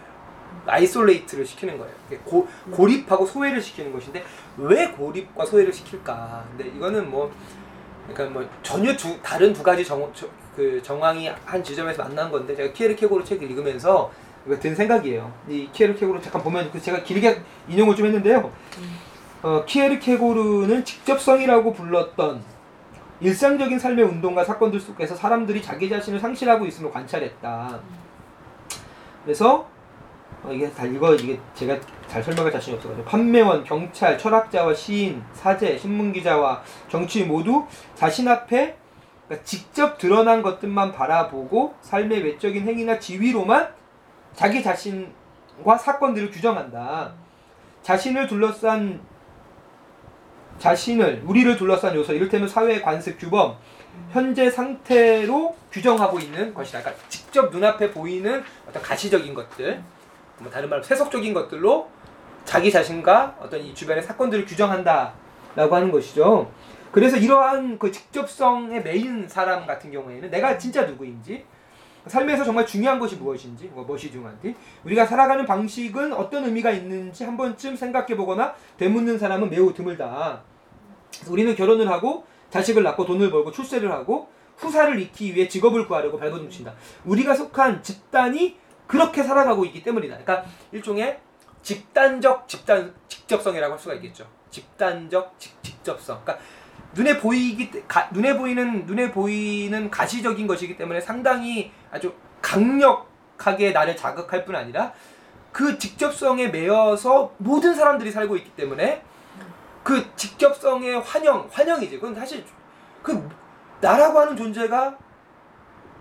isolate를 0.67 1.47
시키는 1.47 1.79
거예요. 1.79 1.93
고, 2.25 2.47
고립하고 2.71 3.25
소외를 3.27 3.61
시키는 3.61 3.91
것인데 3.93 4.23
왜 4.59 4.89
고립과 4.89 5.47
소외를 5.47 5.73
시킬까? 5.73 6.45
근데 6.57 6.71
이거는 6.77 7.11
뭐 7.11 7.33
그러니까 8.07 8.39
뭐 8.41 8.49
전혀 8.63 8.95
두, 8.95 9.21
다른 9.23 9.53
두 9.53 9.63
가지 9.63 9.85
정, 9.85 10.09
저- 10.15 10.29
그 10.55 10.81
정황이 10.83 11.31
한 11.45 11.63
지점에서 11.65 12.03
만난 12.03 12.31
건데 12.31 12.55
제가 12.55 12.73
키에르케고르 12.73 13.25
책을 13.25 13.51
읽으면서 13.51 14.11
든 14.61 14.75
생각이에요. 14.75 15.33
이 15.49 15.69
키에르 15.73 15.95
케고르 15.95 16.21
잠깐 16.21 16.43
보면 16.43 16.71
그 16.71 16.81
제가 16.81 17.03
길게 17.03 17.41
인용을 17.69 17.95
좀 17.97 18.07
했는데요. 18.07 18.51
어, 19.43 19.65
키에르 19.65 19.99
케고르는 20.01 20.85
직접성이라고 20.85 21.73
불렀던 21.73 22.43
일상적인 23.21 23.79
삶의 23.79 24.05
운동과 24.05 24.45
사건들 24.45 24.79
속에서 24.79 25.15
사람들이 25.15 25.61
자기 25.61 25.89
자신을 25.89 26.21
상실하고 26.21 26.67
있음을 26.67 26.91
관찰했다. 26.91 27.81
그래서 29.25 29.69
어, 30.43 30.53
이게 30.53 30.71
다 30.71 30.85
이거 30.85 31.15
이게 31.15 31.39
제가 31.55 31.77
잘 32.07 32.23
설명할 32.23 32.53
자신이 32.53 32.77
없어가지고 32.77 33.05
판매원, 33.07 33.65
경찰, 33.65 34.17
철학자와 34.17 34.73
시인, 34.73 35.23
사제, 35.33 35.77
신문 35.77 36.13
기자와 36.13 36.63
정치인 36.89 37.29
모두 37.29 37.67
자신 37.95 38.29
앞에 38.29 38.77
그러니까 39.27 39.45
직접 39.45 39.99
드러난 39.99 40.43
것들만 40.43 40.93
바라보고 40.93 41.75
삶의 41.83 42.23
외적인 42.23 42.67
행위나 42.67 42.99
지위로만 42.99 43.69
자기 44.35 44.63
자신과 44.63 45.77
사건들을 45.77 46.31
규정한다. 46.31 47.13
자신을 47.83 48.27
둘러싼 48.29 49.01
자신을 50.59 51.23
우리를 51.25 51.57
둘러싼 51.57 51.95
요소 51.95 52.13
이를테면 52.13 52.49
사회 52.49 52.81
관습 52.81 53.19
규범 53.19 53.57
현재 54.11 54.51
상태로 54.51 55.57
규정하고 55.71 56.19
있는 56.19 56.55
것이다. 56.55 56.81
그러니까 56.81 57.05
직접 57.09 57.51
눈앞에 57.51 57.91
보이는 57.91 58.43
어떤 58.69 58.83
가시적인 58.83 59.35
것들, 59.35 59.83
뭐 60.39 60.51
다른 60.51 60.69
말로 60.69 60.83
세속적인 60.83 61.35
것들로 61.35 61.89
자기 62.45 62.71
자신과 62.71 63.37
어떤 63.41 63.61
이 63.61 63.75
주변의 63.75 64.03
사건들을 64.03 64.47
규정한다라고 64.47 65.75
하는 65.75 65.91
것이죠. 65.91 66.51
그래서 66.91 67.17
이러한 67.19 67.79
그 67.79 67.93
직접성에 67.93 68.81
매인 68.81 69.29
사람 69.29 69.67
같은 69.67 69.91
경우에는 69.93 70.31
내가 70.31 70.57
진짜 70.57 70.87
누구인지 70.87 71.45
삶에서 72.07 72.45
정말 72.45 72.67
중요한 72.67 72.99
것이 72.99 73.17
무엇인지 73.17 73.71
뭐 73.75 73.85
무엇이 73.85 74.11
중요한지 74.11 74.55
우리가 74.85 75.05
살아가는 75.05 75.45
방식은 75.45 76.15
어떤 76.15 76.45
의미가 76.45 76.71
있는지 76.71 77.25
한 77.25 77.37
번쯤 77.37 77.77
생각해 77.77 78.17
보거나 78.17 78.55
되묻는 78.79 79.19
사람은 79.19 79.51
매우 79.51 79.75
드물다. 79.75 80.41
그래서 81.15 81.33
우리는 81.33 81.55
결혼을 81.55 81.89
하고 81.89 82.27
자식을 82.51 82.83
낳고 82.83 83.05
돈을 83.07 83.31
벌고 83.31 83.53
출세를 83.53 83.91
하고 83.93 84.29
후사를 84.57 84.99
잇기 85.01 85.35
위해 85.35 85.49
직업을 85.49 85.87
구하려고 85.87 86.19
발버둥친다. 86.19 86.73
우리가 87.05 87.35
속한 87.35 87.83
집단이 87.83 88.57
그렇게 88.87 89.23
살아가고 89.23 89.65
있기 89.67 89.83
때문이다. 89.83 90.19
그러니까 90.19 90.49
일종의 90.73 91.21
집단적 91.63 92.49
집단 92.49 92.95
직접성이라고 93.09 93.73
할 93.73 93.79
수가 93.79 93.95
있겠죠. 93.95 94.27
집단적 94.51 95.35
직, 95.39 95.63
직접성. 95.63 96.21
그러니까 96.25 96.45
눈에 96.95 97.19
보이기 97.19 97.71
때- 97.71 97.83
가, 97.87 98.09
눈에 98.13 98.37
보이는 98.37 98.87
눈에 98.87 99.11
보이는 99.11 99.91
가시적인 99.91 100.47
것이기 100.47 100.77
때문에 100.77 101.01
상당히 101.01 101.71
아주 101.91 102.15
강력하게 102.41 103.73
나를 103.73 103.95
자극할 103.97 104.45
뿐 104.45 104.57
아니라 104.57 104.93
그 105.53 105.79
직접성에 105.79 106.49
매여서 106.49 107.35
모든 107.39 107.75
사람들이 107.75 108.11
살고 108.11 108.37
있기 108.37 108.51
때문에 108.51 109.03
그 109.89 110.05
직접성의 110.17 111.01
환영 111.01 111.49
환영이지. 111.51 111.99
그건 111.99 112.15
사실 112.15 112.45
그 113.03 113.27
나라고 113.81 114.21
하는 114.21 114.37
존재가 114.37 114.95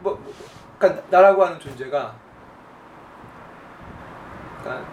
뭐, 0.02 0.14
뭐 0.14 0.34
그러니까 0.78 1.04
나라고 1.10 1.46
하는 1.46 1.58
존재가 1.58 2.14
그러니까 4.62 4.86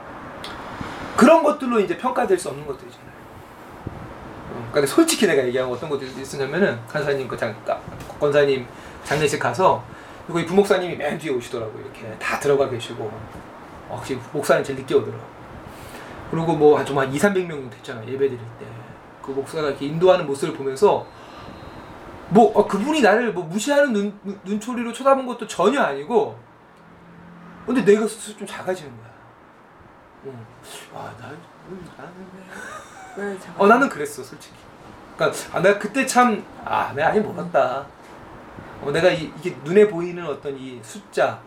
그런 1.17 1.43
것들로 1.43 1.81
이제 1.81 1.99
평가될 1.99 2.39
수 2.39 2.51
없는 2.51 2.65
것들이잖아요. 2.65 3.11
어, 4.53 4.69
그러니까 4.71 4.95
솔직히 4.95 5.27
내가 5.27 5.45
얘기한 5.45 5.69
어떤 5.69 5.91
것들이 5.91 6.13
있었냐면은 6.23 6.79
간사님 6.87 7.27
그 7.27 7.37
장, 7.37 7.53
아, 7.67 7.81
권사님 8.21 8.65
장례식 9.03 9.41
가서 9.41 9.83
그리고 10.29 10.39
이 10.39 10.47
부목사님이 10.47 10.95
맨 10.95 11.19
뒤에 11.19 11.33
오시더라고요. 11.33 11.83
이렇게 11.83 12.17
다 12.21 12.39
들어가 12.39 12.71
계시고 12.71 13.11
어, 13.89 13.97
역시 13.99 14.17
목사는 14.33 14.63
제일 14.63 14.79
늦게 14.79 14.95
오더라고. 14.95 15.25
그리고 16.35 16.55
뭐한 16.57 16.85
정말 16.85 17.13
2, 17.15 17.19
300명 17.19 17.71
됐잖아 17.71 18.03
예배 18.07 18.19
드릴 18.29 18.39
때. 18.59 18.67
그 19.23 19.31
목사가 19.31 19.69
이렇게 19.69 19.87
인도하는 19.87 20.27
모습을 20.27 20.55
보면서 20.57 21.07
뭐 22.31 22.51
어, 22.59 22.67
그분이 22.67 23.01
나를 23.03 23.33
뭐 23.33 23.45
무시하는 23.45 23.93
눈, 23.93 24.19
눈- 24.25 24.41
눈초리로 24.45 24.93
쳐다본 24.93 25.27
것도 25.27 25.47
전혀 25.47 25.81
아니고 25.81 26.39
근데 27.67 27.85
내가 27.85 28.07
스스로 28.07 28.37
좀 28.39 28.47
작아지는 28.47 28.91
거야. 28.97 29.11
응. 30.27 30.47
아, 30.95 31.11
나, 31.21 31.29
음, 31.69 31.89
나는 31.97 32.13
왜 33.33 33.39
잠깐? 33.39 33.63
어 33.63 33.67
나는 33.69 33.89
그랬어 33.89 34.23
솔직히. 34.23 34.55
그러니까 35.17 35.39
아 35.53 35.61
내가 35.63 35.79
그때 35.79 36.05
참 36.05 36.43
아 36.65 36.93
내가 36.95 37.09
아니 37.09 37.21
몰랐다. 37.21 37.87
어 38.83 38.91
내가 38.91 39.09
이, 39.11 39.33
이게 39.39 39.57
눈에 39.65 39.87
보이는 39.89 40.27
어떤 40.27 40.59
이 40.59 40.81
숫자 40.83 41.39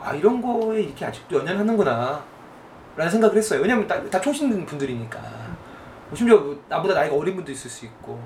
아 0.00 0.14
이런 0.14 0.40
거에 0.40 0.82
이렇게 0.82 1.04
아직도 1.04 1.38
연연하는구나 1.40 2.22
라는 2.96 3.10
생각을 3.10 3.36
했어요. 3.36 3.60
왜냐면 3.60 3.86
다, 3.86 4.02
다 4.08 4.20
총신 4.20 4.64
분들이니까. 4.64 5.20
심지어 6.14 6.38
뭐 6.38 6.62
나보다 6.68 6.94
나이가 6.94 7.14
어린 7.14 7.36
분도 7.36 7.52
있을 7.52 7.70
수 7.70 7.84
있고. 7.84 8.20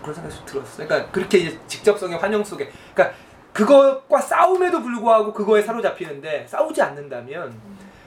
그런 0.00 0.14
생각이 0.14 0.34
좀 0.34 0.46
들었어. 0.46 0.86
그러니까 0.86 1.10
그렇게 1.10 1.38
이제 1.38 1.60
직접성의 1.66 2.18
환영 2.18 2.42
속에, 2.42 2.70
그러니까 2.94 3.16
그것과 3.52 4.20
싸움에도 4.20 4.80
불구하고 4.82 5.32
그거에 5.32 5.60
사로잡히는데 5.60 6.46
싸우지 6.48 6.80
않는다면 6.80 7.54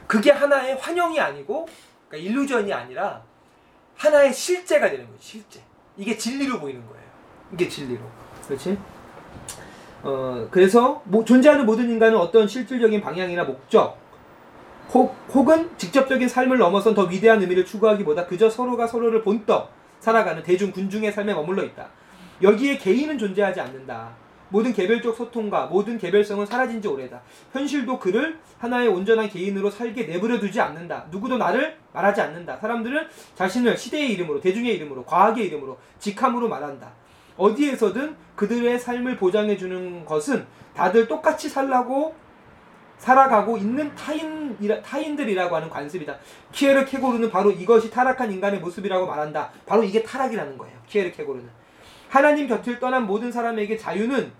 그게 0.08 0.32
하나의 0.32 0.78
환영이 0.78 1.20
아니고, 1.20 1.68
그러니까 2.10 2.30
일루전이 2.30 2.74
아니라 2.74 3.22
하나의 3.98 4.34
실제가 4.34 4.90
되는 4.90 5.06
거지. 5.12 5.20
실제. 5.22 5.62
이게 5.98 6.18
진리로 6.18 6.60
보이는 6.60 6.82
거예요. 6.86 7.06
이게 7.54 7.70
진리로. 7.70 8.02
그렇지? 8.48 8.78
어 10.04 10.48
그래서 10.52 11.02
뭐, 11.06 11.24
존재하는 11.24 11.66
모든 11.66 11.90
인간은 11.90 12.18
어떤 12.18 12.48
실질적인 12.48 13.02
방향이나 13.02 13.44
목적 13.44 13.98
혹, 14.94 15.16
혹은 15.34 15.70
직접적인 15.78 16.28
삶을 16.28 16.58
넘어선 16.58 16.94
더 16.94 17.04
위대한 17.04 17.42
의미를 17.42 17.66
추구하기보다 17.66 18.28
그저 18.28 18.50
서로가 18.50 18.88
서로를 18.88 19.22
본떠 19.22 19.70
살아가는 20.00 20.44
대중 20.44 20.72
군중의 20.72 21.12
삶에 21.12 21.34
머물러 21.34 21.64
있다. 21.64 21.88
여기에 22.42 22.78
개인은 22.78 23.18
존재하지 23.18 23.60
않는다. 23.62 24.12
모든 24.50 24.72
개별적 24.72 25.16
소통과 25.16 25.66
모든 25.66 25.98
개별성은 25.98 26.46
사라진 26.46 26.82
지 26.82 26.88
오래다. 26.88 27.22
현실도 27.52 28.00
그를 28.00 28.40
하나의 28.60 28.88
온전한 28.88 29.28
개인으로 29.28 29.70
살게 29.70 30.04
내버려 30.04 30.40
두지 30.40 30.62
않는다. 30.62 31.08
누구도 31.10 31.38
나를 31.38 31.78
말하지 31.94 32.22
않는다. 32.22 32.58
사람들은 32.58 33.08
자신을 33.34 33.78
시대의 33.78 34.12
이름으로, 34.14 34.40
대중의 34.40 34.76
이름으로, 34.76 35.04
과학의 35.06 35.48
이름으로, 35.48 35.78
직함으로 36.00 36.48
말한다. 36.48 36.92
어디에서든 37.38 38.16
그들의 38.36 38.80
삶을 38.80 39.18
보장해 39.18 39.58
주는 39.58 40.06
것은 40.06 40.46
다들 40.74 41.08
똑같이 41.08 41.50
살라고 41.50 42.14
살아가고 42.98 43.58
있는 43.58 43.94
타인 43.96 44.58
타인들이라고 44.84 45.56
하는 45.56 45.70
관습이다. 45.70 46.18
키에르 46.52 46.86
케고르는 46.86 47.30
바로 47.30 47.52
이것이 47.52 47.92
타락한 47.92 48.32
인간의 48.32 48.60
모습이라고 48.60 49.06
말한다. 49.06 49.52
바로 49.66 49.84
이게 49.84 50.02
타락이라는 50.02 50.58
거예요. 50.58 50.78
키에르 50.88 51.12
케고르는 51.12 51.50
하나님 52.10 52.48
곁을 52.48 52.80
떠난 52.80 53.06
모든 53.06 53.32
사람에게 53.32 53.78
자유는 53.78 54.32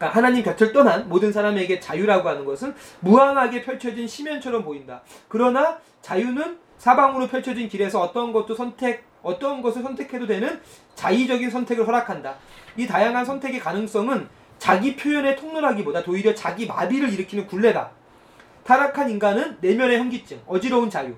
그러니까 0.00 0.16
하나님 0.16 0.42
곁을 0.42 0.72
떠난 0.72 1.08
모든 1.08 1.30
사람에게 1.30 1.78
자유라고 1.78 2.28
하는 2.28 2.44
것은 2.46 2.74
무한하게 3.00 3.62
펼쳐진 3.62 4.08
심연처럼 4.08 4.64
보인다. 4.64 5.02
그러나 5.28 5.78
자유는 6.00 6.58
사방으로 6.78 7.28
펼쳐진 7.28 7.68
길에서 7.68 8.00
어떤 8.00 8.32
것도 8.32 8.54
선택, 8.54 9.04
어떤 9.22 9.60
것을 9.60 9.82
선택해도 9.82 10.26
되는 10.26 10.60
자의적인 10.94 11.50
선택을 11.50 11.86
허락한다. 11.86 12.36
이 12.76 12.86
다양한 12.86 13.26
선택의 13.26 13.60
가능성은 13.60 14.28
자기 14.60 14.94
표현의 14.94 15.36
통로라기보다 15.36 16.02
오히려 16.06 16.34
자기 16.34 16.66
마비를 16.66 17.10
일으키는 17.12 17.46
굴레다. 17.46 17.90
타락한 18.62 19.10
인간은 19.10 19.56
내면의 19.60 19.98
현기증, 19.98 20.42
어지러운 20.46 20.90
자유. 20.90 21.14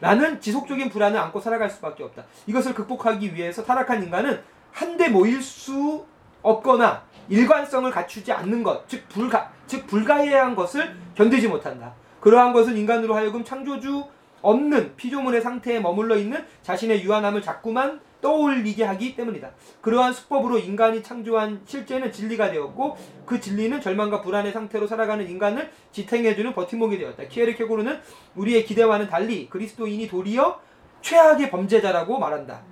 라는 0.00 0.40
지속적인 0.40 0.88
불안을 0.88 1.20
안고 1.20 1.40
살아갈 1.40 1.68
수밖에 1.68 2.02
없다. 2.02 2.24
이것을 2.46 2.72
극복하기 2.72 3.34
위해서 3.34 3.62
타락한 3.62 4.02
인간은 4.02 4.40
한데 4.72 5.08
모일 5.10 5.42
수 5.42 6.06
없거나 6.40 7.02
일관성을 7.28 7.90
갖추지 7.90 8.32
않는 8.32 8.62
것, 8.62 8.88
즉 8.88 9.06
불가, 9.10 9.52
즉 9.66 9.86
불가해한 9.86 10.56
것을 10.56 10.96
견디지 11.16 11.48
못한다. 11.48 11.92
그러한 12.20 12.54
것은 12.54 12.78
인간으로 12.78 13.14
하여금 13.14 13.44
창조주 13.44 14.04
없는 14.40 14.96
피조물의 14.96 15.42
상태에 15.42 15.80
머물러 15.80 16.16
있는 16.16 16.42
자신의 16.62 17.02
유한함을 17.02 17.42
자꾸만 17.42 18.00
떠올리게 18.20 18.84
하기 18.84 19.14
때문이다. 19.16 19.50
그러한 19.80 20.12
수법으로 20.12 20.58
인간이 20.58 21.02
창조한 21.02 21.62
실제는 21.64 22.10
진리가 22.12 22.50
되었고 22.50 22.96
그 23.24 23.40
진리는 23.40 23.80
절망과 23.80 24.22
불안의 24.22 24.52
상태로 24.52 24.86
살아가는 24.86 25.28
인간을 25.28 25.70
지탱해주는 25.92 26.52
버팀목이 26.54 26.98
되었다. 26.98 27.24
키에르케고르는 27.28 28.00
우리의 28.36 28.64
기대와는 28.64 29.08
달리 29.08 29.48
그리스도인이 29.48 30.08
도리어 30.08 30.60
최악의 31.00 31.50
범죄자라고 31.50 32.18
말한다. 32.18 32.62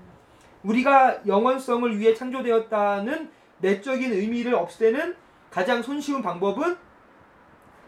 우리가 0.63 1.21
영원성을 1.27 1.99
위해 1.99 2.15
창조되었다는 2.15 3.31
내적인 3.59 4.13
의미를 4.13 4.55
없애는 4.55 5.15
가장 5.51 5.83
손쉬운 5.83 6.23
방법은 6.23 6.77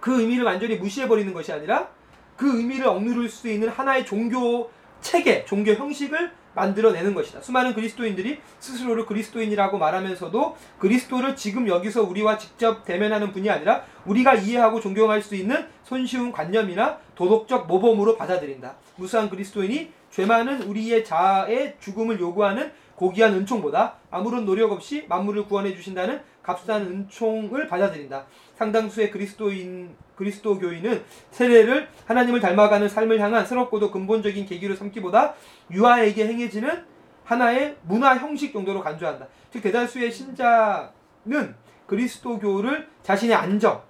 그 0.00 0.20
의미를 0.20 0.44
완전히 0.44 0.76
무시해버리는 0.76 1.32
것이 1.34 1.52
아니라 1.52 1.88
그 2.36 2.56
의미를 2.56 2.86
억누를 2.86 3.28
수 3.28 3.48
있는 3.48 3.68
하나의 3.68 4.06
종교 4.06 4.70
체계, 5.00 5.44
종교 5.44 5.72
형식을 5.72 6.30
만들어내는 6.58 7.14
것이다. 7.14 7.40
수많은 7.40 7.74
그리스도인들이 7.74 8.40
스스로를 8.58 9.06
그리스도인이라고 9.06 9.78
말하면서도 9.78 10.56
그리스도를 10.78 11.36
지금 11.36 11.68
여기서 11.68 12.02
우리와 12.02 12.38
직접 12.38 12.84
대면하는 12.84 13.32
분이 13.32 13.48
아니라 13.48 13.84
우리가 14.04 14.34
이해하고 14.34 14.80
존경할 14.80 15.22
수 15.22 15.34
있는 15.34 15.66
손쉬운 15.84 16.32
관념이나 16.32 16.98
도덕적 17.14 17.66
모범으로 17.66 18.16
받아들인다. 18.16 18.74
무수한 18.96 19.30
그리스도인이 19.30 19.90
죄 20.10 20.26
많은 20.26 20.62
우리의 20.62 21.04
자아의 21.04 21.76
죽음을 21.80 22.18
요구하는 22.20 22.72
고귀한 22.96 23.34
은총보다 23.34 23.94
아무런 24.10 24.44
노력 24.44 24.72
없이 24.72 25.04
만물을 25.08 25.44
구원해 25.44 25.74
주신다는 25.74 26.20
값싼 26.42 26.82
은총을 26.82 27.68
받아들인다. 27.68 28.26
상당수의 28.56 29.10
그리스도인 29.10 29.94
그리스도교인은 30.18 31.04
세례를 31.30 31.88
하나님을 32.06 32.40
닮아가는 32.40 32.88
삶을 32.88 33.20
향한 33.20 33.46
새롭고도 33.46 33.90
근본적인 33.92 34.46
계기로 34.46 34.74
삼기보다 34.74 35.34
유아에게 35.70 36.26
행해지는 36.26 36.84
하나의 37.24 37.76
문화 37.82 38.16
형식 38.16 38.52
정도로 38.52 38.82
간주한다. 38.82 39.28
즉 39.50 39.62
대다수의 39.62 40.10
신자는 40.10 41.54
그리스도교를 41.86 42.88
자신의 43.02 43.36
안정, 43.36 43.82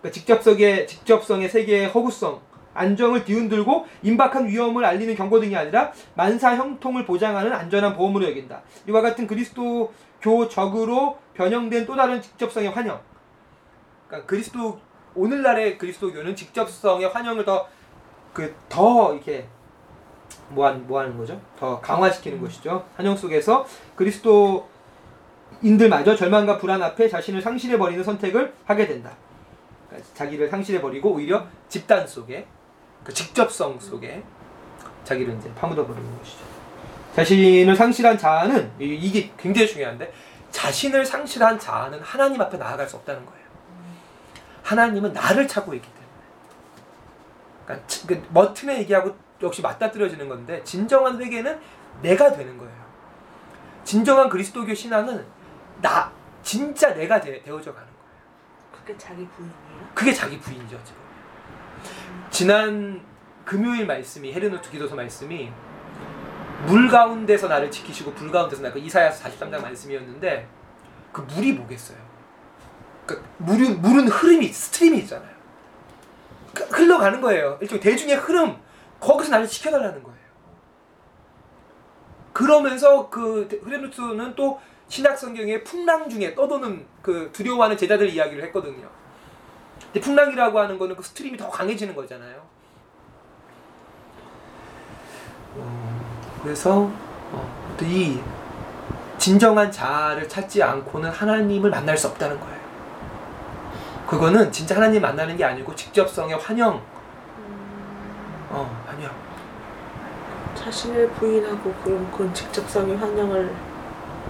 그러니까 0.00 0.10
직접성의 0.12 0.86
직접성의 0.86 1.48
세계의 1.48 1.88
허구성, 1.88 2.40
안정을 2.72 3.24
뒤흔들고 3.24 3.86
임박한 4.02 4.48
위험을 4.48 4.84
알리는 4.84 5.14
경고 5.16 5.40
등이 5.40 5.54
아니라 5.56 5.92
만사 6.14 6.56
형통을 6.56 7.04
보장하는 7.04 7.52
안전한 7.52 7.94
보험으로 7.94 8.26
여긴다. 8.28 8.62
이와 8.88 9.02
같은 9.02 9.26
그리스도교적으로 9.26 11.18
변형된 11.34 11.84
또 11.84 11.96
다른 11.96 12.22
직접성의 12.22 12.70
환영. 12.70 13.00
그러니까 14.06 14.26
그리스도 14.26 14.80
오늘날의 15.20 15.78
그리스도교는 15.78 16.36
직접성의 16.36 17.08
환영을 17.08 17.44
더 17.44 17.66
그 18.32 18.54
더 18.68 19.12
이렇게 19.12 19.46
뭐하는 20.50 20.86
뭐 20.86 21.00
하는 21.00 21.16
거죠? 21.18 21.40
더 21.58 21.80
강화시키는 21.80 22.40
것이죠. 22.40 22.86
환영 22.96 23.16
속에서 23.16 23.66
그리스도인들마저 23.96 26.14
절망과 26.16 26.58
불안 26.58 26.80
앞에 26.82 27.08
자신을 27.08 27.42
상실해 27.42 27.76
버리는 27.78 28.02
선택을 28.02 28.54
하게 28.64 28.86
된다. 28.86 29.10
그러니까 29.88 30.08
자기를 30.14 30.48
상실해 30.48 30.80
버리고 30.80 31.10
오히려 31.10 31.44
집단 31.68 32.06
속에 32.06 32.46
그 33.02 33.12
직접성 33.12 33.80
속에 33.80 34.22
자기를 35.04 35.36
이제 35.36 35.52
파묻어 35.54 35.84
버리는 35.86 36.18
것이죠. 36.18 36.44
자신을 37.16 37.74
상실한 37.74 38.16
자아는 38.16 38.70
이게 38.78 39.32
굉장히 39.36 39.66
중요한데 39.66 40.12
자신을 40.52 41.04
상실한 41.04 41.58
자아는 41.58 41.98
하나님 42.00 42.40
앞에 42.40 42.56
나아갈 42.56 42.88
수 42.88 42.96
없다는 42.96 43.26
거예요. 43.26 43.39
하나님은 44.70 45.12
나를 45.12 45.48
찾고 45.48 45.74
있기 45.74 45.88
때문에. 45.88 46.10
그러니까 47.66 47.86
그 48.06 48.32
머튼의 48.32 48.78
얘기하고 48.80 49.16
역시 49.42 49.62
맞닥뜨려지는 49.62 50.28
건데 50.28 50.62
진정한 50.62 51.20
회개는 51.20 51.60
내가 52.02 52.30
되는 52.32 52.56
거예요. 52.56 52.72
진정한 53.82 54.28
그리스도교 54.28 54.72
신앙은 54.72 55.26
나 55.82 56.12
진짜 56.42 56.94
내가 56.94 57.20
되, 57.20 57.38
어져 57.50 57.74
가는 57.74 57.88
거예요. 57.88 58.70
그게 58.70 58.96
자기 58.96 59.26
부인이에요? 59.26 59.88
그게 59.92 60.12
자기 60.12 60.38
부인이죠 60.38 60.78
지금. 60.84 61.00
지난 62.30 63.04
금요일 63.44 63.86
말씀이 63.86 64.32
헤른후트 64.32 64.70
기도서 64.70 64.94
말씀이 64.94 65.50
물 66.66 66.88
가운데서 66.88 67.48
나를 67.48 67.70
지키시고 67.72 68.12
불 68.14 68.30
가운데서 68.30 68.62
나그 68.62 68.78
이사야서 68.78 69.24
43장 69.24 69.62
말씀이었는데 69.62 70.46
그 71.10 71.22
물이 71.22 71.54
뭐겠어요? 71.54 72.09
그 73.10 73.22
물은 73.38 73.82
물은 73.82 74.06
흐름이 74.06 74.52
stream이 74.52 74.98
있잖아요. 74.98 75.30
그 76.54 76.62
흘러가는 76.64 77.20
거예요. 77.20 77.58
일종의 77.60 77.80
대중의 77.80 78.16
흐름 78.16 78.56
거기서 79.00 79.32
나를 79.32 79.48
지켜달라는 79.48 80.02
거예요. 80.02 80.20
그러면서 82.32 83.10
그 83.10 83.48
헤른후트는 83.64 84.36
또 84.36 84.60
신약 84.88 85.18
성경의 85.18 85.64
풍랑 85.64 86.08
중에 86.08 86.36
떠도는 86.36 86.86
그 87.02 87.30
두려워하는 87.32 87.76
제자들 87.76 88.08
이야기를 88.08 88.44
했거든요. 88.44 88.88
근데 89.86 90.00
풍랑이라고 90.00 90.60
하는 90.60 90.78
거는 90.78 90.94
그 90.94 91.02
stream이 91.02 91.36
더 91.36 91.50
강해지는 91.50 91.96
거잖아요. 91.96 92.40
어, 95.56 96.40
그래서 96.42 96.90
어, 97.32 97.76
이 97.82 98.20
진정한 99.18 99.72
자아를 99.72 100.28
찾지 100.28 100.62
않고는 100.62 101.10
하나님을 101.10 101.70
만날 101.70 101.96
수 101.96 102.06
없다는 102.06 102.38
거예요. 102.38 102.59
그거는 104.10 104.50
진짜 104.50 104.74
하나님 104.74 105.02
만나는 105.02 105.36
게 105.36 105.44
아니고 105.44 105.72
직접성의 105.76 106.36
환영. 106.36 106.82
어, 108.48 108.84
환영. 108.84 109.08
자신을 110.56 111.08
부인하고 111.10 111.72
그럼 111.84 112.10
그런 112.10 112.34
직접성의 112.34 112.96
환영을 112.96 113.54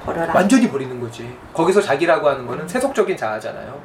버려라. 0.04 0.34
완전히 0.34 0.68
버리는 0.70 1.00
거지. 1.00 1.34
거기서 1.54 1.80
자기라고 1.80 2.28
하는 2.28 2.46
거는 2.46 2.68
세속적인 2.68 3.16
자아잖아요. 3.16 3.80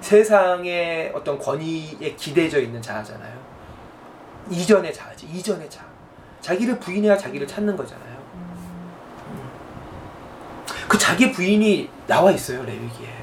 세상의 0.00 1.10
어떤 1.16 1.36
권위에 1.36 2.14
기대져 2.16 2.60
있는 2.60 2.80
자아잖아요. 2.80 3.36
이전의 4.50 4.94
자아지. 4.94 5.26
이전의 5.26 5.68
자아. 5.68 5.84
자기를 6.40 6.78
부인해야 6.78 7.18
자기를 7.18 7.48
찾는 7.48 7.76
거잖아요. 7.76 8.18
음. 8.34 9.50
그 10.86 10.96
자기 10.96 11.32
부인이 11.32 11.90
나와 12.06 12.30
있어요 12.30 12.62
레위기에. 12.62 13.19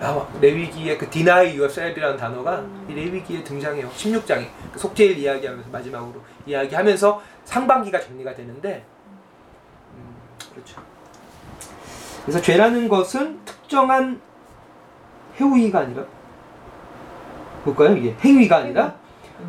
나와 0.00 0.28
레위기에 0.40 0.96
그 0.96 1.08
deny 1.10 1.48
yourself이라는 1.48 2.16
단어가 2.16 2.64
이 2.88 2.94
레위기에 2.94 3.42
등장해요. 3.42 3.88
16장에 3.90 4.46
그 4.72 4.78
속죄일 4.78 5.18
이야기하면서 5.18 5.70
마지막으로 5.70 6.22
이야기하면서 6.46 7.22
상반기가 7.44 8.00
정리가 8.00 8.34
되는데 8.34 8.84
음, 9.94 10.14
그렇죠. 10.52 10.80
그래서 12.22 12.40
죄라는 12.40 12.88
것은 12.88 13.44
특정한 13.44 14.20
해우이가 15.40 15.80
아니라 15.80 16.04
뭘까요? 17.64 17.96
이게 17.96 18.14
행위가 18.20 18.58
아니라 18.58 18.94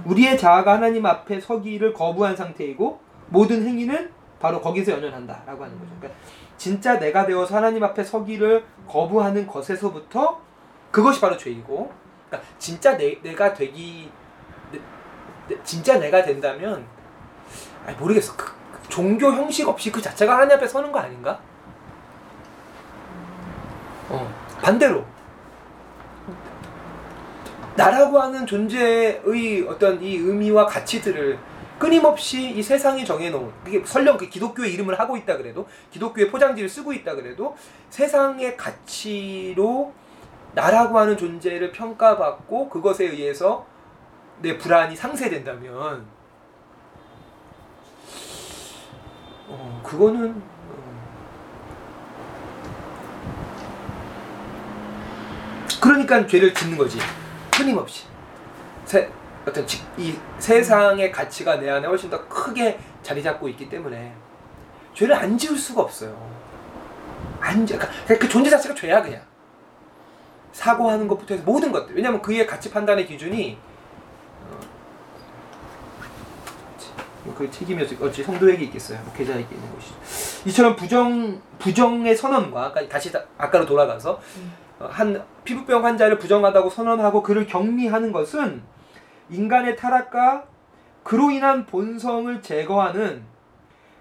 우리의 0.05 0.37
자아가 0.37 0.73
하나님 0.73 1.05
앞에 1.05 1.39
서기를 1.39 1.93
거부한 1.93 2.35
상태이고 2.35 2.99
모든 3.27 3.65
행위는 3.65 4.11
바로 4.39 4.61
거기서 4.61 4.93
연연한다라고 4.93 5.63
하는 5.63 5.79
거죠. 5.79 5.91
그러니까 5.99 6.19
진짜 6.59 6.99
내가 6.99 7.25
되어서 7.25 7.55
하나님 7.55 7.83
앞에 7.83 8.03
서기를 8.03 8.65
거부하는 8.85 9.47
것에서부터 9.47 10.41
그것이 10.91 11.21
바로 11.21 11.37
죄이고, 11.37 11.91
그러니까 12.27 12.49
진짜 12.59 12.97
내, 12.97 13.19
내가 13.21 13.53
되기 13.53 14.11
내, 14.69 14.79
내, 15.47 15.63
진짜 15.63 15.97
내가 15.97 16.21
된다면 16.21 16.85
아니 17.85 17.95
모르겠어. 17.97 18.35
그, 18.35 18.45
그 18.45 18.89
종교 18.89 19.31
형식 19.31 19.67
없이 19.69 19.89
그 19.89 20.01
자체가 20.01 20.33
하나님 20.35 20.57
앞에 20.57 20.67
서는 20.67 20.91
거 20.91 20.99
아닌가? 20.99 21.39
어 24.09 24.29
반대로 24.61 25.05
나라고 27.77 28.19
하는 28.19 28.45
존재의 28.45 29.65
어떤 29.69 30.01
이 30.01 30.17
의미와 30.17 30.65
가치들을 30.65 31.39
끊임없이 31.79 32.51
이 32.51 32.61
세상이 32.61 33.05
정해놓은 33.05 33.51
그게 33.63 33.81
설령 33.85 34.17
그 34.17 34.27
기독교의 34.29 34.73
이름을 34.73 34.99
하고 34.99 35.15
있다 35.15 35.37
그래도 35.37 35.67
기독교의 35.91 36.29
포장지를 36.29 36.69
쓰고 36.69 36.91
있다 36.93 37.15
그래도 37.15 37.55
세상의 37.89 38.57
가치로 38.57 39.93
나라고 40.53 40.99
하는 40.99 41.15
존재를 41.17 41.71
평가받고 41.71 42.69
그것에 42.69 43.05
의해서 43.05 43.65
내 44.41 44.57
불안이 44.57 44.95
상쇄된다면 44.95 46.05
어, 49.47 49.81
그거는 49.83 50.31
어, 50.31 50.89
그러니까 55.81 56.27
죄를 56.27 56.53
짓는 56.53 56.77
거지. 56.77 56.99
끊임없이. 57.51 58.05
세, 58.85 59.09
어떤 59.49 59.65
지, 59.67 59.81
이 59.97 60.15
세상의 60.37 61.11
가치가 61.11 61.57
내 61.57 61.69
안에 61.69 61.87
훨씬 61.87 62.09
더 62.09 62.27
크게 62.27 62.79
자리 63.01 63.21
잡고 63.21 63.49
있기 63.49 63.69
때문에 63.69 64.13
죄를 64.93 65.15
안 65.15 65.37
지을 65.37 65.57
수가 65.57 65.81
없어요. 65.81 66.15
안 67.39 67.65
지, 67.65 67.77
그러니까 67.77 68.17
그 68.19 68.29
존재 68.29 68.49
자체가 68.49 68.75
죄야 68.75 69.01
그냥. 69.01 69.21
사고하는 70.51 71.07
것부터 71.07 71.35
해서 71.35 71.43
모든 71.45 71.71
것들. 71.71 71.95
왜냐하면 71.95 72.21
그의 72.21 72.45
가치 72.45 72.71
판단의 72.71 73.05
기준이 73.05 73.57
어, 77.25 77.33
그 77.37 77.49
책임이 77.49 77.83
어찌 78.01 78.23
성도 78.23 78.49
에게 78.49 78.65
있겠어요. 78.65 78.99
목회자에게 79.05 79.55
있는 79.55 79.75
것이죠. 79.75 79.95
이처럼 80.47 80.75
부정 80.75 81.41
부정의 81.59 82.15
선언과 82.15 82.71
그러니까 82.71 82.93
다시 82.93 83.11
아까로 83.37 83.65
돌아가서 83.65 84.19
어, 84.79 84.89
한 84.91 85.23
피부병 85.43 85.85
환자를 85.85 86.17
부정하다고 86.17 86.69
선언하고 86.69 87.23
그를 87.23 87.45
격리하는 87.45 88.11
것은 88.11 88.63
인간의 89.29 89.75
타락과 89.75 90.45
그로 91.03 91.31
인한 91.31 91.65
본성을 91.65 92.41
제거하는 92.41 93.23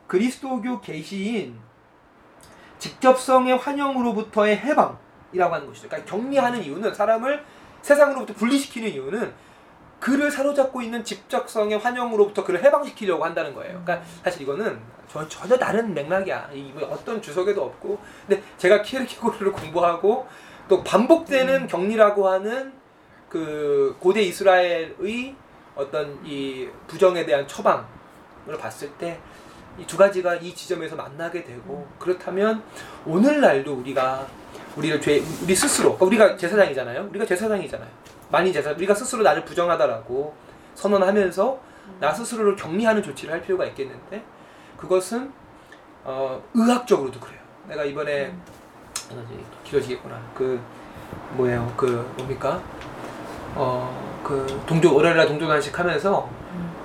그리스도교 0.06 0.80
계시인 0.80 1.58
직접성의 2.78 3.56
환영으로부터의 3.58 4.56
해방이라고 4.56 5.54
하는 5.54 5.66
것이죠. 5.66 5.88
그러니까 5.88 6.10
격리하는 6.10 6.62
이유는 6.62 6.94
사람을 6.94 7.44
세상으로부터 7.82 8.34
분리시키는 8.34 8.88
이유는 8.88 9.32
그를 10.00 10.30
사로잡고 10.30 10.80
있는 10.80 11.02
직접성의 11.02 11.78
환영으로부터 11.78 12.44
그를 12.44 12.62
해방시키려고 12.62 13.24
한다는 13.24 13.54
거예요. 13.54 13.82
그러니까 13.84 14.06
사실 14.22 14.42
이거는 14.42 14.78
저, 15.08 15.26
전혀 15.28 15.56
다른 15.56 15.92
맥락이야. 15.92 16.50
이뭐 16.52 16.88
어떤 16.88 17.20
주석에도 17.20 17.64
없고. 17.64 17.98
근데 18.26 18.42
제가 18.58 18.82
키르케고르를 18.82 19.52
공부하고 19.52 20.26
또 20.68 20.84
반복되는 20.84 21.66
격리라고 21.66 22.28
하는 22.28 22.72
그 23.28 23.96
고대 24.00 24.22
이스라엘의 24.22 25.36
어떤 25.74 26.18
이 26.24 26.68
부정에 26.86 27.24
대한 27.24 27.46
처방을 27.46 27.84
봤을 28.58 28.90
때 28.92 29.20
이 29.78 29.86
두 29.86 29.96
가지가 29.96 30.34
이 30.36 30.54
지점에서 30.54 30.96
만나게 30.96 31.44
되고 31.44 31.86
그렇다면 31.98 32.62
오늘날도 33.06 33.74
우리가 33.74 34.26
우리를 34.76 35.00
죄 35.00 35.22
우리 35.42 35.54
스스로 35.54 35.96
그러니까 35.96 36.24
우리가 36.24 36.36
제사장이잖아요. 36.36 37.08
우리가 37.10 37.24
제사장이잖아요. 37.24 37.88
만인 38.30 38.52
제사 38.52 38.72
우리가 38.72 38.94
스스로 38.94 39.22
나를 39.22 39.44
부정하다라고 39.44 40.34
선언하면서 40.74 41.60
나 42.00 42.12
스스로를 42.12 42.56
격리하는 42.56 43.02
조치를 43.02 43.32
할 43.32 43.40
필요가 43.42 43.64
있겠는데 43.66 44.22
그것은 44.76 45.32
어 46.04 46.42
의학적으로도 46.54 47.20
그래요. 47.20 47.40
내가 47.68 47.84
이번에 47.84 48.34
길어지겠구나. 49.64 50.20
그 50.34 50.60
뭐예요? 51.36 51.72
그 51.76 51.86
뭡니까? 52.16 52.60
어그 53.58 54.62
동조 54.66 54.94
월요일날 54.94 55.26
동조 55.26 55.48
단식 55.48 55.76
하면서 55.76 56.28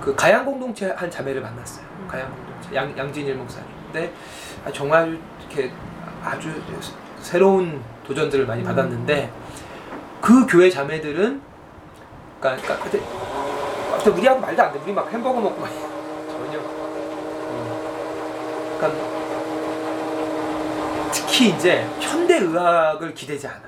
그 0.00 0.14
가양 0.16 0.44
공동체 0.44 0.90
한 0.90 1.08
자매를 1.08 1.40
만났어요. 1.40 1.86
가양 2.08 2.28
공동체 2.34 2.74
양 2.74 2.98
양진일 2.98 3.36
목사님. 3.36 3.68
근데 3.92 4.12
정말 4.72 5.16
이렇게 5.38 5.70
아주 6.22 6.50
새로운 7.20 7.80
도전들을 8.04 8.44
많이 8.46 8.64
받았는데 8.64 9.32
그 10.20 10.46
교회 10.46 10.68
자매들은 10.68 11.40
그러니까, 12.40 12.62
그러니까 12.62 12.84
그때, 12.84 13.00
그때 13.98 14.10
우리하고 14.10 14.40
말도 14.40 14.62
안 14.62 14.72
돼. 14.72 14.80
우리 14.84 14.92
막 14.92 15.10
햄버거 15.12 15.40
먹고 15.40 15.60
막 15.60 15.70
전혀. 16.28 16.58
음. 16.58 17.78
그러니까 18.78 19.14
특히 21.12 21.50
이제 21.50 21.86
현대 22.00 22.38
의학을 22.38 23.14
기대지 23.14 23.46
않아. 23.46 23.60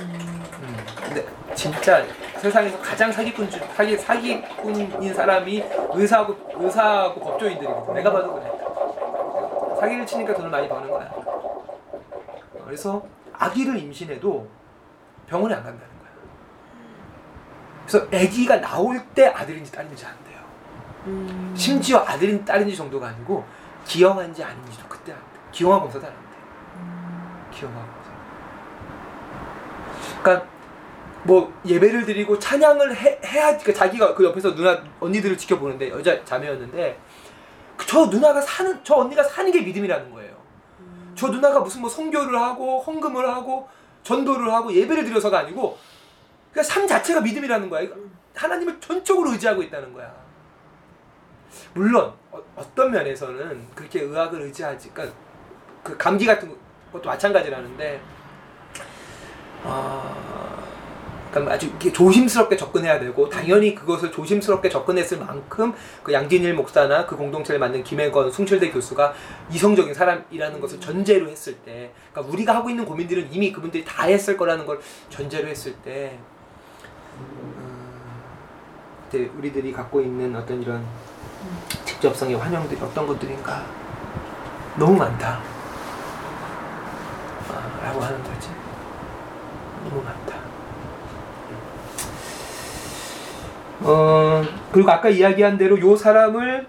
음. 0.00 0.81
근데 1.12 1.26
진짜 1.54 2.02
세상에서 2.38 2.80
가장 2.80 3.12
사기꾼 3.12 3.50
중 3.50 3.60
사기 3.74 3.98
사기꾼인 3.98 5.12
사람이 5.12 5.62
의사하고 5.92 6.34
의사하고 6.54 7.20
법조인들이거든. 7.20 7.94
내가 7.94 8.12
봐도 8.12 8.32
그래. 8.34 8.50
사기를 9.78 10.06
치니까 10.06 10.32
돈을 10.34 10.48
많이 10.48 10.68
버는 10.68 10.88
거야. 10.88 11.12
그래서 12.64 13.04
아기를 13.34 13.78
임신해도 13.78 14.48
병원에 15.26 15.54
안 15.54 15.62
간다는 15.62 15.88
거야. 15.98 16.10
그래서 17.86 18.06
아기가 18.06 18.60
나올 18.60 18.98
때 19.14 19.26
아들인지 19.26 19.70
딸인지 19.70 20.06
안 20.06 20.12
돼요. 20.24 20.38
음. 21.06 21.52
심지어 21.54 21.98
아들인 21.98 22.42
딸인지 22.44 22.74
정도가 22.74 23.08
아니고 23.08 23.44
기형한지 23.84 24.42
아닌지도 24.42 24.88
그때 24.88 25.12
안 25.12 25.18
돼. 25.18 25.24
기형아 25.50 25.80
검사도 25.80 26.06
안 26.06 26.12
돼. 26.12 26.18
음. 26.76 27.50
기형아 27.52 27.74
검사. 27.74 28.02
그러니까 30.22 30.52
뭐 31.24 31.52
예배를 31.64 32.04
드리고 32.04 32.38
찬양을 32.38 32.96
해, 32.96 33.20
해야 33.24 33.56
그러니까 33.56 33.72
자기가 33.72 34.14
그 34.14 34.24
옆에서 34.24 34.54
누나 34.54 34.82
언니들을 35.00 35.38
지켜보는데 35.38 35.90
여자 35.90 36.24
자매였는데 36.24 36.98
저 37.86 38.06
누나가 38.06 38.40
사는 38.40 38.78
저 38.82 38.96
언니가 38.96 39.22
사는 39.22 39.50
게 39.50 39.60
믿음이라는 39.60 40.10
거예요. 40.12 40.36
음. 40.80 41.12
저 41.14 41.28
누나가 41.28 41.60
무슨 41.60 41.80
뭐 41.80 41.90
성교를 41.90 42.38
하고 42.38 42.80
헌금을 42.80 43.28
하고 43.28 43.68
전도를 44.02 44.52
하고 44.52 44.72
예배를 44.72 45.04
드려서가 45.04 45.40
아니고 45.40 45.78
그냥 46.52 46.64
삶 46.64 46.86
자체가 46.86 47.20
믿음이라는 47.20 47.70
거야. 47.70 47.88
하나님을 48.34 48.80
전적으로 48.80 49.32
의지하고 49.32 49.62
있다는 49.62 49.92
거야. 49.92 50.12
물론 51.74 52.12
어, 52.30 52.42
떤 52.74 52.90
면에서는 52.90 53.68
그렇게 53.74 54.00
의학을 54.00 54.42
의지하지, 54.42 54.90
그러니까 54.90 55.16
그 55.82 55.96
감기 55.96 56.26
같은 56.26 56.54
것도 56.92 57.08
마찬가지라는데, 57.08 58.00
어, 59.64 60.61
그러니까 61.32 61.54
아주 61.54 61.72
조심스럽게 61.92 62.56
접근해야 62.56 63.00
되고 63.00 63.28
당연히 63.28 63.74
그것을 63.74 64.12
조심스럽게 64.12 64.68
접근했을 64.68 65.18
만큼 65.18 65.72
그 66.02 66.12
양진일 66.12 66.54
목사나 66.54 67.06
그 67.06 67.16
공동체를 67.16 67.58
만든 67.58 67.82
김혜건 67.82 68.30
숭실대 68.30 68.70
교수가 68.70 69.14
이성적인 69.50 69.94
사람이라는 69.94 70.60
것을 70.60 70.78
전제로 70.78 71.28
했을 71.28 71.54
때 71.54 71.92
그러니까 72.12 72.32
우리가 72.32 72.54
하고 72.54 72.68
있는 72.68 72.84
고민들은 72.84 73.32
이미 73.32 73.50
그분들이 73.50 73.84
다 73.84 74.04
했을 74.04 74.36
거라는 74.36 74.66
걸 74.66 74.78
전제로 75.08 75.48
했을 75.48 75.72
때 75.76 76.18
음, 77.18 78.20
우리들이 79.38 79.72
갖고 79.72 80.02
있는 80.02 80.36
어떤 80.36 80.62
이런 80.62 80.84
직접성의 81.86 82.36
환영들이 82.36 82.80
어떤 82.80 83.06
것들인가? 83.06 83.64
너무 84.78 84.96
많다. 84.96 85.40
아, 87.50 87.80
라고 87.84 88.00
하는 88.00 88.22
거지. 88.22 88.48
너무 89.84 90.02
많다 90.02 90.31
어, 93.84 94.42
그리고 94.70 94.90
아까 94.90 95.08
이야기한 95.08 95.58
대로 95.58 95.80
요 95.80 95.96
사람을 95.96 96.66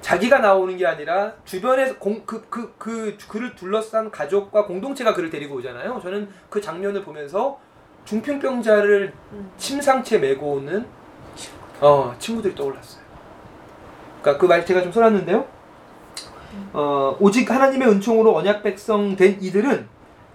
자기가 0.00 0.38
나오는 0.38 0.76
게 0.76 0.86
아니라 0.86 1.32
주변에서 1.44 1.98
공, 1.98 2.22
그, 2.24 2.46
그, 2.48 2.74
그, 2.78 3.16
그를 3.28 3.54
둘러싼 3.54 4.10
가족과 4.10 4.64
공동체가 4.66 5.14
그를 5.14 5.30
데리고 5.30 5.56
오잖아요. 5.56 6.00
저는 6.02 6.28
그 6.48 6.60
장면을 6.60 7.02
보면서 7.02 7.58
중풍병자를 8.04 9.12
침상채 9.58 10.18
메고 10.18 10.52
오는 10.52 10.86
어, 11.80 12.14
친구들이 12.18 12.54
떠올랐어요. 12.54 13.02
그러니까 14.22 14.40
그말 14.40 14.64
제가 14.64 14.82
좀 14.82 14.92
쏘았는데요. 14.92 15.46
어, 16.72 17.16
오직 17.20 17.50
하나님의 17.50 17.88
은총으로 17.88 18.34
언약 18.34 18.62
백성 18.62 19.14
된 19.14 19.38
이들은 19.40 19.86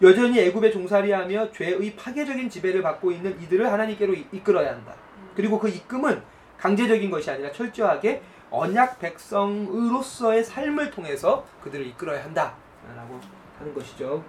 여전히 0.01 0.39
애굽에 0.39 0.71
종살이하며 0.71 1.51
죄의 1.51 1.95
파괴적인 1.95 2.49
지배를 2.49 2.81
받고 2.81 3.11
있는 3.11 3.41
이들을 3.41 3.71
하나님께로 3.71 4.13
이끌어야 4.31 4.71
한다. 4.71 4.93
그리고 5.35 5.59
그 5.59 5.69
입금은 5.69 6.21
강제적인 6.57 7.11
것이 7.11 7.29
아니라 7.29 7.51
철저하게 7.51 8.21
언약 8.49 8.99
백성으로서의 8.99 10.43
삶을 10.43 10.91
통해서 10.91 11.45
그들을 11.63 11.87
이끌어야 11.87 12.23
한다라고 12.23 13.19
하는 13.57 13.73
것이죠. 13.73 14.23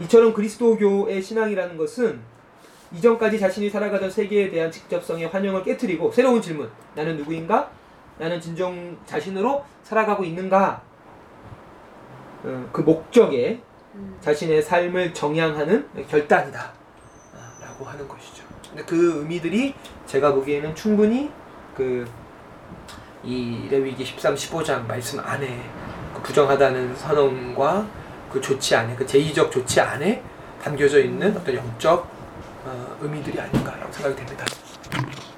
이처럼 0.00 0.32
그리스도교의 0.32 1.22
신앙이라는 1.22 1.76
것은 1.76 2.20
이전까지 2.92 3.38
자신이 3.38 3.70
살아가던 3.70 4.10
세계에 4.10 4.50
대한 4.50 4.70
직접성의 4.70 5.28
환영을 5.28 5.62
깨뜨리고 5.62 6.12
새로운 6.12 6.42
질문 6.42 6.70
나는 6.94 7.16
누구인가? 7.16 7.70
나는 8.18 8.40
진정 8.40 8.98
자신으로 9.06 9.64
살아가고 9.82 10.24
있는가? 10.24 10.82
어, 12.44 12.68
그 12.72 12.82
목적에 12.82 13.62
음. 13.94 14.18
자신의 14.20 14.62
삶을 14.62 15.14
정향하는 15.14 15.88
결단이다 16.08 16.72
라고 17.60 17.84
하는 17.84 18.06
것이죠. 18.06 18.31
근데 18.72 18.84
그 18.84 19.20
의미들이 19.20 19.74
제가 20.06 20.32
보기에는 20.34 20.74
충분히 20.74 21.30
그 21.76 22.22
이 23.24 23.68
레위기 23.70 24.04
13, 24.04 24.34
15장 24.34 24.86
말씀 24.86 25.20
안에 25.20 25.70
그 26.14 26.22
부정하다는 26.22 26.96
선언과 26.96 27.86
그 28.32 28.40
조치 28.40 28.74
안에 28.74 28.96
그 28.96 29.06
제의적 29.06 29.50
조치 29.52 29.80
안에 29.80 30.22
담겨져 30.62 31.00
있는 31.00 31.36
어떤 31.36 31.54
영적 31.54 32.08
어, 32.64 32.96
의미들이 33.00 33.40
아닌가라고 33.40 33.92
생각이 33.92 34.16
됩니다. 34.16 34.44